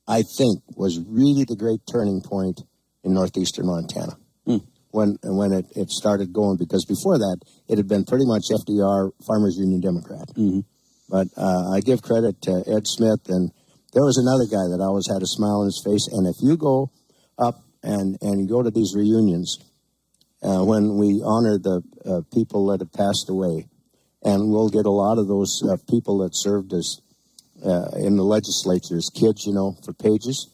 I 0.07 0.25
think, 0.37 0.61
was 0.77 1.01
really 1.09 1.45
the 1.49 1.57
great 1.57 1.81
turning 1.91 2.21
point 2.21 2.61
in 3.03 3.15
northeastern 3.15 3.65
Montana. 3.65 4.19
Hmm. 4.45 4.59
When 4.91 5.17
when 5.25 5.53
it, 5.53 5.65
it 5.75 5.89
started 5.89 6.35
going, 6.35 6.59
because 6.59 6.85
before 6.85 7.17
that, 7.17 7.39
it 7.67 7.79
had 7.79 7.89
been 7.89 8.05
pretty 8.05 8.27
much 8.27 8.53
FDR 8.53 9.13
Farmers 9.27 9.57
Union 9.57 9.81
Democrat. 9.81 10.29
Mm-hmm. 10.37 10.69
But 11.09 11.29
uh, 11.39 11.73
I 11.73 11.81
give 11.81 12.03
credit 12.03 12.43
to 12.43 12.63
Ed 12.69 12.87
Smith, 12.87 13.25
and 13.33 13.51
there 13.95 14.05
was 14.05 14.21
another 14.21 14.45
guy 14.45 14.69
that 14.69 14.85
always 14.85 15.09
had 15.09 15.23
a 15.23 15.27
smile 15.27 15.65
on 15.65 15.73
his 15.73 15.81
face. 15.83 16.13
And 16.13 16.27
if 16.29 16.37
you 16.43 16.59
go 16.59 16.93
up 17.39 17.65
and, 17.83 18.19
and 18.21 18.47
go 18.51 18.63
to 18.63 18.71
these 18.71 18.93
reunions, 18.95 19.57
uh, 20.43 20.65
when 20.65 20.99
we 20.99 21.23
honor 21.25 21.59
the 21.59 21.83
uh, 22.05 22.21
people 22.35 22.67
that 22.69 22.81
have 22.81 22.93
passed 22.93 23.31
away. 23.31 23.69
And 24.25 24.51
we'll 24.51 24.69
get 24.69 24.87
a 24.87 24.91
lot 24.91 25.19
of 25.19 25.27
those 25.27 25.63
uh, 25.67 25.77
people 25.91 26.19
that 26.19 26.31
served 26.35 26.73
as 26.73 27.01
uh, 27.65 27.91
in 27.99 28.17
the 28.17 28.23
legislature 28.23 28.97
as 28.97 29.11
kids, 29.11 29.47
you 29.47 29.55
know, 29.55 29.75
for 29.85 29.93
pages. 29.93 30.51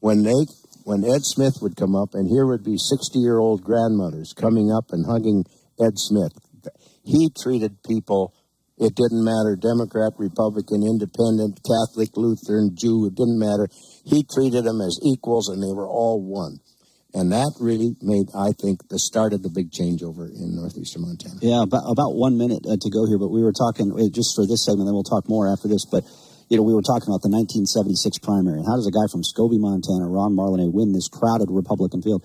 When 0.00 0.22
they, 0.22 0.46
when 0.84 1.04
Ed 1.04 1.22
Smith 1.22 1.58
would 1.62 1.76
come 1.76 1.94
up, 1.94 2.14
and 2.14 2.26
here 2.28 2.46
would 2.46 2.64
be 2.64 2.76
sixty-year-old 2.76 3.62
grandmothers 3.62 4.34
coming 4.34 4.72
up 4.72 4.90
and 4.90 5.06
hugging 5.06 5.44
Ed 5.78 5.94
Smith, 5.94 6.32
he 7.04 7.30
treated 7.30 7.82
people. 7.86 8.34
It 8.78 8.96
didn't 8.96 9.22
matter 9.22 9.54
Democrat, 9.54 10.14
Republican, 10.18 10.82
Independent, 10.82 11.60
Catholic, 11.62 12.16
Lutheran, 12.16 12.74
Jew. 12.74 13.06
It 13.06 13.14
didn't 13.14 13.38
matter. 13.38 13.68
He 14.04 14.26
treated 14.26 14.64
them 14.64 14.80
as 14.80 14.98
equals, 15.06 15.48
and 15.48 15.62
they 15.62 15.70
were 15.70 15.86
all 15.86 16.18
one. 16.18 16.58
And 17.14 17.30
that 17.32 17.52
really 17.60 17.92
made, 18.00 18.32
I 18.32 18.56
think, 18.56 18.88
the 18.88 18.98
start 18.98 19.36
of 19.36 19.44
the 19.44 19.52
big 19.52 19.68
changeover 19.68 20.32
in 20.32 20.56
northeastern 20.56 21.02
Montana. 21.02 21.44
Yeah, 21.44 21.62
about, 21.62 21.84
about 21.84 22.16
one 22.16 22.40
minute 22.40 22.64
uh, 22.64 22.80
to 22.80 22.88
go 22.88 23.04
here, 23.04 23.20
but 23.20 23.28
we 23.28 23.44
were 23.44 23.52
talking, 23.52 23.92
uh, 23.92 24.08
just 24.08 24.32
for 24.32 24.48
this 24.48 24.64
segment, 24.64 24.88
then 24.88 24.96
we'll 24.96 25.04
talk 25.04 25.28
more 25.28 25.44
after 25.44 25.68
this, 25.68 25.84
but, 25.84 26.08
you 26.48 26.56
know, 26.56 26.64
we 26.64 26.72
were 26.72 26.80
talking 26.80 27.12
about 27.12 27.20
the 27.20 27.28
1976 27.28 28.16
primary. 28.24 28.64
How 28.64 28.80
does 28.80 28.88
a 28.88 28.94
guy 28.96 29.04
from 29.12 29.20
Scobey, 29.20 29.60
Montana, 29.60 30.08
Ron 30.08 30.32
Marlenee, 30.32 30.72
win 30.72 30.96
this 30.96 31.12
crowded 31.12 31.52
Republican 31.52 32.00
field? 32.00 32.24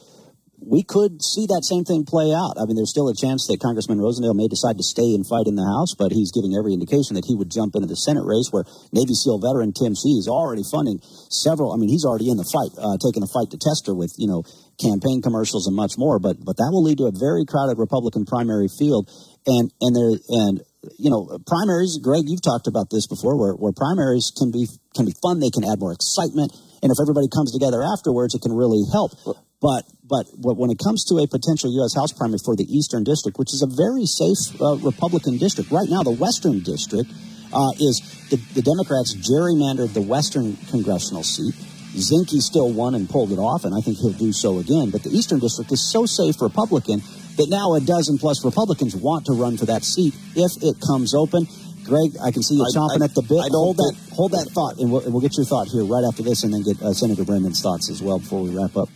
we 0.57 0.81
could 0.81 1.21
see 1.21 1.45
that 1.45 1.61
same 1.61 1.85
thing 1.85 2.01
play 2.01 2.33
out. 2.33 2.57
I 2.57 2.65
mean, 2.65 2.73
there's 2.73 2.89
still 2.89 3.07
a 3.07 3.15
chance 3.15 3.45
that 3.45 3.61
Congressman 3.61 4.01
Rosendale 4.01 4.33
may 4.33 4.49
decide 4.49 4.77
to 4.81 4.83
stay 4.83 5.13
and 5.13 5.21
fight 5.21 5.45
in 5.45 5.53
the 5.53 5.63
House, 5.63 5.93
but 5.93 6.09
he's 6.09 6.33
giving 6.33 6.57
every 6.57 6.73
indication 6.73 7.13
that 7.13 7.29
he 7.29 7.37
would 7.37 7.53
jump 7.53 7.77
into 7.77 7.85
the 7.85 7.95
Senate 7.95 8.25
race 8.25 8.49
where 8.49 8.65
Navy 8.89 9.13
SEAL 9.13 9.37
veteran 9.37 9.69
Tim 9.69 9.93
Sheehy 9.93 10.17
is 10.17 10.25
already 10.25 10.65
funding 10.65 10.97
several. 11.29 11.71
I 11.73 11.77
mean, 11.77 11.93
he's 11.93 12.05
already 12.05 12.33
in 12.33 12.41
the 12.41 12.49
fight, 12.49 12.73
uh, 12.73 12.97
taking 12.97 13.21
a 13.21 13.29
fight 13.29 13.53
to 13.53 13.61
Tester 13.61 13.93
with, 13.93 14.17
you 14.17 14.25
know, 14.25 14.41
campaign 14.77 15.21
commercials 15.21 15.67
and 15.67 15.75
much 15.75 15.97
more. 15.97 16.19
But 16.19 16.37
but 16.43 16.57
that 16.57 16.69
will 16.71 16.83
lead 16.83 16.97
to 16.99 17.09
a 17.09 17.15
very 17.15 17.45
crowded 17.45 17.77
Republican 17.77 18.25
primary 18.25 18.69
field, 18.69 19.09
and 19.45 19.71
and 19.81 19.91
there 19.95 20.13
and 20.29 20.61
you 20.97 21.09
know 21.09 21.37
primaries. 21.45 21.99
Greg, 22.01 22.25
you've 22.25 22.45
talked 22.45 22.67
about 22.67 22.89
this 22.89 23.07
before, 23.07 23.37
where, 23.37 23.53
where 23.53 23.73
primaries 23.73 24.31
can 24.35 24.51
be 24.51 24.67
can 24.95 25.05
be 25.05 25.13
fun. 25.21 25.39
They 25.39 25.51
can 25.51 25.65
add 25.65 25.79
more 25.79 25.93
excitement, 25.93 26.53
and 26.81 26.91
if 26.91 26.97
everybody 27.01 27.27
comes 27.27 27.51
together 27.51 27.83
afterwards, 27.83 28.35
it 28.35 28.41
can 28.41 28.53
really 28.53 28.81
help. 28.93 29.13
But 29.59 29.89
but 30.05 30.29
when 30.37 30.69
it 30.69 30.77
comes 30.77 31.03
to 31.09 31.17
a 31.17 31.27
potential 31.27 31.73
U.S. 31.81 31.97
House 31.97 32.13
primary 32.13 32.39
for 32.39 32.55
the 32.55 32.65
Eastern 32.69 33.03
District, 33.03 33.37
which 33.37 33.51
is 33.51 33.65
a 33.65 33.69
very 33.69 34.05
safe 34.05 34.53
uh, 34.61 34.77
Republican 34.85 35.37
district 35.37 35.71
right 35.71 35.89
now, 35.89 36.03
the 36.03 36.13
Western 36.13 36.61
District 36.61 37.09
uh, 37.51 37.71
is 37.79 37.99
the, 38.29 38.37
the 38.53 38.61
Democrats 38.61 39.15
gerrymandered 39.15 39.93
the 39.93 40.01
Western 40.01 40.55
congressional 40.69 41.23
seat. 41.23 41.55
Zinke 41.97 42.41
still 42.41 42.71
won 42.71 42.95
and 42.95 43.09
pulled 43.09 43.31
it 43.31 43.39
off, 43.39 43.65
and 43.65 43.73
I 43.75 43.81
think 43.81 43.97
he'll 43.97 44.11
do 44.11 44.31
so 44.31 44.59
again. 44.59 44.89
But 44.89 45.03
the 45.03 45.09
Eastern 45.09 45.39
District 45.39 45.71
is 45.71 45.91
so 45.91 46.05
safe 46.05 46.41
Republican 46.41 47.01
that 47.37 47.49
now 47.49 47.73
a 47.73 47.81
dozen 47.81 48.17
plus 48.17 48.43
Republicans 48.43 48.95
want 48.95 49.25
to 49.25 49.33
run 49.33 49.57
for 49.57 49.65
that 49.65 49.83
seat 49.83 50.13
if 50.35 50.63
it 50.63 50.81
comes 50.81 51.13
open. 51.13 51.47
Greg, 51.83 52.11
I 52.21 52.31
can 52.31 52.43
see 52.43 52.55
you 52.55 52.65
chomping 52.75 53.01
I, 53.01 53.05
at 53.05 53.15
the 53.15 53.21
bit. 53.21 53.51
hold 53.51 53.77
that, 53.77 53.95
hold 54.11 54.31
that 54.31 54.49
thought, 54.51 54.77
and 54.77 54.91
we'll, 54.91 55.09
we'll, 55.09 55.21
get 55.21 55.37
your 55.37 55.45
thought 55.45 55.67
here 55.67 55.85
right 55.85 56.03
after 56.03 56.21
this, 56.21 56.43
and 56.43 56.53
then 56.53 56.63
get 56.63 56.81
uh, 56.81 56.93
Senator 56.93 57.23
Brennan's 57.23 57.61
thoughts 57.61 57.89
as 57.89 58.01
well 58.01 58.19
before 58.19 58.43
we 58.43 58.49
wrap 58.49 58.75
up. 58.75 58.89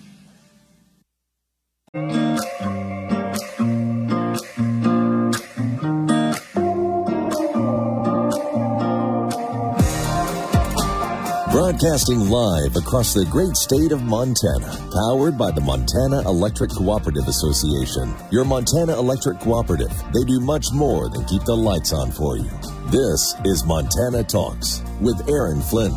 Broadcasting 11.72 12.20
live 12.30 12.76
across 12.76 13.14
the 13.14 13.24
great 13.24 13.56
state 13.56 13.94
of 13.94 14.04
Montana, 14.04 14.76
powered 14.92 15.38
by 15.38 15.52
the 15.52 15.62
Montana 15.62 16.20
Electric 16.28 16.70
Cooperative 16.70 17.30
Association. 17.30 18.14
Your 18.30 18.44
Montana 18.44 19.00
Electric 19.00 19.40
Cooperative, 19.40 19.90
they 20.14 20.26
do 20.26 20.42
much 20.42 20.66
more 20.74 21.08
than 21.08 21.24
keep 21.24 21.46
the 21.46 21.56
lights 21.56 21.94
on 21.94 22.12
for 22.12 22.36
you. 22.36 22.52
This 22.92 23.36
is 23.46 23.64
Montana 23.64 24.22
Talks 24.22 24.84
with 25.00 25.30
Aaron 25.30 25.62
Flint. 25.62 25.96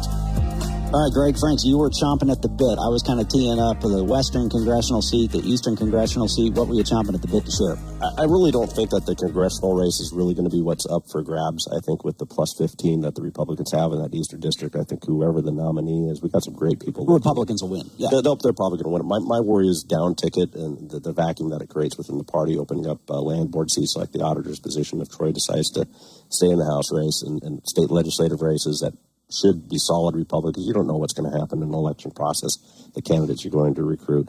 All 0.94 1.02
right, 1.02 1.10
Greg 1.10 1.34
Franks, 1.34 1.66
you 1.66 1.74
were 1.74 1.90
chomping 1.90 2.30
at 2.30 2.38
the 2.38 2.46
bit. 2.46 2.78
I 2.78 2.86
was 2.86 3.02
kind 3.02 3.18
of 3.18 3.26
teeing 3.26 3.58
up 3.58 3.82
the 3.82 4.06
Western 4.06 4.46
congressional 4.46 5.02
seat, 5.02 5.34
the 5.34 5.42
Eastern 5.42 5.74
congressional 5.74 6.30
seat. 6.30 6.54
What 6.54 6.70
were 6.70 6.78
you 6.78 6.86
chomping 6.86 7.18
at 7.18 7.20
the 7.20 7.26
bit 7.26 7.42
to 7.42 7.50
share? 7.50 7.74
I 8.14 8.30
really 8.30 8.54
don't 8.54 8.70
think 8.70 8.94
that 8.94 9.02
the 9.02 9.18
congressional 9.18 9.74
race 9.74 9.98
is 9.98 10.14
really 10.14 10.38
going 10.38 10.46
to 10.46 10.54
be 10.54 10.62
what's 10.62 10.86
up 10.86 11.10
for 11.10 11.26
grabs. 11.26 11.66
I 11.66 11.82
think 11.82 12.06
with 12.06 12.22
the 12.22 12.30
plus 12.30 12.54
15 12.54 13.02
that 13.02 13.18
the 13.18 13.26
Republicans 13.26 13.74
have 13.74 13.90
in 13.90 13.98
that 14.06 14.14
Eastern 14.14 14.38
district, 14.38 14.78
I 14.78 14.86
think 14.86 15.02
whoever 15.02 15.42
the 15.42 15.50
nominee 15.50 16.14
is, 16.14 16.22
we've 16.22 16.30
got 16.30 16.46
some 16.46 16.54
great 16.54 16.78
people. 16.78 17.10
Republicans 17.10 17.58
will 17.58 17.74
win. 17.74 17.90
Yeah. 17.98 18.14
They're, 18.14 18.38
they're 18.38 18.54
probably 18.54 18.78
going 18.78 18.86
to 18.86 18.94
win. 18.94 19.02
My, 19.02 19.18
my 19.18 19.42
worry 19.42 19.66
is 19.66 19.82
down 19.82 20.14
ticket 20.14 20.54
and 20.54 20.78
the, 20.94 21.02
the, 21.02 21.10
vacuum 21.10 21.50
that 21.50 21.58
it 21.58 21.74
creates 21.74 21.98
within 21.98 22.22
the 22.22 22.28
party, 22.30 22.54
opening 22.54 22.86
up 22.86 23.02
uh, 23.10 23.18
land 23.18 23.50
board 23.50 23.66
seats 23.66 23.98
like 23.98 24.14
the 24.14 24.22
auditor's 24.22 24.62
position 24.62 25.02
if 25.02 25.10
Troy 25.10 25.34
decides 25.34 25.74
to 25.74 25.90
stay 26.30 26.54
in 26.54 26.62
the 26.62 26.70
House 26.70 26.94
race 26.94 27.18
and, 27.26 27.42
and 27.42 27.66
state 27.66 27.90
legislative 27.90 28.46
races 28.46 28.78
that 28.78 28.94
should 29.40 29.68
be 29.68 29.78
solid 29.78 30.14
Republicans. 30.16 30.66
You 30.66 30.72
don't 30.72 30.86
know 30.86 30.96
what's 30.96 31.12
going 31.12 31.30
to 31.30 31.38
happen 31.38 31.62
in 31.62 31.70
the 31.70 31.78
election 31.78 32.10
process, 32.10 32.58
the 32.94 33.02
candidates 33.02 33.44
you're 33.44 33.52
going 33.52 33.74
to 33.74 33.82
recruit. 33.82 34.28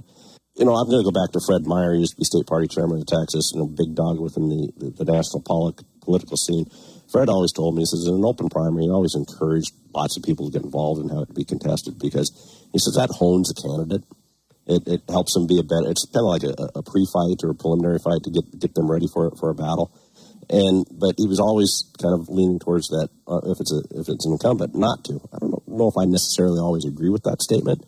You 0.56 0.64
know, 0.64 0.76
I'm 0.76 0.88
going 0.88 1.04
to 1.04 1.12
go 1.12 1.12
back 1.12 1.32
to 1.34 1.44
Fred 1.44 1.68
Meyer. 1.68 1.94
He 1.94 2.00
used 2.00 2.16
to 2.16 2.20
be 2.20 2.24
state 2.24 2.48
party 2.48 2.68
chairman 2.68 3.04
of 3.04 3.08
Texas, 3.08 3.52
you 3.54 3.60
know, 3.60 3.68
big 3.68 3.94
dog 3.94 4.20
within 4.20 4.48
the, 4.48 4.72
the, 4.78 5.04
the 5.04 5.12
national 5.12 5.44
political 5.44 6.38
scene. 6.38 6.66
Fred 7.12 7.28
always 7.28 7.52
told 7.52 7.76
me, 7.76 7.82
he 7.82 7.86
says, 7.86 8.08
in 8.08 8.16
an 8.16 8.26
open 8.26 8.48
primary, 8.48 8.86
he 8.86 8.90
always 8.90 9.16
encouraged 9.16 9.76
lots 9.94 10.16
of 10.16 10.24
people 10.24 10.48
to 10.48 10.56
get 10.56 10.64
involved 10.64 11.02
and 11.02 11.12
have 11.12 11.28
it 11.28 11.36
be 11.36 11.44
contested 11.44 12.00
because 12.00 12.32
he 12.72 12.80
says 12.80 12.96
that 12.96 13.12
hones 13.12 13.52
a 13.52 13.56
candidate. 13.56 14.08
It, 14.66 14.88
it 14.88 15.02
helps 15.10 15.36
them 15.36 15.46
be 15.46 15.60
a 15.60 15.64
better, 15.64 15.92
it's 15.92 16.10
kind 16.10 16.26
of 16.26 16.34
like 16.34 16.42
a, 16.42 16.80
a 16.80 16.82
pre-fight 16.82 17.46
or 17.46 17.52
a 17.52 17.56
preliminary 17.56 18.00
fight 18.00 18.24
to 18.24 18.32
get, 18.32 18.50
get 18.58 18.74
them 18.74 18.90
ready 18.90 19.06
for, 19.06 19.30
for 19.38 19.52
a 19.52 19.54
battle 19.54 19.94
and 20.50 20.86
but 20.92 21.16
he 21.18 21.28
was 21.28 21.40
always 21.40 21.92
kind 22.02 22.14
of 22.14 22.30
leaning 22.30 22.60
towards 22.60 22.88
that 22.90 23.10
uh, 23.28 23.42
if 23.46 23.60
it's 23.60 23.74
a 23.74 23.82
if 24.00 24.10
it's 24.10 24.26
an 24.26 24.34
incumbent 24.34 24.76
not 24.76 25.04
to. 25.06 25.22
I 25.34 25.40
don't 25.40 25.52
know, 25.52 25.64
know, 25.68 25.88
if 25.88 25.98
I 25.98 26.06
necessarily 26.06 26.60
always 26.60 26.86
agree 26.86 27.10
with 27.10 27.24
that 27.24 27.42
statement, 27.42 27.86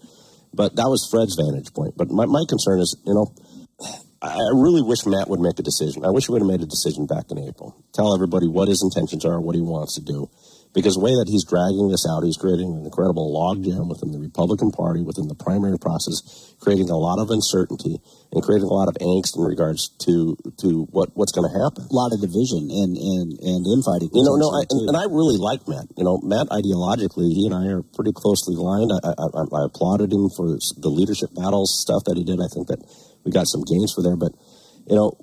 but 0.53 0.76
that 0.76 0.89
was 0.89 1.08
Fred's 1.10 1.36
vantage 1.36 1.74
point. 1.74 1.95
But 1.97 2.10
my, 2.10 2.26
my 2.26 2.43
concern 2.47 2.80
is, 2.80 2.97
you 3.05 3.14
know, 3.14 3.34
I 4.22 4.38
really 4.53 4.82
wish 4.82 5.05
Matt 5.05 5.30
would 5.30 5.39
make 5.39 5.60
a 5.60 5.64
decision. 5.64 6.03
I 6.03 6.10
wish 6.10 6.26
he 6.26 6.32
would 6.32 6.41
have 6.41 6.49
made 6.49 6.62
a 6.62 6.66
decision 6.66 7.05
back 7.05 7.30
in 7.30 7.38
April. 7.38 7.76
Tell 7.93 8.14
everybody 8.14 8.47
what 8.47 8.68
his 8.68 8.82
intentions 8.82 9.26
are, 9.26 9.39
what 9.39 9.55
he 9.55 9.62
wants 9.62 9.95
to 9.95 10.01
do, 10.01 10.30
because 10.74 10.95
the 10.95 11.03
way 11.03 11.15
that 11.15 11.28
he's 11.28 11.45
dragging 11.45 11.89
this 11.89 12.05
out, 12.05 12.24
he's 12.24 12.38
creating 12.38 12.70
an 12.70 12.86
incredible 12.86 13.34
logjam 13.34 13.89
within 13.89 14.11
the 14.11 14.20
Republican 14.20 14.72
Party, 14.72 15.01
within 15.01 15.28
the 15.28 15.36
primary 15.36 15.80
process, 15.80 16.22
creating 16.59 16.89
a 16.89 16.97
lot 16.97 17.20
of 17.20 17.32
uncertainty 17.32 17.97
and 18.32 18.43
creating 18.43 18.68
a 18.68 18.74
lot 18.74 18.88
of 18.88 18.95
angst 18.99 19.38
in 19.38 19.43
regards 19.43 19.89
to 20.05 20.38
to 20.61 20.86
what 20.91 21.15
what's 21.15 21.32
going 21.32 21.47
to 21.47 21.55
happen. 21.55 21.88
A 21.88 21.95
lot 21.95 22.13
of 22.13 22.22
division 22.22 22.70
and 22.70 22.93
and 22.97 23.28
and 23.39 23.61
infighting. 23.65 24.11
You 24.13 24.26
know, 24.28 24.36
no, 24.36 24.51
I, 24.53 24.68
and, 24.70 24.93
and, 24.93 24.97
I 24.97 25.05
really 25.07 25.39
like 25.39 25.65
Matt. 25.68 25.88
You 25.95 26.03
know, 26.03 26.20
Matt 26.22 26.51
ideologically, 26.53 27.32
he 27.32 27.47
and 27.47 27.55
I 27.55 27.72
are 27.74 27.84
pretty 27.95 28.11
closely 28.11 28.53
aligned. 28.53 28.91
I, 28.91 29.18
I, 29.18 29.43
I 29.49 29.61
applauded 29.65 30.11
him 30.11 30.30
for 30.36 30.59
the 30.78 30.91
leadership 30.91 31.34
battles 31.34 31.74
stuff 31.74 32.03
that 32.05 32.18
he 32.18 32.24
did. 32.24 32.38
I 32.38 32.49
think 32.51 32.68
that 32.68 32.84
we 33.24 33.32
got 33.32 33.47
some 33.47 33.63
gains 33.63 33.93
for 33.93 34.03
there, 34.03 34.18
but 34.18 34.36
you 34.86 34.95
know, 34.95 35.15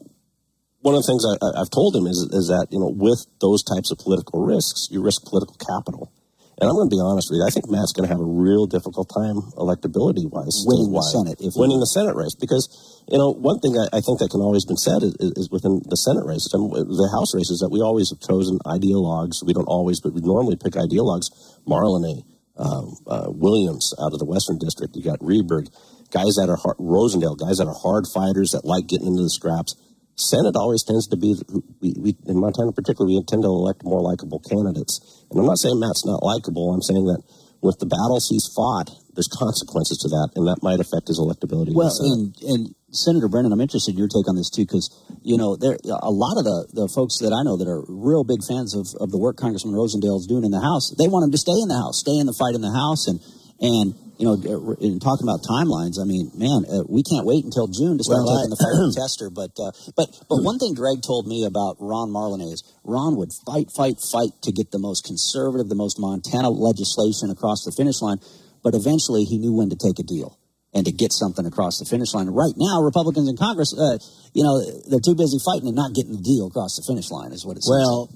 one 0.85 0.93
of 0.93 1.01
the 1.01 1.09
things 1.09 1.25
I, 1.25 1.65
have 1.65 1.73
told 1.73 1.97
him 1.97 2.05
is, 2.05 2.29
is 2.29 2.53
that, 2.53 2.69
you 2.69 2.77
know, 2.77 2.93
with 2.93 3.25
those 3.41 3.65
types 3.65 3.89
of 3.89 3.97
political 3.97 4.45
risks, 4.45 4.93
you 4.93 5.01
risk 5.01 5.25
political 5.25 5.57
capital. 5.57 6.13
And 6.61 6.69
I'm 6.69 6.77
going 6.77 6.93
to 6.93 6.95
be 6.95 7.01
honest 7.01 7.33
with 7.33 7.41
you. 7.41 7.45
I 7.49 7.51
think 7.51 7.73
Matt's 7.73 7.97
going 7.97 8.05
to 8.05 8.13
have 8.13 8.21
a 8.21 8.29
real 8.29 8.69
difficult 8.69 9.09
time 9.09 9.41
electability 9.57 10.29
wise, 10.29 10.63
winning 10.69 10.93
the 10.93 11.03
Senate, 11.03 11.41
if 11.41 11.57
winning 11.57 11.81
the 11.81 11.89
Senate 11.89 12.15
race, 12.15 12.37
because 12.39 12.71
you 13.11 13.19
know 13.19 13.35
one 13.35 13.59
thing 13.59 13.75
I, 13.75 13.99
I 13.99 14.01
think 14.05 14.23
that 14.23 14.31
can 14.31 14.39
always 14.39 14.63
been 14.63 14.79
said 14.79 15.03
is, 15.03 15.19
is 15.35 15.51
within 15.51 15.83
the 15.83 15.99
Senate 15.99 16.23
races, 16.23 16.55
and 16.55 16.71
the 16.71 17.11
House 17.11 17.35
races, 17.35 17.59
that 17.59 17.75
we 17.75 17.83
always 17.83 18.15
have 18.15 18.23
chosen 18.23 18.63
ideologues. 18.71 19.43
We 19.43 19.51
don't 19.51 19.67
always, 19.67 19.99
but 19.99 20.15
we 20.15 20.23
normally 20.23 20.55
pick 20.55 20.79
ideologues. 20.79 21.27
Marlenee, 21.67 22.23
um, 22.55 22.95
uh, 23.11 23.35
Williams 23.35 23.91
out 23.99 24.15
of 24.15 24.23
the 24.23 24.29
Western 24.29 24.63
District. 24.63 24.95
You 24.95 25.03
got 25.03 25.19
Rehberg, 25.19 25.75
guys 26.15 26.39
that 26.39 26.47
are 26.47 26.61
hard, 26.61 26.79
Rosendale, 26.79 27.35
guys 27.35 27.59
that 27.59 27.67
are 27.67 27.75
hard 27.75 28.07
fighters 28.07 28.55
that 28.55 28.63
like 28.63 28.87
getting 28.87 29.11
into 29.11 29.27
the 29.27 29.35
scraps. 29.35 29.75
Senate 30.17 30.55
always 30.55 30.85
tends 30.85 31.09
to 31.09 31.17
be, 31.17 31.35
we, 31.83 31.95
we, 31.99 32.17
in 32.27 32.39
Montana 32.39 32.73
particularly, 32.73 33.19
we 33.19 33.25
tend 33.27 33.43
to 33.43 33.51
elect 33.51 33.83
more 33.83 34.01
likable 34.01 34.39
candidates. 34.39 35.25
And 35.31 35.41
I'm 35.41 35.47
not 35.47 35.59
saying 35.59 35.79
Matt's 35.81 36.07
not 36.07 36.23
likable. 36.23 36.73
I'm 36.73 36.83
saying 36.83 37.05
that 37.07 37.23
with 37.65 37.81
the 37.81 37.89
battles 37.89 38.29
he's 38.29 38.47
fought, 38.55 38.93
there's 39.17 39.31
consequences 39.31 39.99
to 40.05 40.09
that, 40.13 40.37
and 40.37 40.47
that 40.47 40.61
might 40.61 40.79
affect 40.79 41.09
his 41.09 41.19
electability. 41.19 41.73
Well, 41.73 41.91
and, 42.13 42.37
and 42.45 42.75
Senator 42.93 43.27
Brennan, 43.27 43.57
I'm 43.57 43.61
interested 43.63 43.95
in 43.95 43.99
your 43.99 44.11
take 44.11 44.29
on 44.29 44.37
this 44.37 44.51
too, 44.51 44.69
because 44.69 44.93
you 45.23 45.39
know 45.39 45.57
there 45.57 45.79
a 45.87 46.13
lot 46.13 46.37
of 46.37 46.45
the, 46.45 46.69
the 46.75 46.87
folks 46.93 47.19
that 47.25 47.33
I 47.33 47.43
know 47.43 47.57
that 47.57 47.67
are 47.67 47.83
real 47.89 48.23
big 48.23 48.45
fans 48.45 48.75
of, 48.77 48.87
of 49.01 49.11
the 49.11 49.19
work 49.19 49.39
Congressman 49.39 49.75
Rosendale 49.75 50.19
is 50.19 50.27
doing 50.29 50.45
in 50.45 50.53
the 50.53 50.61
House. 50.61 50.93
They 50.99 51.09
want 51.09 51.25
him 51.25 51.33
to 51.33 51.41
stay 51.41 51.57
in 51.57 51.73
the 51.73 51.79
House, 51.79 52.05
stay 52.05 52.19
in 52.19 52.27
the 52.27 52.37
fight 52.37 52.55
in 52.55 52.61
the 52.61 52.75
House, 52.75 53.09
and 53.09 53.19
and 53.63 53.95
you 54.19 54.27
know, 54.27 54.39
uh, 54.39 54.79
in 54.79 55.01
talking 55.03 55.27
about 55.27 55.43
timelines, 55.43 55.99
I 55.99 56.07
mean, 56.07 56.31
man, 56.39 56.63
uh, 56.71 56.87
we 56.87 57.03
can't 57.03 57.27
wait 57.27 57.43
until 57.43 57.67
June 57.67 57.99
to 57.99 58.05
start 58.05 58.23
well, 58.23 58.39
taking 58.39 58.53
I, 58.53 58.55
the 58.55 58.61
fire 58.65 58.89
tester. 58.95 59.29
But, 59.31 59.53
uh, 59.59 59.75
but, 59.99 60.07
but 60.31 60.39
one 60.47 60.59
thing 60.59 60.75
Greg 60.75 61.03
told 61.03 61.27
me 61.27 61.45
about 61.45 61.77
Ron 61.81 62.15
Marlenee 62.15 62.55
is 62.55 62.63
Ron 62.85 63.17
would 63.19 63.35
fight, 63.47 63.75
fight, 63.75 63.99
fight 63.99 64.31
to 64.47 64.53
get 64.53 64.71
the 64.71 64.79
most 64.79 65.03
conservative, 65.03 65.69
the 65.69 65.79
most 65.79 65.99
Montana 65.99 66.51
legislation 66.51 67.31
across 67.31 67.67
the 67.67 67.75
finish 67.75 67.99
line. 67.99 68.19
But 68.63 68.75
eventually, 68.75 69.25
he 69.25 69.39
knew 69.39 69.53
when 69.53 69.69
to 69.71 69.77
take 69.77 69.99
a 69.99 70.07
deal 70.07 70.39
and 70.73 70.87
to 70.87 70.93
get 70.93 71.13
something 71.13 71.45
across 71.45 71.79
the 71.79 71.85
finish 71.85 72.15
line. 72.15 72.31
Right 72.31 72.55
now, 72.57 72.81
Republicans 72.83 73.29
in 73.29 73.37
Congress, 73.37 73.75
uh, 73.75 73.99
you 74.33 74.43
know, 74.43 74.63
they're 74.89 75.05
too 75.05 75.15
busy 75.15 75.39
fighting 75.43 75.69
and 75.69 75.77
not 75.77 75.95
getting 75.95 76.15
the 76.15 76.23
deal 76.23 76.47
across 76.47 76.79
the 76.79 76.87
finish 76.87 77.11
line. 77.11 77.35
Is 77.35 77.45
what 77.45 77.59
it 77.59 77.67
seems. 77.67 77.77
Well, 77.77 78.15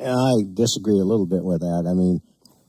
I 0.00 0.46
disagree 0.54 0.98
a 0.98 1.04
little 1.04 1.26
bit 1.26 1.44
with 1.44 1.60
that. 1.60 1.84
I 1.84 1.92
mean 1.92 2.22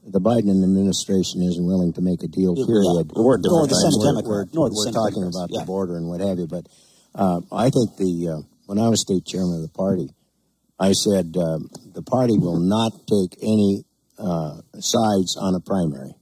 the 0.06 0.20
Biden 0.20 0.64
administration 0.64 1.42
isn't 1.44 1.66
willing 1.66 1.94
to 1.94 2.02
make 2.02 2.24
a 2.24 2.28
deal, 2.28 2.56
period. 2.56 3.12
Yeah. 3.14 3.22
We're, 3.22 3.38
nor 3.38 3.68
the 3.68 3.76
Senate 3.78 4.26
we're, 4.26 4.46
we're, 4.50 4.70
we're 4.74 4.92
talking 4.92 5.24
about 5.24 5.50
yeah. 5.52 5.62
the 5.62 5.66
border 5.66 5.98
and 5.98 6.08
what 6.08 6.22
have 6.22 6.40
you. 6.40 6.48
But 6.48 6.66
uh, 7.14 7.42
I 7.52 7.70
think 7.70 7.98
the 7.98 8.38
uh, 8.38 8.42
when 8.66 8.80
I 8.80 8.90
was 8.90 9.02
state 9.02 9.26
chairman 9.26 9.56
of 9.56 9.62
the 9.62 9.76
party, 9.76 10.10
I 10.80 10.94
said 10.94 11.36
uh, 11.38 11.60
the 11.94 12.02
party 12.02 12.38
will 12.38 12.60
not 12.60 12.94
take 13.06 13.38
any 13.44 13.86
uh, 14.18 14.62
sides 14.80 15.38
on 15.38 15.54
a 15.56 15.60
primary 15.60 16.14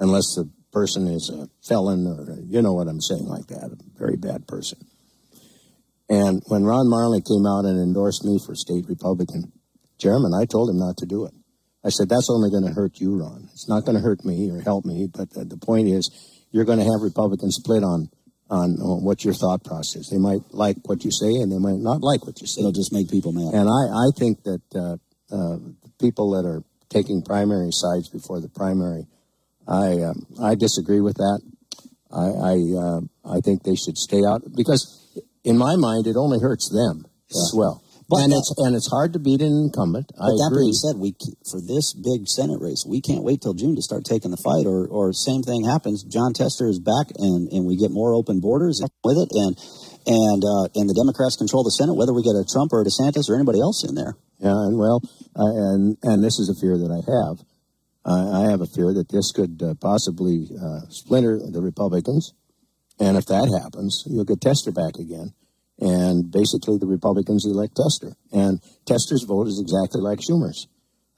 unless 0.00 0.34
the 0.34 0.48
person 0.72 1.06
is 1.06 1.30
a 1.30 1.48
felon 1.66 2.06
or 2.06 2.40
you 2.44 2.62
know 2.62 2.72
what 2.72 2.88
I'm 2.88 3.00
saying 3.00 3.26
like 3.26 3.46
that, 3.48 3.72
a 3.72 3.98
very 3.98 4.16
bad 4.16 4.46
person. 4.46 4.78
And 6.08 6.42
when 6.46 6.64
Ron 6.64 6.86
Marlenee 6.86 7.26
came 7.26 7.46
out 7.46 7.64
and 7.64 7.80
endorsed 7.80 8.24
me 8.24 8.38
for 8.38 8.54
state 8.54 8.84
Republican 8.88 9.52
chairman, 9.98 10.32
I 10.32 10.44
told 10.44 10.70
him 10.70 10.78
not 10.78 10.96
to 10.98 11.06
do 11.06 11.26
it. 11.26 11.34
I 11.86 11.90
said, 11.90 12.08
that's 12.08 12.28
only 12.28 12.50
going 12.50 12.66
to 12.66 12.72
hurt 12.72 12.98
you, 12.98 13.16
Ron. 13.16 13.48
It's 13.52 13.68
not 13.68 13.84
going 13.84 13.94
to 13.94 14.02
hurt 14.02 14.24
me 14.24 14.50
or 14.50 14.60
help 14.60 14.84
me. 14.84 15.06
But 15.06 15.30
the, 15.30 15.44
the 15.44 15.56
point 15.56 15.86
is, 15.86 16.10
you're 16.50 16.64
going 16.64 16.80
to 16.80 16.84
have 16.84 17.00
Republicans 17.00 17.54
split 17.62 17.84
on, 17.84 18.10
on, 18.50 18.70
on 18.82 19.04
what's 19.04 19.24
your 19.24 19.34
thought 19.34 19.62
process. 19.62 20.10
They 20.10 20.18
might 20.18 20.42
like 20.50 20.78
what 20.82 21.04
you 21.04 21.12
say 21.12 21.30
and 21.40 21.52
they 21.52 21.58
might 21.58 21.78
not 21.78 22.02
like 22.02 22.26
what 22.26 22.40
you 22.40 22.48
say. 22.48 22.60
It'll 22.60 22.72
just 22.72 22.92
make 22.92 23.08
people 23.08 23.30
mad. 23.30 23.54
And 23.54 23.68
I, 23.68 23.82
I 23.94 24.10
think 24.18 24.42
that 24.42 24.62
uh, 24.74 24.96
uh, 25.30 25.58
people 26.00 26.32
that 26.32 26.44
are 26.44 26.64
taking 26.88 27.22
primary 27.22 27.70
sides 27.70 28.08
before 28.08 28.40
the 28.40 28.48
primary, 28.48 29.06
I, 29.68 30.02
um, 30.02 30.26
I 30.42 30.56
disagree 30.56 31.00
with 31.00 31.16
that. 31.16 31.40
I 32.10 32.26
I, 32.50 32.54
uh, 32.74 33.00
I 33.36 33.40
think 33.40 33.62
they 33.62 33.74
should 33.74 33.98
stay 33.98 34.22
out 34.26 34.42
because, 34.54 34.82
in 35.44 35.58
my 35.58 35.76
mind, 35.76 36.06
it 36.06 36.16
only 36.16 36.38
hurts 36.38 36.70
them 36.70 37.06
as 37.30 37.52
well. 37.54 37.82
But 38.08 38.22
and 38.22 38.32
that- 38.32 38.38
it's 38.38 38.54
and 38.58 38.76
it's 38.76 38.90
hard 38.90 39.12
to 39.14 39.18
beat 39.18 39.42
an 39.42 39.50
incumbent. 39.50 40.12
I 40.14 40.30
But 40.30 40.36
that 40.38 40.50
agree. 40.54 40.70
being 40.70 40.78
said, 40.78 40.94
we 40.96 41.14
for 41.50 41.60
this 41.60 41.92
big 41.92 42.28
Senate 42.28 42.60
race, 42.60 42.84
we 42.86 43.00
can't 43.00 43.24
wait 43.24 43.42
till 43.42 43.54
June 43.54 43.74
to 43.74 43.82
start 43.82 44.04
taking 44.04 44.30
the 44.30 44.36
fight. 44.38 44.66
Or, 44.66 44.86
or 44.86 45.12
same 45.12 45.42
thing 45.42 45.64
happens. 45.64 46.04
Jon 46.04 46.32
Tester 46.32 46.68
is 46.68 46.78
back, 46.78 47.10
and, 47.18 47.50
and 47.50 47.66
we 47.66 47.76
get 47.76 47.90
more 47.90 48.14
open 48.14 48.38
borders 48.38 48.78
with 49.02 49.18
it, 49.18 49.30
and 49.34 49.58
and 50.06 50.40
uh, 50.46 50.70
and 50.78 50.86
the 50.88 50.94
Democrats 50.94 51.34
control 51.34 51.64
the 51.64 51.74
Senate, 51.74 51.94
whether 51.98 52.14
we 52.14 52.22
get 52.22 52.38
a 52.38 52.46
Trump 52.46 52.70
or 52.72 52.80
a 52.80 52.84
DeSantis 52.86 53.26
or 53.28 53.34
anybody 53.34 53.58
else 53.60 53.82
in 53.82 53.96
there. 53.96 54.14
Yeah, 54.38 54.54
and 54.54 54.78
well, 54.78 55.02
I 55.34 55.42
and 55.74 55.98
and 56.02 56.22
this 56.22 56.38
is 56.38 56.46
a 56.48 56.54
fear 56.54 56.78
that 56.78 56.92
I 56.94 57.02
have. 57.10 57.42
I, 58.06 58.46
I 58.46 58.50
have 58.50 58.60
a 58.60 58.70
fear 58.70 58.94
that 58.94 59.10
this 59.10 59.32
could 59.34 59.58
uh, 59.60 59.74
possibly 59.82 60.46
uh, 60.54 60.86
splinter 60.90 61.40
the 61.42 61.60
Republicans, 61.60 62.34
and 63.00 63.16
if 63.16 63.26
that 63.26 63.50
happens, 63.50 64.04
you'll 64.06 64.22
get 64.24 64.40
Tester 64.40 64.70
back 64.70 64.94
again, 64.94 65.34
and 65.78 66.30
basically 66.30 66.78
the 66.78 66.86
Republicans 66.86 67.44
elect 67.44 67.76
Tester, 67.76 68.16
and 68.32 68.60
Tester's 68.86 69.24
vote 69.26 69.48
is 69.48 69.60
exactly 69.60 70.00
like 70.00 70.20
Schumer's. 70.20 70.68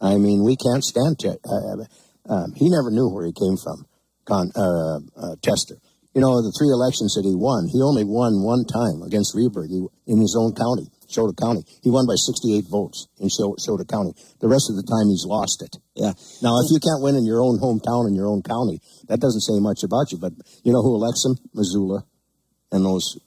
I 0.00 0.16
mean, 0.16 0.44
we 0.44 0.56
can't 0.56 0.84
stand. 0.84 1.18
Te- 1.18 1.42
uh, 1.42 1.84
um, 2.28 2.52
he 2.54 2.68
never 2.68 2.90
knew 2.90 3.08
where 3.08 3.26
he 3.26 3.32
came 3.32 3.56
from, 3.56 3.86
Con, 4.24 4.50
uh, 4.54 4.98
uh, 5.16 5.36
Tester. 5.42 5.76
You 6.14 6.22
know, 6.22 6.42
the 6.42 6.54
three 6.56 6.72
elections 6.72 7.14
that 7.14 7.22
he 7.22 7.34
won, 7.34 7.68
he 7.70 7.78
only 7.78 8.02
won 8.02 8.42
one 8.42 8.64
time 8.66 9.06
against 9.06 9.36
Rehberg 9.38 9.70
in 9.70 10.18
his 10.18 10.34
own 10.34 10.50
county, 10.54 10.90
Chouteau 11.06 11.36
County. 11.36 11.62
He 11.82 11.90
won 11.90 12.10
by 12.10 12.18
68 12.18 12.66
votes 12.66 13.06
in 13.20 13.28
Sho- 13.30 13.54
Chouteau 13.54 13.86
County. 13.86 14.18
The 14.40 14.48
rest 14.48 14.66
of 14.66 14.74
the 14.74 14.82
time, 14.82 15.06
he's 15.12 15.22
lost 15.22 15.62
it. 15.62 15.78
Yeah. 15.94 16.18
Now, 16.42 16.58
if 16.58 16.74
you 16.74 16.80
can't 16.82 17.04
win 17.04 17.14
in 17.14 17.22
your 17.22 17.38
own 17.38 17.62
hometown 17.62 18.08
in 18.08 18.18
your 18.18 18.26
own 18.26 18.42
county, 18.42 18.82
that 19.06 19.20
doesn't 19.20 19.46
say 19.46 19.62
much 19.62 19.84
about 19.84 20.10
you. 20.10 20.18
But 20.18 20.34
you 20.64 20.72
know 20.72 20.82
who 20.82 20.98
elects 20.98 21.22
him? 21.22 21.38
Missoula 21.54 22.02
and 22.72 22.84
those 22.84 23.18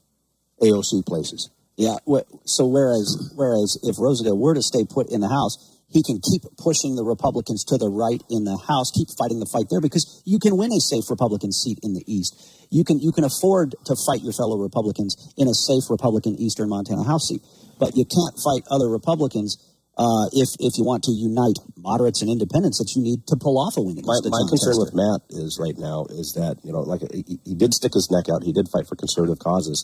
AOC 0.61 1.05
places. 1.05 1.49
Yeah. 1.77 1.97
So 2.45 2.67
whereas 2.67 3.33
whereas 3.35 3.79
if 3.83 3.95
Rosendale 3.97 4.37
were 4.37 4.53
to 4.53 4.61
stay 4.61 4.85
put 4.85 5.09
in 5.09 5.21
the 5.21 5.29
House, 5.29 5.57
he 5.91 6.03
can 6.03 6.21
keep 6.23 6.43
pushing 6.57 6.95
the 6.95 7.03
Republicans 7.03 7.63
to 7.67 7.77
the 7.77 7.89
right 7.89 8.23
in 8.29 8.45
the 8.45 8.55
House, 8.55 8.91
keep 8.95 9.11
fighting 9.19 9.39
the 9.43 9.49
fight 9.51 9.67
there 9.69 9.81
because 9.81 10.23
you 10.25 10.39
can 10.39 10.55
win 10.55 10.71
a 10.71 10.79
safe 10.79 11.09
Republican 11.09 11.51
seat 11.51 11.79
in 11.83 11.93
the 11.93 12.03
East. 12.07 12.37
You 12.71 12.83
can 12.83 12.99
you 12.99 13.11
can 13.11 13.23
afford 13.23 13.75
to 13.85 13.93
fight 14.07 14.23
your 14.23 14.31
fellow 14.31 14.57
Republicans 14.57 15.17
in 15.35 15.47
a 15.47 15.53
safe 15.53 15.91
Republican 15.91 16.39
Eastern 16.39 16.69
Montana 16.69 17.03
House 17.03 17.27
seat, 17.27 17.43
but 17.79 17.97
you 17.97 18.07
can't 18.07 18.39
fight 18.39 18.63
other 18.71 18.87
Republicans. 18.87 19.59
Uh, 19.99 20.31
if 20.31 20.47
if 20.63 20.79
you 20.79 20.87
want 20.87 21.03
to 21.03 21.11
unite 21.11 21.59
moderates 21.75 22.23
and 22.23 22.31
independents, 22.31 22.79
that 22.79 22.95
you 22.95 23.03
need 23.03 23.27
to 23.27 23.35
pull 23.35 23.59
off 23.59 23.75
a 23.75 23.83
win 23.83 23.99
My, 23.99 24.23
my 24.23 24.47
concern 24.47 24.79
with 24.79 24.95
Matt 24.95 25.19
is 25.29 25.59
right 25.59 25.75
now 25.75 26.07
is 26.07 26.31
that 26.39 26.63
you 26.63 26.71
know, 26.71 26.79
like 26.79 27.03
he, 27.11 27.43
he 27.43 27.53
did 27.53 27.73
stick 27.75 27.91
his 27.93 28.07
neck 28.07 28.31
out. 28.31 28.47
He 28.47 28.55
did 28.55 28.71
fight 28.71 28.87
for 28.87 28.95
conservative 28.95 29.43
causes, 29.43 29.83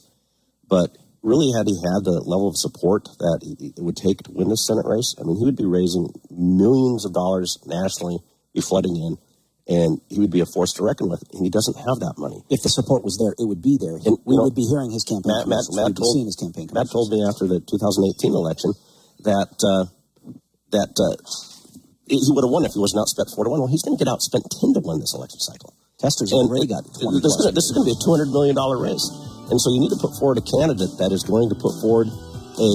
but 0.69 0.97
really, 1.23 1.51
had 1.55 1.67
he 1.67 1.75
had 1.79 2.03
the 2.03 2.21
level 2.23 2.47
of 2.47 2.57
support 2.57 3.05
that 3.19 3.39
it 3.43 3.81
would 3.81 3.97
take 3.97 4.23
to 4.23 4.31
win 4.31 4.49
this 4.49 4.67
Senate 4.67 4.85
race, 4.85 5.15
I 5.19 5.23
mean, 5.23 5.37
he 5.37 5.45
would 5.45 5.57
be 5.57 5.65
raising 5.65 6.11
millions 6.29 7.05
of 7.05 7.13
dollars 7.13 7.57
nationally, 7.65 8.19
be 8.53 8.61
flooding 8.61 8.95
in, 8.95 9.17
and 9.67 9.99
he 10.07 10.19
would 10.19 10.31
be 10.31 10.39
a 10.39 10.47
force 10.47 10.71
to 10.79 10.83
reckon 10.83 11.09
with. 11.11 11.23
And 11.35 11.43
he 11.43 11.51
doesn't 11.51 11.75
have 11.75 11.99
that 11.99 12.15
money. 12.17 12.39
if 12.49 12.63
the 12.63 12.71
support 12.71 13.03
was 13.03 13.19
there, 13.19 13.35
it 13.35 13.43
would 13.43 13.61
be 13.61 13.75
there. 13.75 13.99
And, 13.99 14.15
we 14.23 14.39
know, 14.39 14.47
would 14.47 14.55
be 14.55 14.63
hearing 14.63 14.91
his 14.91 15.03
campaign 15.03 15.43
Matt, 15.43 15.51
Matt. 15.51 15.67
Matt 15.75 15.93
told, 15.99 16.15
his 16.23 16.39
campaign 16.39 16.71
Matt 16.71 16.87
told 16.87 17.11
me 17.11 17.19
after 17.27 17.47
the 17.47 17.59
2018 17.59 18.31
election 18.31 18.71
that 19.27 19.51
uh, 19.59 19.91
that 20.71 20.95
uh, 20.95 21.15
he 22.07 22.19
would 22.31 22.47
have 22.47 22.51
won 22.51 22.63
if 22.63 22.71
he 22.71 22.79
was 22.79 22.95
not 22.95 23.11
spent 23.11 23.27
four 23.35 23.43
to 23.43 23.51
one. 23.51 23.59
Well, 23.59 23.71
he's 23.71 23.83
going 23.83 23.99
to 23.99 24.01
get 24.01 24.07
outspent 24.07 24.47
ten 24.47 24.71
to 24.75 24.79
one 24.79 24.99
this 25.03 25.11
election 25.11 25.39
cycle. 25.43 25.75
Tester's 25.99 26.31
And 26.31 26.47
already 26.47 26.69
got 26.69 26.85
this, 26.85 27.03
is 27.03 27.35
gonna, 27.41 27.51
this 27.51 27.67
is 27.67 27.73
going 27.73 27.83
to 27.83 27.89
be 27.91 27.97
a 27.97 27.99
two 27.99 28.13
hundred 28.13 28.29
million 28.31 28.55
dollar 28.55 28.79
race, 28.79 29.03
and 29.49 29.59
so 29.61 29.71
you 29.71 29.79
need 29.79 29.91
to 29.91 30.01
put 30.01 30.15
forward 30.19 30.37
a 30.37 30.45
candidate 30.45 30.97
that 30.99 31.11
is 31.11 31.23
going 31.23 31.49
to 31.49 31.55
put 31.55 31.73
forward 31.79 32.07
a 32.59 32.71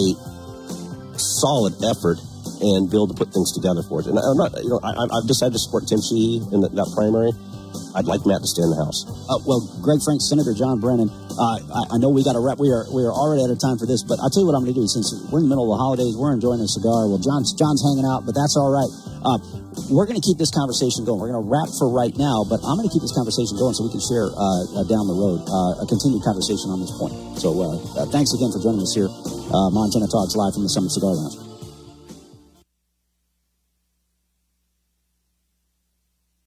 solid 1.18 1.76
effort 1.84 2.18
and 2.62 2.88
be 2.88 2.96
able 2.96 3.08
to 3.08 3.18
put 3.18 3.32
things 3.32 3.52
together 3.52 3.82
for 3.82 4.00
it. 4.00 4.06
And 4.06 4.16
I'm 4.18 4.38
not, 4.38 4.56
you 4.62 4.70
know, 4.70 4.80
I, 4.82 4.94
I've 4.94 5.26
decided 5.26 5.52
to 5.52 5.62
support 5.62 5.86
Tim 5.86 6.00
Sheehy 6.00 6.40
in 6.54 6.62
that, 6.62 6.72
that 6.74 6.88
primary. 6.94 7.34
I'd 7.94 8.08
like 8.08 8.24
Matt 8.24 8.40
to 8.40 8.48
stay 8.48 8.64
in 8.64 8.70
the 8.72 8.80
House. 8.80 9.04
Uh, 9.28 9.38
well, 9.44 9.60
Greg 9.84 10.00
Frank, 10.00 10.20
Senator 10.24 10.56
John 10.56 10.80
Brennan. 10.80 11.12
Uh, 11.32 11.60
I, 11.60 11.82
I 11.92 11.96
know 12.00 12.12
we 12.12 12.24
got 12.24 12.36
to 12.36 12.42
wrap. 12.42 12.60
We 12.60 12.72
are 12.72 12.84
we 12.92 13.04
are 13.04 13.12
already 13.12 13.44
out 13.44 13.52
of 13.52 13.60
time 13.60 13.76
for 13.76 13.88
this, 13.88 14.04
but 14.04 14.20
I'll 14.20 14.32
tell 14.32 14.44
you 14.44 14.48
what 14.48 14.56
I'm 14.56 14.64
going 14.64 14.76
to 14.76 14.80
do. 14.80 14.88
Since 14.88 15.12
we're 15.32 15.40
in 15.40 15.48
the 15.48 15.52
middle 15.52 15.68
of 15.68 15.76
the 15.76 15.80
holidays, 15.80 16.16
we're 16.16 16.32
enjoying 16.32 16.60
a 16.60 16.68
cigar. 16.68 17.08
Well, 17.08 17.20
John's 17.20 17.52
John's 17.56 17.80
hanging 17.80 18.04
out, 18.04 18.24
but 18.28 18.36
that's 18.36 18.56
all 18.56 18.68
right. 18.68 18.90
Uh, 19.22 19.38
we're 19.88 20.04
going 20.04 20.18
to 20.20 20.26
keep 20.26 20.36
this 20.36 20.52
conversation 20.52 21.04
going. 21.04 21.20
We're 21.20 21.32
going 21.32 21.40
to 21.40 21.48
wrap 21.48 21.68
for 21.80 21.88
right 21.88 22.12
now, 22.18 22.44
but 22.44 22.60
I'm 22.64 22.76
going 22.76 22.88
to 22.88 22.92
keep 22.92 23.00
this 23.00 23.14
conversation 23.16 23.56
going 23.56 23.72
so 23.72 23.86
we 23.88 23.92
can 23.92 24.02
share 24.04 24.28
uh, 24.28 24.82
uh, 24.82 24.84
down 24.90 25.08
the 25.08 25.16
road 25.16 25.40
uh, 25.48 25.84
a 25.84 25.86
continued 25.88 26.20
conversation 26.26 26.68
on 26.68 26.80
this 26.82 26.92
point. 26.98 27.14
So 27.40 27.54
thanks 28.12 28.34
again 28.36 28.52
for 28.52 28.60
joining 28.60 28.84
us 28.84 28.92
here, 28.92 29.08
Montana 29.72 30.10
Talks 30.10 30.36
live 30.36 30.52
from 30.52 30.64
the 30.66 30.72
Summit 30.72 30.92
Cigar 30.92 31.14
Lounge. 31.14 31.51